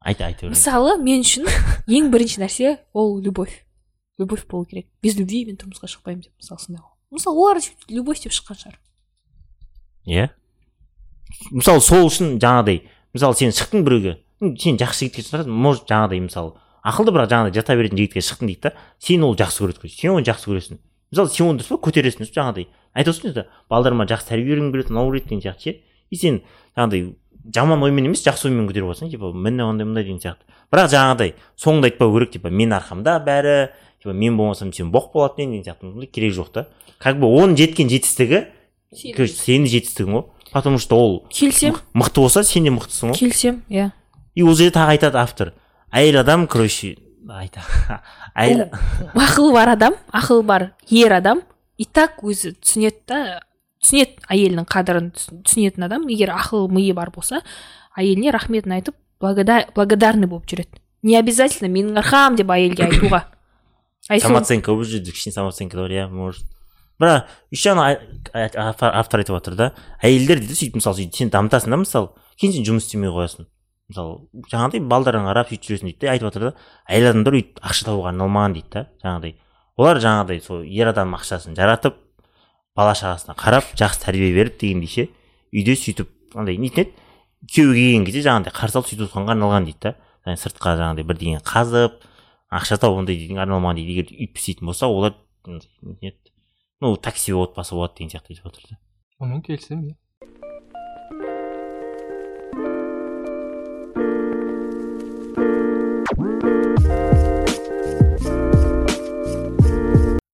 айта 0.04 0.28
айта 0.28 0.46
бер 0.46 0.54
мысалы 0.54 0.98
мен 1.02 1.24
үшін 1.24 1.48
ең 1.88 2.10
бірінші 2.14 2.44
нәрсе 2.44 2.78
ол 2.94 3.20
любовь. 3.20 3.64
Любовь 4.20 4.46
болу 4.48 4.66
керек. 4.66 4.88
Без 5.02 5.18
любви 5.18 5.46
мен 5.48 5.58
тұрмысқа 5.58 5.90
шықпаймын 5.90 6.28
деп 6.28 6.34
мысалы 6.38 6.60
сондай 6.60 6.84
ғой. 6.84 6.94
Мысалы 7.12 7.40
олар 7.40 7.62
любовь 7.90 8.22
деп 8.22 8.36
шыққан 8.36 8.60
шығар. 8.60 8.78
Иә? 10.06 10.28
Мысалы 11.52 11.82
сол 11.82 12.08
үшін 12.10 12.38
жаңағыдай 12.38 12.84
мысалы 13.14 13.38
сен 13.40 13.56
шықтың 13.56 13.86
біреуге 13.88 14.20
сен 14.60 14.78
жақсы 14.78 15.08
жігітке 15.08 15.24
шығарсың 15.26 15.56
может 15.66 15.88
жаңағыдай 15.90 16.22
мысалы 16.28 16.54
ақылды 16.84 17.14
бірақ 17.16 17.30
жаңағыдай 17.32 17.58
жата 17.58 17.78
беретін 17.80 18.02
жігітке 18.02 18.24
шықтың 18.28 18.50
дейді 18.52 18.62
да 18.68 18.74
сені 19.00 19.28
ол 19.30 19.38
жақсы 19.40 19.64
көреді 19.64 19.90
сен 19.90 20.14
оны 20.14 20.28
жақсы 20.28 20.50
көресің. 20.52 20.82
Мысалы 21.14 21.30
сен 21.32 21.48
оны 21.48 21.62
дұрыс 21.62 21.72
па 21.72 21.80
көтересің 21.88 22.24
дұрыс 22.24 22.36
жаңағыдай. 22.36 22.68
Айтып 22.94 23.16
отырсың 23.16 23.36
да 23.38 23.46
балдарыма 23.70 24.06
жақсы 24.10 24.30
тәрбие 24.30 24.56
бергім 24.56 24.72
келеді 24.74 24.94
мынау 24.94 25.12
келеді 25.14 25.30
деген 25.30 25.44
сияқты 25.46 25.64
ше. 25.64 25.76
И 26.10 26.18
сен 26.18 26.42
жаңағыдай 26.76 27.16
жаман 27.56 27.84
оймен 27.84 28.08
емес 28.10 28.24
жақсы 28.26 28.48
оймен 28.50 28.68
көтеріп 28.70 28.94
алсаң 28.94 29.12
типа 29.12 29.32
міне 29.34 29.66
мындай 29.66 29.88
мындай 29.88 30.04
деген 30.04 30.20
сияқты. 30.24 30.48
Бірақ 30.72 30.92
жаңағыдай 30.94 31.34
соңында 31.60 31.90
айтпау 31.90 32.14
керек 32.16 32.32
типа 32.38 32.50
мен 32.50 32.76
арқамда 32.76 33.18
бәрі 33.26 33.56
типа 34.02 34.14
мен 34.14 34.38
болмасам 34.38 34.74
сен 34.74 34.92
боқ 34.92 35.12
болатын 35.14 35.44
едің 35.44 35.52
деген 35.52 35.66
сияқты 35.68 35.90
ондай 35.92 36.08
керек 36.08 36.34
жоқ 36.38 36.52
та. 36.54 36.68
Как 37.00 37.20
бы 37.20 37.28
оның 37.28 37.58
жеткен 37.60 37.90
жетістігі 37.92 38.46
сенің. 38.94 39.68
жетістігің 39.68 40.14
ғой 40.14 40.26
потому 40.54 40.78
что 40.78 40.98
ол 40.98 41.28
келсем. 41.30 41.76
мықты 41.94 42.22
болса 42.22 42.44
сен 42.44 42.64
де 42.64 42.70
мықтысың 42.70 43.12
ғой. 43.12 43.18
Келсем 43.18 43.64
иә. 43.70 43.92
И 44.36 44.44
ол 44.44 44.56
жерде 44.56 44.80
тағы 44.80 44.98
айтады 44.98 45.18
автор. 45.18 45.54
Әйел 45.92 46.20
адам 46.20 46.48
короче 46.48 46.98
айта. 47.30 47.62
Әйел 48.36 48.70
ақылы 49.14 49.54
бар 49.54 49.74
адам 49.74 49.96
ақылы 50.12 50.44
бар 50.44 50.72
ер 50.90 51.14
адам 51.14 51.42
и 51.78 51.86
так 51.86 52.24
өзі 52.24 52.54
түсінеді 52.60 53.02
да. 53.08 53.42
Түсінеді 53.84 54.24
әйелінің 54.32 54.68
қадірін 54.72 55.12
түс- 55.14 55.30
түсінетін 55.44 55.86
адам. 55.86 56.08
егер 56.08 56.32
ақыл 56.34 56.70
миы 56.72 56.94
бар 56.94 57.12
болса 57.12 57.42
әйеліне 57.98 58.32
рахметін 58.32 58.78
айтып 58.80 58.96
благодар, 59.20 59.68
благодарный 59.76 60.28
болып 60.28 60.48
жүреді. 60.48 60.80
Не 61.04 61.18
обязательно 61.20 61.70
менің 61.72 62.00
арқам 62.02 62.36
деп 62.40 62.50
әйелге 62.50 62.88
айтуға. 62.88 63.26
Самооценка 64.20 64.72
бұл 64.72 64.84
жерде 64.88 65.12
кішкене 65.12 65.34
самооценка 65.34 65.78
да 65.78 65.84
бар 65.84 65.92
иә 65.92 66.08
может. 66.10 66.46
Бірақ 67.00 67.28
еще 67.52 67.72
ана 67.72 67.98
автор 68.34 69.20
айтып 69.20 69.36
жатыр 69.36 69.56
да 69.56 69.72
әйелдер 70.02 70.40
дейді 70.40 70.56
сөйтіп 70.56 70.80
мысалы 70.80 71.02
сөйтіп 71.02 71.16
сен 71.18 71.32
дамытасың 71.34 71.74
да 71.74 71.80
мысалы 71.82 72.10
кейін 72.40 72.54
сен 72.54 72.68
жұмыс 72.68 72.88
істемей 72.88 73.12
қоясың. 73.12 73.48
Мысалы 73.90 74.46
жаңағыдай 74.52 74.84
балдарыңа 74.92 75.32
қарап 75.32 75.50
сөйтіп 75.52 75.70
жүресің 75.72 75.90
дейді 75.90 76.06
да 76.06 76.12
айтып 76.14 76.30
жатыр 76.30 76.46
да 76.46 76.54
әйел 76.88 77.10
адамдар 77.10 77.40
өйтіп 77.40 77.60
ақша 77.64 77.88
табуға 77.90 78.14
арналмаған 78.14 78.56
дейді 78.60 78.70
да 78.76 78.86
жаңағыдай. 79.04 79.36
Олар 79.78 80.02
жаңағыдай 80.04 80.44
сол 80.46 80.64
ер 80.64 80.92
адам 80.94 81.16
ақшасын 81.18 81.58
жаратып 81.58 81.98
бала 82.78 82.94
шағасына 82.98 83.36
қарап 83.38 83.74
жақсы 83.78 84.06
тәрбие 84.06 84.34
беріп 84.36 84.60
дегендей 84.62 84.90
ше. 84.90 85.08
Үйде 85.54 85.76
сөйтіп 85.78 86.38
андай 86.38 86.58
нетін 86.58 86.88
еді 86.88 86.94
күйеуге 87.50 87.84
келген 87.84 88.06
кезде 88.08 88.24
жаңағыдай 88.26 88.56
қарсы 88.56 88.80
алып 88.80 88.90
сөйтіп 88.90 89.08
отқанға 89.10 89.36
арналған 89.36 89.68
дейді 89.70 89.82
да. 89.84 89.96
Сыртқа 90.40 90.76
жаңағыдай 90.80 91.08
бірдеңе 91.10 91.42
қазып 91.46 92.00
ақша 92.54 92.80
тауып 92.82 93.04
ондай 93.04 93.20
деген 93.20 93.42
арналмаған 93.44 93.78
дейді. 93.78 93.98
Егер 93.98 94.14
өйтіп 94.16 94.40
істейтін 94.42 94.72
болса 94.72 94.88
олар 94.88 95.14
ну 96.82 96.96
такси 96.98 97.34
отбасы 97.34 97.76
болады 97.76 98.00
деген 98.00 98.14
сияқты 98.16 98.34
айтып 98.34 98.48
жатыр 98.50 98.70
да. 98.72 98.80
Онымен 99.20 99.44
келісемін 99.46 99.92
иә. 99.92 99.96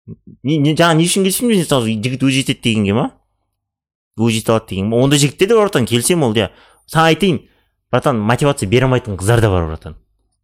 Не, 0.06 0.56
не 0.58 0.74
жаңа 0.78 0.94
не 1.00 1.06
үшін 1.08 1.26
келіспеймін 1.26 1.62
мысалы 1.64 1.94
жігіт 1.98 2.22
өзі 2.22 2.42
жетеді 2.42 2.62
дегенге 2.62 2.94
ма 2.96 3.06
өзі 4.16 4.40
жете 4.40 4.54
алады 4.54 4.72
деген 4.72 4.92
ондай 4.94 5.18
жігіттер 5.18 5.48
де 5.48 5.54
бар 5.58 5.68
братан 5.68 5.86
келісемін 5.90 6.28
ол 6.30 6.36
иә 6.38 6.50
саған 6.86 7.10
айтайын 7.12 7.40
братан 7.90 8.20
мотивация 8.20 8.68
бере 8.68 8.86
алмайтын 8.86 9.18
қыздар 9.18 9.42
да 9.42 9.50
бар 9.50 9.66
братан 9.66 9.96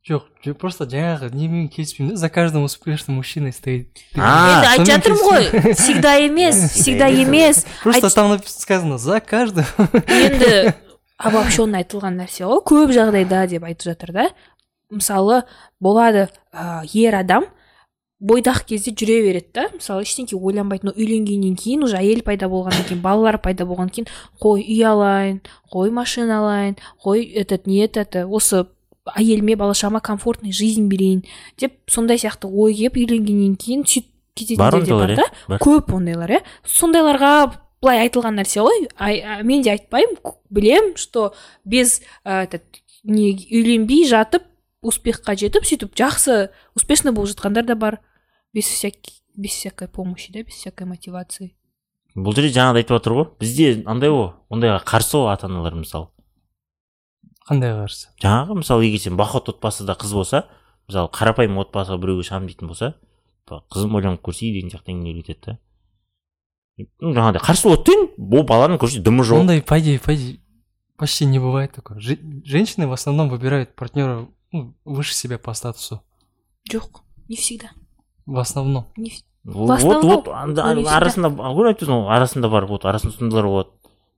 жоқ 0.09 0.57
просто 0.59 0.89
жаңағы 0.91 1.31
немен 1.31 1.69
келіспеймін 1.71 2.15
да 2.15 2.19
за 2.19 2.29
каждым 2.29 2.65
успешным 2.67 3.23
мужчиной 3.23 3.53
стоит 3.53 4.03
А, 4.19 4.59
енді 4.59 4.69
айтып 4.73 4.89
жатырмын 4.91 5.23
ғой 5.29 5.75
всегда 5.79 6.17
емес 6.19 6.59
всегда 6.75 7.07
емес 7.07 7.65
просто 7.85 8.11
там 8.11 8.31
написано 8.35 8.61
сказано 8.61 8.99
за 8.99 9.21
каждым 9.21 9.65
енді 10.11 10.75
обобщенно 11.19 11.79
айтылған 11.79 12.19
нәрсе 12.19 12.51
ғой 12.51 12.65
көп 12.67 12.91
жағдайда 12.91 13.47
деп 13.47 13.63
айтып 13.63 13.93
жатыр 13.93 14.13
да 14.13 14.29
мысалы 14.91 15.45
болады 15.79 16.29
ә, 16.53 16.83
ер 16.93 17.15
адам 17.15 17.47
бойдақ 18.23 18.65
кезде 18.71 18.95
жүре 18.95 19.19
береді 19.27 19.51
да. 19.55 19.65
Мысалы 19.75 20.07
ештеңке 20.07 20.39
ойланбайды 20.39 20.87
но 20.87 20.95
үйленгеннен 20.95 21.57
кейін 21.59 21.83
уже 21.85 21.99
әйел 21.99 22.23
пайда 22.23 22.49
болғаннан 22.49 22.87
кейін 22.89 23.03
балалар 23.03 23.41
пайда 23.43 23.67
болғаннан 23.67 23.91
кейін 23.97 24.09
қой 24.41 24.63
үй 24.63 24.85
алайын 24.87 25.41
қой 25.73 25.91
машина 25.91 26.39
алайын 26.39 26.77
қой 27.03 27.27
этот 27.27 27.67
не 27.67 27.83
этот 27.85 28.15
осы 28.23 28.67
әйеліме 29.17 29.57
бала 29.59 29.75
шағама 29.75 30.01
комфортный 30.01 30.53
жизнь 30.53 30.87
берейін 30.89 31.25
деп 31.59 31.75
сондай 31.91 32.21
сияқты 32.23 32.47
ой 32.47 32.75
келіп 32.79 33.01
үйленгеннен 33.03 33.57
кейін 33.59 33.83
сөйтіп 33.83 34.13
кететіндер 34.35 34.85
де 34.85 34.93
бар 34.95 35.11
иә? 35.11 35.17
да. 35.17 35.27
Бар. 35.49 35.59
Көп 35.59 35.93
ондайлар 35.97 36.31
иә. 36.31 36.41
Сондайларға 36.63 37.33
былай 37.83 38.05
айтылған 38.07 38.39
нәрсе 38.39 38.63
ғой. 38.63 38.87
Мен 39.43 39.63
де 39.67 39.75
айтпаймын 39.75 40.17
білем 40.51 40.95
что 40.97 41.35
без 41.65 42.01
этот 42.23 42.63
не 43.03 43.35
үйленбей 43.35 44.07
жатып 44.07 44.47
успехқа 44.83 45.35
жетіп 45.39 45.67
сөйтіп 45.67 45.99
жақсы 45.99 46.51
успешный 46.79 47.13
болып 47.13 47.35
жатқандар 47.35 47.67
да 47.67 47.75
бар. 47.75 48.01
Без 48.53 48.67
всяких 48.67 49.15
без 49.35 49.51
всякой 49.51 49.89
помощи 49.89 50.33
да 50.33 50.43
без 50.43 50.55
всякой 50.55 50.87
мотивации. 50.87 51.55
Бұл 52.15 52.35
жерде 52.37 52.53
жаңағыдай 52.53 52.85
айтып 52.85 52.99
жатыр 52.99 53.13
ғой. 53.17 53.29
Бізде 53.41 53.83
андай 53.89 54.11
ғой. 54.13 54.35
Ондайға 54.53 54.83
қарсы 54.85 55.17
ғой 55.17 55.33
ата 55.33 55.49
аналар 55.49 55.75
мысалы. 55.79 56.11
Қандай 57.49 57.73
қарсы? 57.73 58.11
Жаңағы 58.21 58.59
мысалы 58.61 58.85
егер 58.87 59.01
сен 59.01 59.17
бақуатты 59.17 59.55
отбасыда 59.57 59.97
қыз 59.99 60.13
болса 60.13 60.45
мысалы 60.89 61.09
қарапайым 61.09 61.57
отбасыға 61.65 61.99
біреуге 62.03 62.27
шығамын 62.29 62.51
дейтін 62.53 62.69
болса 62.69 62.95
қызым 63.49 63.97
ойланып 63.99 64.23
көрсей 64.25 64.53
деген 64.55 64.71
сияқты 64.71 64.93
әңгімелер 64.93 65.25
кетеді 65.27 65.57
да. 65.57 65.59
Ну 67.01 67.13
жаңағыдай 67.17 67.43
қарсы 67.43 67.69
болады 67.69 67.89
да 67.89 67.97
енді 67.97 68.39
ол 68.39 68.47
баланың 68.49 68.79
короче 68.79 69.01
дымы 69.01 69.25
жоқ. 69.25 69.41
Ондай 69.41 69.63
по 69.63 69.81
идее 69.81 69.99
по 69.99 70.15
идее 70.15 70.39
почти 70.97 71.25
не 71.25 71.39
бывает 71.39 71.73
такое 71.73 71.99
Же- 71.99 72.21
женщины 72.45 72.87
в 72.87 72.93
основном 72.93 73.29
выбирают 73.29 73.75
партнера 73.75 74.29
ну, 74.53 74.75
выше 74.85 75.15
себя 75.15 75.39
по 75.39 75.53
статусу. 75.55 76.03
Жоқ 76.71 77.03
не 77.29 77.37
всегда. 77.37 77.71
В 78.27 78.39
основном. 78.39 78.87
Не 78.97 79.13
вот 79.45 79.83
вот 79.83 80.27
не 80.27 80.87
арасында 80.87 81.29
ғой 81.33 81.73
айтып 81.73 81.87
тұрсың 81.87 82.05
ғой 82.07 82.17
арасында 82.17 82.49
бар 82.49 82.67
вот 82.67 82.85
арасында 82.85 83.17
сондайлар 83.17 83.49
болады 83.51 83.71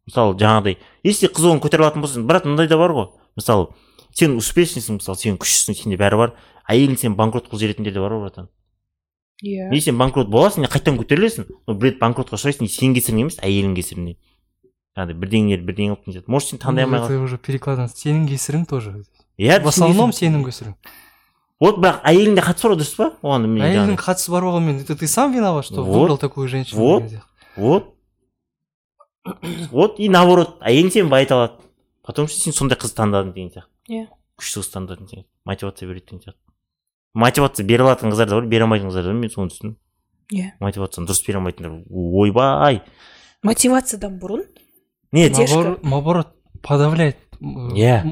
мысалы 0.06 0.36
жаңағыдай 0.36 0.76
если 1.02 1.28
қыз 1.28 1.46
оны 1.48 1.62
көтере 1.64 1.86
алатын 1.86 2.04
болса 2.04 2.20
брат 2.20 2.44
мындай 2.44 2.68
да 2.68 2.76
бар 2.76 2.92
ғой. 2.92 3.08
Мысалы 3.36 3.70
сен 4.12 4.36
успешныйсың 4.36 5.00
мысалы 5.00 5.16
сен 5.16 5.38
күштісің 5.40 5.78
сенде 5.78 5.96
бәрі 5.96 6.20
бар. 6.20 6.34
Әйелің 6.68 7.00
сені 7.00 7.16
банкрот 7.16 7.48
қылып 7.48 7.64
жіберетіндер 7.64 7.96
де 7.96 8.00
бар 8.04 8.12
ғой 8.12 8.28
братан. 8.28 8.50
Иә. 9.42 9.72
Сен 9.80 9.98
банкрот 9.98 10.28
боласың 10.28 10.64
и 10.64 10.68
қайтадан 10.68 11.00
көтерілесің? 11.00 11.48
Но 11.66 11.74
бір 11.74 11.94
рет 11.94 11.98
банкротқа 12.00 12.36
ұшырайсың 12.36 12.68
сенің 12.68 12.94
кесіріңнен 13.00 13.26
емес 13.26 13.40
әйелің 13.42 13.74
кесірінен 13.80 14.16
жаңағыдай 14.94 15.18
бірдеңелер 15.18 15.64
бірдеңе 15.66 15.96
қылып 15.98 16.28
может 16.30 16.52
сен 16.52 16.60
таңдай 16.62 16.86
алмай 16.86 17.18
уже 17.18 17.38
перекладывается. 17.38 17.98
Сенің 17.98 18.28
кесірің 18.30 18.68
тоже. 18.70 19.02
Иә 19.36 19.58
в 19.60 19.66
основном 19.66 20.12
сенің 20.14 20.44
кесірің. 20.46 20.76
Вот 21.60 21.78
бірақ 21.78 22.00
әйеліңде 22.04 22.42
қатысы 22.44 22.66
бар 22.66 22.74
ғой, 22.74 22.80
дұрыс 22.82 22.94
па 22.98 23.06
оған 23.22 23.46
міне 23.48 23.66
әйелдің 23.68 23.98
қатысы 24.00 24.30
бар 24.34 24.42
болғанмен 24.48 24.80
это 24.82 24.96
ты 24.96 25.06
сам 25.08 25.32
виноват 25.32 25.64
что 25.64 25.84
Вот. 25.84 25.94
выбрал 26.00 26.18
такую 26.18 26.48
женщину 26.48 26.80
Вот. 26.80 27.02
вот 27.56 27.94
вот 29.70 30.00
и 30.00 30.08
наоборот 30.08 30.58
әйелің 30.62 30.90
сені 30.90 31.08
байыта 31.08 31.34
алады 31.38 31.62
потому 32.02 32.28
что 32.28 32.40
сен 32.40 32.52
сондай 32.52 32.76
қыз 32.78 32.94
таңдадың 32.96 33.32
деген 33.34 33.50
сияқты 33.54 33.70
Иә. 33.88 34.06
күшті 34.38 34.60
қыз 34.60 34.72
таңдадың 34.74 35.08
деген 35.10 35.24
мотивация 35.44 35.88
береді 35.88 36.06
деген 36.10 36.22
сияқты 36.24 36.42
мотивация 37.14 37.64
бере 37.66 37.82
алатын 37.84 38.10
қыздар 38.12 38.26
да 38.28 38.34
бар 38.40 38.46
бере 38.50 38.64
алмайтын 38.64 38.90
қыздар 38.90 39.02
да 39.06 39.12
бар 39.14 39.20
мен 39.22 39.30
соны 39.30 39.50
түсіндім 39.54 39.76
Иә. 40.34 40.50
мотивацияны 40.60 41.06
дұрыс 41.08 41.24
бере 41.26 41.38
алмайтындар 41.38 41.82
ойбай 41.90 42.82
мотивациядан 43.42 44.18
бұрын 44.18 44.44
нет. 45.12 45.36
Наоборот, 45.84 46.34
подавляет 46.60 47.16
Иә. 47.40 48.02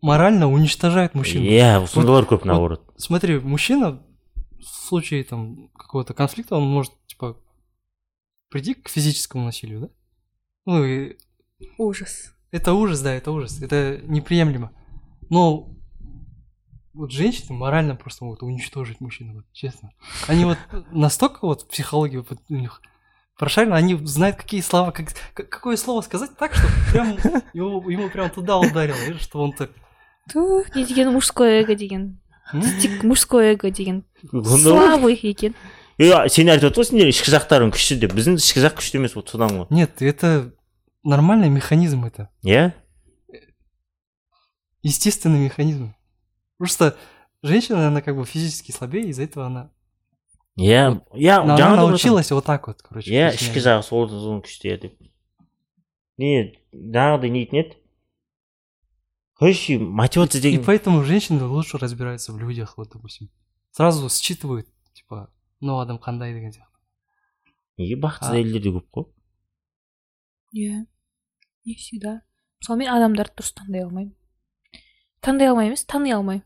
Морально 0.00 0.48
уничтожает 0.48 1.14
мужчину. 1.14 1.44
Иә 1.44 1.86
сондайлар 1.86 2.24
көп 2.24 2.44
наоборот. 2.44 2.82
смотри 2.96 3.38
мужчина 3.40 4.02
в 4.58 4.64
случае 4.64 5.24
там 5.24 5.68
какого-то 5.76 6.14
конфликта 6.14 6.56
он 6.56 6.64
может 6.68 6.92
типа 7.06 7.36
прийти 8.50 8.74
к 8.74 8.88
физическому 8.88 9.44
насилию 9.44 9.80
да? 9.80 9.88
Ну 10.66 10.84
и 10.84 11.16
ужас. 11.78 12.34
Это 12.50 12.72
ужас 12.74 13.00
да 13.00 13.12
это 13.12 13.30
ужас. 13.32 13.60
Это 13.60 14.00
неприемлемо. 14.04 14.72
Но 15.30 15.74
вот 16.94 17.12
женщины 17.12 17.54
морально 17.56 17.94
просто 17.96 18.24
могут 18.24 18.42
уничтожить 18.42 19.00
мужчину 19.00 19.34
вот 19.34 19.44
честно. 19.52 19.92
Они 20.26 20.44
вот 20.44 20.58
настолько 20.90 21.38
вот 21.42 21.62
в 21.62 21.68
психологии 21.68 22.16
вот 22.18 22.38
у 22.48 22.54
них 22.54 22.80
прошарено 23.38 23.76
они 23.76 23.94
знают 24.06 24.36
какие 24.36 24.60
слова 24.62 24.90
как, 24.90 25.08
как- 25.34 25.48
какое 25.48 25.76
слово 25.76 26.00
сказать 26.00 26.36
так 26.38 26.54
что 26.54 26.66
прям 26.92 27.16
его, 27.52 27.88
ему 27.90 28.10
прям 28.10 28.30
туда 28.30 28.58
ударило 28.58 28.96
видишь, 29.06 29.22
что 29.22 29.40
он 29.40 29.52
так 29.52 29.70
не 30.34 30.84
деген 30.84 31.12
мужское 31.12 31.62
эго 31.62 31.74
деген. 31.74 32.20
Тек 32.80 33.02
мужское 33.02 33.54
эго 33.54 33.70
деген. 33.70 34.04
Ну, 34.32 34.42
ну. 34.42 34.44
Слабый 34.44 35.14
екен. 35.14 35.54
Иә 35.98 36.14
а, 36.14 36.28
сен 36.30 36.48
айтып 36.48 36.68
жатыр 36.68 36.84
ғой 36.84 36.86
сендер 36.86 37.08
ішкі 37.10 37.32
жақтарың 37.34 37.72
күшті 37.74 37.96
деп. 37.98 38.12
Біздің 38.14 38.36
ішкі 38.38 38.62
жақ 38.62 38.76
күшті 38.78 39.00
емес 39.00 39.16
вот 39.18 39.32
содан 39.32 39.50
ғой. 39.50 39.66
Нет 39.70 40.00
это 40.00 40.52
нормальный 41.02 41.48
механизм 41.48 42.04
это. 42.04 42.28
Иә? 42.44 42.72
Естественный 44.82 45.40
механизм. 45.40 45.94
Просто 46.56 46.96
женщина 47.42 47.88
она 47.88 48.00
как 48.00 48.16
бы 48.16 48.24
физически 48.24 48.70
слабее 48.70 49.08
из-за 49.08 49.24
этого 49.24 49.46
она 49.46 49.70
иә 50.56 51.02
иә 51.14 51.38
она 51.38 51.76
научилась 51.76 52.30
вот 52.30 52.44
так 52.44 52.66
вот 52.68 52.82
короче 52.82 53.10
иә 53.10 53.34
ішкі 53.34 53.58
жағы 53.58 53.82
сол 53.82 54.06
күшті 54.06 54.78
деп. 54.78 54.94
Не 56.18 56.54
жаңағыдай 56.74 57.30
нетін 57.30 57.60
еді 57.62 57.76
короче 59.38 59.78
мотивация 59.78 60.40
И 60.40 60.42
деген 60.42 60.64
поэтому 60.64 61.04
женщины 61.04 61.44
лучше 61.44 61.78
разбираются 61.78 62.32
в 62.32 62.38
людях, 62.38 62.76
вот, 62.76 62.90
допустим. 62.92 63.30
Сразу 63.70 64.08
считывают, 64.08 64.66
типа, 64.92 65.30
ну, 65.60 65.78
адам 65.78 65.96
қандай 65.96 66.34
деген 66.34 66.50
сияқты. 66.50 66.68
неге 67.78 67.96
бақытсыз 68.02 68.34
әйелдер 68.34 68.62
де 68.64 68.72
көп 68.74 68.86
қой 68.90 69.06
иә 70.58 70.84
не 71.64 71.74
всегда. 71.76 72.22
Мысалы 72.60 72.80
мен 72.82 72.90
адамдарды 72.90 73.38
дұрыс 73.38 73.54
таңдай 73.54 73.84
алмаймын 73.86 74.14
таңдай 75.22 75.50
алмаймын 75.52 75.70
емес 75.70 75.84
тани 75.86 76.10
алмаймын 76.16 76.42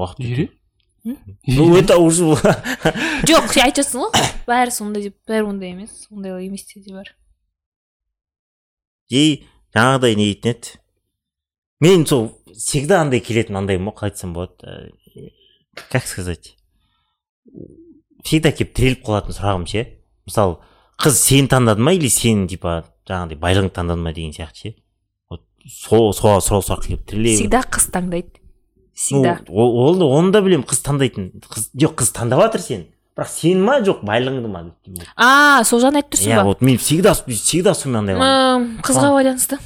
уақыт 0.00 0.24
Үйре? 0.24 0.48
Ну 1.04 1.76
это 1.76 1.98
уже 2.00 2.32
жоқ 3.28 3.50
сен 3.52 3.66
айтып 3.66 3.84
жатрсың 3.84 4.06
ғой 4.06 4.30
бәрі 4.48 4.72
сондай 4.72 5.10
деп 5.10 5.18
бәрі 5.28 5.50
ондай 5.50 5.74
емес 5.74 6.06
ондайлар 6.08 6.40
еместер 6.46 6.80
де 6.86 6.94
бар 6.96 7.12
и 9.12 9.44
жаңағыдай 9.76 10.16
не 10.16 10.30
дейтін 10.32 10.54
еді 10.54 10.78
мен 11.84 12.06
сол 12.08 12.30
всегда 12.54 13.02
андай 13.02 13.20
келетін 13.20 13.58
андаймын 13.60 13.90
ғой 13.90 13.98
қалай 13.98 14.12
айтсам 14.12 14.32
болады. 14.32 14.92
Э, 15.14 15.28
как 15.90 16.06
сказать? 16.06 16.54
Всегда 18.24 18.52
келіп 18.52 18.72
тіреліп 18.76 19.04
қалатын 19.04 19.36
сұрағым 19.36 19.66
ше. 19.68 19.84
Мысалы 20.24 20.56
қыз 21.02 21.18
сені 21.20 21.50
таңдады 21.52 21.84
ма 21.84 21.92
или 21.96 22.08
сен 22.08 22.46
типа 22.48 22.84
жаңағыдай 23.08 23.40
байлығыңды 23.42 23.76
таңдады 23.76 24.00
ма 24.00 24.14
деген 24.16 24.32
сияқты 24.32 24.62
ше? 24.62 24.74
Вот 25.28 25.44
сол 25.68 26.12
сол 26.16 26.40
сол 26.40 26.64
сұрақ 26.64 26.88
келіп 26.88 27.04
тіреле 27.10 27.36
всегда 27.36 27.60
қыз 27.68 27.90
таңдайды. 27.92 28.40
Всегда. 28.94 29.40
Ол 29.48 30.00
оны 30.08 30.32
да 30.32 30.40
білемін 30.40 30.64
қыз 30.64 30.80
таңдайтын. 30.86 31.32
Қыз 31.44 31.68
жоқ 31.74 31.98
қыз 32.00 32.14
таңдап 32.16 32.46
жатыр 32.46 32.64
сені 32.64 32.90
бірақ 33.14 33.30
сен 33.30 33.60
ма 33.62 33.78
жоқ 33.84 34.00
байлығыңды 34.06 34.50
ма? 34.50 34.64
А 35.14 35.62
сол 35.66 35.82
жағын 35.82 36.00
айтып 36.00 36.16
тұрсың 36.16 36.32
иә 36.32 36.40
ба? 36.40 36.48
вот 36.48 36.62
мен 36.66 36.78
всегда 36.78 37.12
всегда 37.14 37.74
сонымен 37.74 38.10
андай 38.10 38.80
қызға 38.82 39.12
байланысты. 39.14 39.58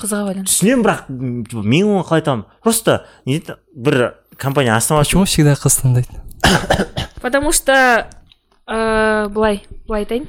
Қызға 0.00 0.22
байланысты. 0.26 0.58
Түсінемін 0.58 0.84
бірақ 0.84 1.62
мен 1.64 1.90
оны 1.92 2.04
қалай 2.06 2.22
айтамын 2.22 2.44
просто 2.62 3.04
не 3.26 3.40
бір 3.74 4.14
компания 4.36 4.74
астанада 4.74 5.04
Почему 5.04 5.24
всегда 5.24 5.54
қыз 5.54 5.80
таңдайды? 5.82 6.20
потому 7.22 7.52
что 7.52 8.08
ә, 8.66 9.28
былай 9.28 9.62
былай 9.86 10.02
айтайын. 10.04 10.26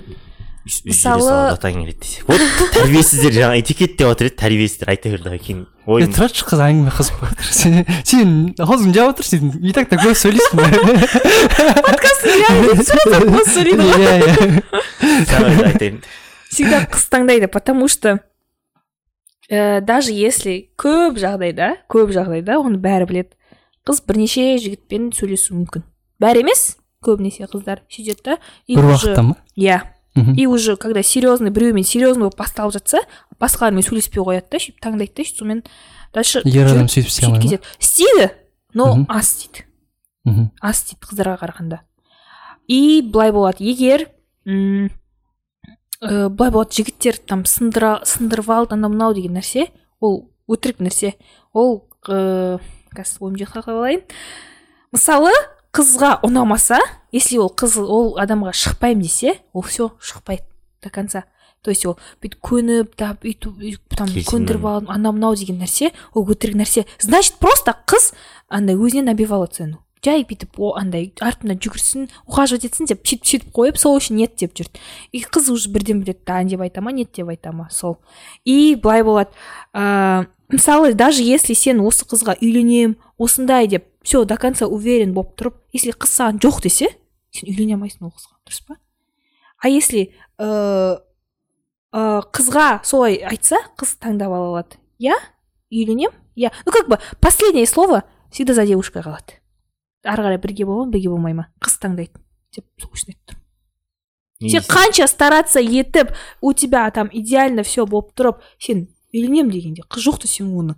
Мысалы- 0.65 1.57
келеді 1.61 1.99
десек 2.01 2.25
вот 2.27 2.41
тәрбиесіздер 2.73 3.33
жаңа 3.37 3.59
этикет 3.61 3.97
деп 3.97 4.07
жатыр 4.09 4.31
еді 4.31 4.37
тәрбиесіздер. 4.41 4.89
Айта 4.89 5.09
бер 5.09 5.21
давай 5.21 5.39
кейін 5.39 5.67
Е, 5.85 5.91
ойым 5.93 6.09
тұраршы 6.15 6.41
қыз 6.49 6.61
әңгіме 6.65 6.89
қызып 6.97 7.19
жатыр 7.21 7.49
сен 7.53 7.75
сен 8.01 8.29
аузыңды 8.57 8.97
жауып 8.97 9.11
отырсың 9.13 9.51
сен 9.53 9.61
и 9.61 9.73
так 9.75 9.85
так 9.91 10.01
көп 10.01 10.17
сөйлейсің 10.17 10.57
ғой. 10.57 10.71
иә 13.85 14.15
иә 15.21 15.67
айтайын. 15.67 15.99
Всегда 16.49 16.81
қыз 16.89 17.05
таңдайды 17.13 17.45
потому 17.53 17.85
что 17.87 18.17
ә, 19.49 19.81
даже 19.81 20.11
если 20.13 20.71
көп 20.77 21.17
жағдайда 21.21 21.75
көп 21.89 22.11
жағдайда 22.15 22.59
оны 22.59 22.77
бәрі 22.81 23.05
біледі. 23.09 23.35
Қыз 23.85 24.01
бірнеше 24.07 24.57
жігітпен 24.57 25.11
сөйлесуі 25.13 25.59
мүмкін. 25.61 25.83
Бәрі 26.21 26.41
емес 26.45 26.77
көбінесе 27.05 27.45
қыздар 27.51 27.83
сөйтеді 27.89 28.23
да 28.25 28.37
и 28.67 28.75
бір 28.75 28.91
уақытта 28.93 29.21
ма? 29.21 29.35
иә. 29.55 29.81
И 30.37 30.45
уже 30.47 30.77
когда 30.77 31.03
серьезный 31.03 31.51
біреумен 31.51 31.83
серьезный 31.83 32.23
болып 32.23 32.37
басталып 32.39 32.73
жатса 32.73 33.01
басқалармен 33.39 33.83
сөйлеспей 33.83 34.23
қояды 34.23 34.47
да 34.49 34.57
сөйтіп 34.63 34.79
таңдайды 34.81 35.11
да 35.11 35.23
сөйтіп 35.23 35.37
сонымен 35.37 35.63
дальше 36.13 36.41
ер 36.45 36.69
адам 36.71 36.87
сөйтіп 36.87 37.09
істей 37.11 37.27
алмай 37.27 37.59
істейді 37.79 38.29
но 38.73 39.05
аз 39.09 39.33
істейді. 39.35 39.65
Мгм. 40.23 40.51
аз 40.61 40.79
істейді 40.81 41.03
қыздарға 41.03 41.35
қарағанда 41.43 41.79
и 42.67 43.01
былай 43.01 43.31
болады. 43.31 43.57
Егер 43.59 44.07
м, 44.45 44.89
ә, 46.01 46.29
былай 46.29 46.51
болады 46.51 46.75
жігіттер 46.79 47.19
там 47.27 47.45
сындыра 47.45 47.99
сындырып 48.05 48.49
алды 48.49 48.75
анау 48.75 48.91
мынау 48.93 49.13
деген 49.13 49.37
нәрсе. 49.37 49.69
Ол 49.99 50.25
өтірік 50.51 50.81
нәрсе. 50.83 51.15
Ол 51.53 51.85
ыыы 52.07 52.59
қазір 52.95 53.27
ойымды 53.27 53.45
жоққа 53.45 53.63
алайын 53.73 54.03
мысалы 54.95 55.31
қызға 55.75 56.19
ұнамаса 56.23 56.79
если 57.11 57.39
ол 57.41 57.51
қыз 57.51 57.77
ол 57.81 58.13
адамға 58.21 58.53
шықпаймын 58.55 59.03
десе 59.03 59.39
ол 59.53 59.63
все 59.63 59.91
шықпайды 59.99 60.45
до 60.81 60.89
конца. 60.89 61.25
То 61.61 61.71
есть 61.71 61.85
ол 61.85 61.97
бүйтіп 62.21 62.39
көніп 62.45 62.95
да 62.95 63.15
бүйтіп 63.17 63.79
там 63.97 64.07
көндіріп 64.07 64.65
алып 64.69 64.91
анау 64.93 65.15
мынау 65.15 65.35
деген 65.35 65.57
нәрсе 65.59 65.91
ол 66.13 66.27
өтірік 66.29 66.59
нәрсе. 66.61 66.85
Значит 66.99 67.39
просто 67.41 67.75
қыз 67.87 68.13
андай 68.47 68.77
өзіне 68.77 69.09
набивала 69.09 69.47
цену. 69.47 69.84
Жай 70.05 70.25
бүйтіп 70.27 70.59
андай 70.77 71.09
артымнан 71.23 71.59
жүгірсін 71.61 72.07
ухаживать 72.29 72.67
етсін 72.69 72.89
деп 72.91 73.01
сөйтіп 73.07 73.25
сөйтіп 73.29 73.55
қойып 73.55 73.79
сол 73.81 73.97
үшін 73.97 74.19
нет 74.21 74.35
деп 74.39 74.53
жүрді. 74.57 74.79
И 75.11 75.23
қыз 75.23 75.49
уже 75.51 75.71
бірден 75.73 76.03
біледі 76.03 76.21
да 76.25 76.43
деп 76.43 76.61
айта 76.61 76.81
ма 76.81 76.93
нет 76.93 77.11
деп 77.15 77.29
айта 77.29 77.51
ма 77.51 77.67
сол 77.71 77.97
и 78.43 78.75
былай 78.75 79.03
болады. 79.03 79.31
Ыыы 79.73 80.27
мысалы 80.49 80.93
даже 80.93 81.23
если 81.23 81.53
сен 81.53 81.81
осы 81.81 82.05
қызға 82.05 82.37
үйленемін 82.41 82.97
осындай 83.17 83.67
деп 83.67 83.87
все 84.03 84.23
до 84.25 84.37
конца 84.37 84.67
уверен 84.67 85.13
болып 85.13 85.33
тұрып 85.39 85.57
если 85.73 85.91
қыз 85.91 86.13
саған 86.19 86.41
жоқ 86.43 86.61
десе 86.63 86.91
сен 87.33 87.49
үйлене 87.49 87.75
алмайсың 87.75 88.05
ол 88.05 88.13
қызға 88.13 88.37
дұрыс 88.45 88.61
па? 88.67 88.77
А 89.57 89.69
если 89.69 90.11
ыыы 90.37 90.99
ә, 91.95 92.21
қызға 92.31 92.83
солай 92.83 93.23
айтса 93.25 93.57
қыз 93.79 93.97
таңдап 93.97 94.29
ала 94.29 94.51
алады. 94.53 94.77
Иә 94.99 95.17
үйленемін 95.71 96.13
иә 96.35 96.51
ну 96.65 96.71
как 96.71 96.87
бы 96.87 96.99
последнее 97.19 97.65
слово 97.65 98.03
всегда 98.31 98.53
за 98.53 98.65
девушкой 98.65 99.01
қалады 99.01 99.39
ары 100.05 100.27
қарай 100.27 100.41
бірге 100.41 100.65
бола 100.65 100.85
ма 100.85 100.91
бірге 100.93 101.09
болмай 101.09 101.33
ма? 101.33 101.49
Қыз 101.59 101.79
таңдайды 101.81 102.21
деп 102.55 102.65
сол 102.79 102.93
үшін 102.93 103.13
айтып 103.13 103.33
тұрмын 103.33 104.51
сен 104.51 104.65
қанша 104.69 105.07
стараться 105.07 105.59
етіп 105.59 106.13
у 106.41 106.53
тебя 106.53 106.89
там 106.91 107.09
идеально 107.11 107.63
все 107.63 107.85
болып 107.85 108.13
тұрып 108.15 108.41
сен 108.59 108.87
үйленемін 109.13 109.51
дегенде 109.51 109.85
қыз 109.89 110.07
жоқ 110.07 110.23
та 110.23 110.31
сен 110.31 110.51
оны 110.53 110.75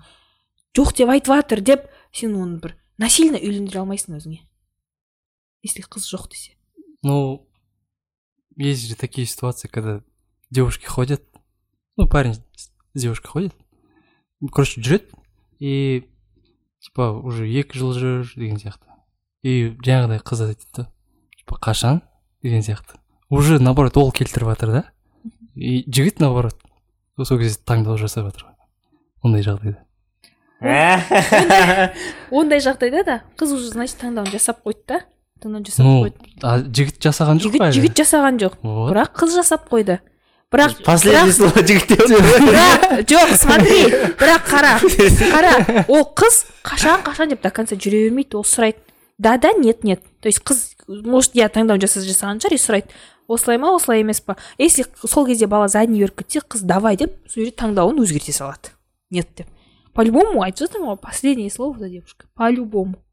жоқ 0.78 0.96
деп 0.98 1.10
айтып 1.10 1.34
жатыр 1.34 1.62
деп 1.62 1.88
сен 2.14 2.36
оны 2.38 2.60
бір 2.62 2.78
насильно 2.98 3.38
үйлендіре 3.38 3.82
алмайсың 3.82 4.18
өзіңе. 4.18 4.42
Если 5.66 5.84
қыз 5.86 6.10
жоқ 6.10 6.30
десе. 6.32 6.54
Ну, 7.04 7.48
есть 8.56 8.88
же 8.88 8.96
такие 8.96 9.28
ситуации, 9.28 9.68
когда 9.68 10.02
девушки 10.50 10.86
ходят, 10.86 11.24
ну, 11.96 12.08
парень 12.08 12.36
с 12.56 12.72
девушкой 12.94 13.28
ходит, 13.28 13.54
короче, 14.52 14.82
жүреді 14.82 15.10
и 15.60 16.10
типа 16.80 17.12
уже 17.12 17.48
екі 17.50 17.78
жыл 17.78 17.94
жүр 17.94 18.34
деген 18.36 18.58
сияқты 18.62 18.86
и 19.48 19.56
жаңағыдай 19.86 20.20
қыз 20.28 20.44
айтады 20.50 20.84
да 20.84 20.88
типа 21.40 21.60
қашан? 21.64 22.02
деген 22.44 22.62
сияқты. 22.62 23.00
Уже 23.30 23.60
наоборот 23.60 23.98
ол 23.98 24.12
келтіріп 24.12 24.50
жатыр 24.54 24.72
да. 24.72 24.84
И 25.56 25.84
жігіт 25.88 26.20
наоборот 26.20 26.56
сол 27.24 27.40
кезде 27.40 27.60
таңдау 27.66 27.98
жасап 27.98 28.30
жатыр. 28.30 28.46
Ғой 28.46 28.58
ондай 29.28 29.44
жағдайда. 29.46 29.84
Ондай 32.32 32.62
жағдайда 32.64 33.04
да 33.06 33.16
қыз 33.38 33.54
уже 33.54 33.72
значит 33.74 34.00
таңдауын 34.02 34.32
жасап 34.34 34.64
қойды 34.66 34.84
да. 34.88 35.00
Таңдауын 35.42 35.66
жасап 35.66 35.86
ну 35.86 36.06
қойды. 36.06 36.18
жігіт 36.74 37.02
жасаған 37.04 37.42
жоқ 37.42 37.58
жігіт 37.58 37.74
жігіт 37.78 38.00
жасаған 38.02 38.40
жоқ. 38.42 38.58
Вот. 38.62 38.92
бірақ 38.92 39.14
қыз 39.18 39.36
жасап 39.38 39.68
қойды. 39.70 40.00
Бірақ 40.52 40.82
последний 40.86 41.34
слово 41.34 41.62
жігіт 41.62 41.88
деп 41.90 42.02
отыр. 42.02 42.22
бірақ 42.48 43.06
жоқ 43.12 43.36
смотри 43.38 43.80
бірақ 44.22 44.50
қара 44.50 44.74
қара. 44.82 45.54
Ол 45.94 46.08
қыз 46.16 46.46
қашан 46.64 47.04
қашан? 47.06 47.30
деп 47.30 47.42
до 47.44 47.52
конца 47.52 47.76
жүре 47.76 48.08
бермейді 48.08 48.40
ол 48.40 48.46
сұрайды. 48.48 48.82
Да 49.18 49.38
да 49.38 49.54
нет 49.54 49.84
нет 49.84 50.04
то 50.22 50.28
есть 50.28 50.40
қыз 50.40 50.76
может 50.88 51.36
иә 51.36 51.50
таңдауын 51.50 51.82
жаса 51.82 52.02
жасаған 52.06 52.42
шығар 52.44 52.56
и 52.56 52.62
сұрайды 52.62 52.98
осылай 53.28 53.58
ма 53.58 53.74
осылай 53.76 54.02
емес 54.02 54.22
па 54.22 54.38
если 54.58 54.86
сол 55.06 55.28
кезде 55.28 55.48
бала 55.48 55.68
задний 55.68 56.00
беріп 56.00 56.22
кетсе 56.22 56.40
қыз 56.40 56.64
давай 56.64 56.98
деп 56.98 57.18
сол 57.28 57.44
жерде 57.44 57.56
таңдауын 57.58 58.00
өзгерте 58.04 58.34
салады. 58.34 58.72
Нет 59.10 59.30
деп. 59.36 59.48
По 59.94 60.04
любому 60.06 60.44
айтып 60.44 60.68
жатырмын 60.68 60.94
ғой 60.94 60.98
последнее 61.02 61.52
слово 61.52 61.80
за 61.80 61.90
девушкой? 61.90 62.30
По 62.36 62.50
любому 62.50 63.04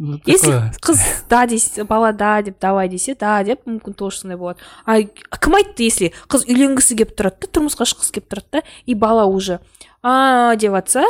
Ну, 0.00 0.20
если 0.26 0.52
қыз 0.78 1.00
да 1.28 1.44
десе 1.46 1.82
бала 1.82 2.12
да 2.12 2.40
деп 2.40 2.60
давай 2.60 2.88
десе 2.88 3.16
да 3.18 3.42
деп 3.42 3.66
мүмкін 3.66 3.96
тоже 3.98 4.20
сондай 4.20 4.38
болады. 4.38 4.60
А 4.86 5.02
кім 5.02 5.56
айтты 5.58 5.82
если 5.82 6.12
қыз 6.30 6.46
үйленгісі 6.46 6.94
келіп 6.94 7.16
тұрады 7.18 7.42
да 7.42 7.50
тұрмысқа 7.50 7.82
шыққысы 7.82 8.14
келіп 8.14 8.28
тұрады 8.30 8.60
да 8.60 8.62
и 8.86 8.94
бала 8.94 9.26
уже 9.26 9.58
а 10.00 10.54
деп 10.54 10.70
жатса 10.70 11.02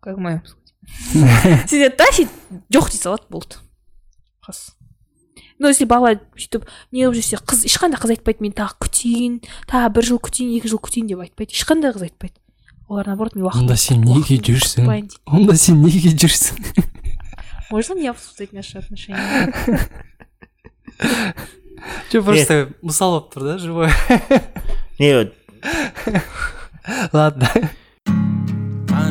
как 0.00 0.18
мы 0.22 0.42
сөйтеді 0.86 1.90
да 1.98 2.06
сөйтіп 2.12 2.70
жоқ 2.70 2.90
дей 2.92 3.02
салады 3.02 3.26
болды 3.34 3.63
қыз. 4.44 4.62
Но 5.58 5.70
если 5.70 5.86
бала 5.88 6.14
сөйтіп 6.36 6.66
неғып 6.94 7.18
жүрсе 7.18 7.40
қыз 7.42 7.64
ешқандай 7.68 8.00
қыз 8.02 8.14
айтпайды 8.16 8.44
мен 8.44 8.54
тағы 8.54 8.78
күтейін 8.84 9.40
тағы 9.70 9.92
бір 9.96 10.08
жыл 10.10 10.20
күтейін 10.22 10.56
екі 10.58 10.70
жыл 10.72 10.80
күтейін 10.82 11.10
деп 11.10 11.22
айтпайды. 11.24 11.54
Ешқандай 11.54 11.94
қыз 11.94 12.08
айтпайды. 12.08 12.36
Олар 12.88 13.06
наоборот 13.06 13.34
мен 13.34 13.46
уақыт 13.46 13.62
онда 13.62 13.76
сен 13.80 14.04
неге 14.04 14.36
жүрсің? 14.44 14.84
онда 15.24 15.56
сен 15.56 15.80
неге 15.82 16.12
жүрсің? 16.12 16.58
Можно 17.70 17.94
не 17.94 18.08
обсуждать 18.08 18.52
наши 18.52 18.78
отношения? 18.78 19.52
Че 22.10 22.22
просто 22.22 22.68
мысал 22.82 23.18
болып 23.18 23.32
тұр 23.34 23.44
да 23.44 23.58
живой? 23.58 23.90
Не 24.98 25.34
ладно. 27.12 27.50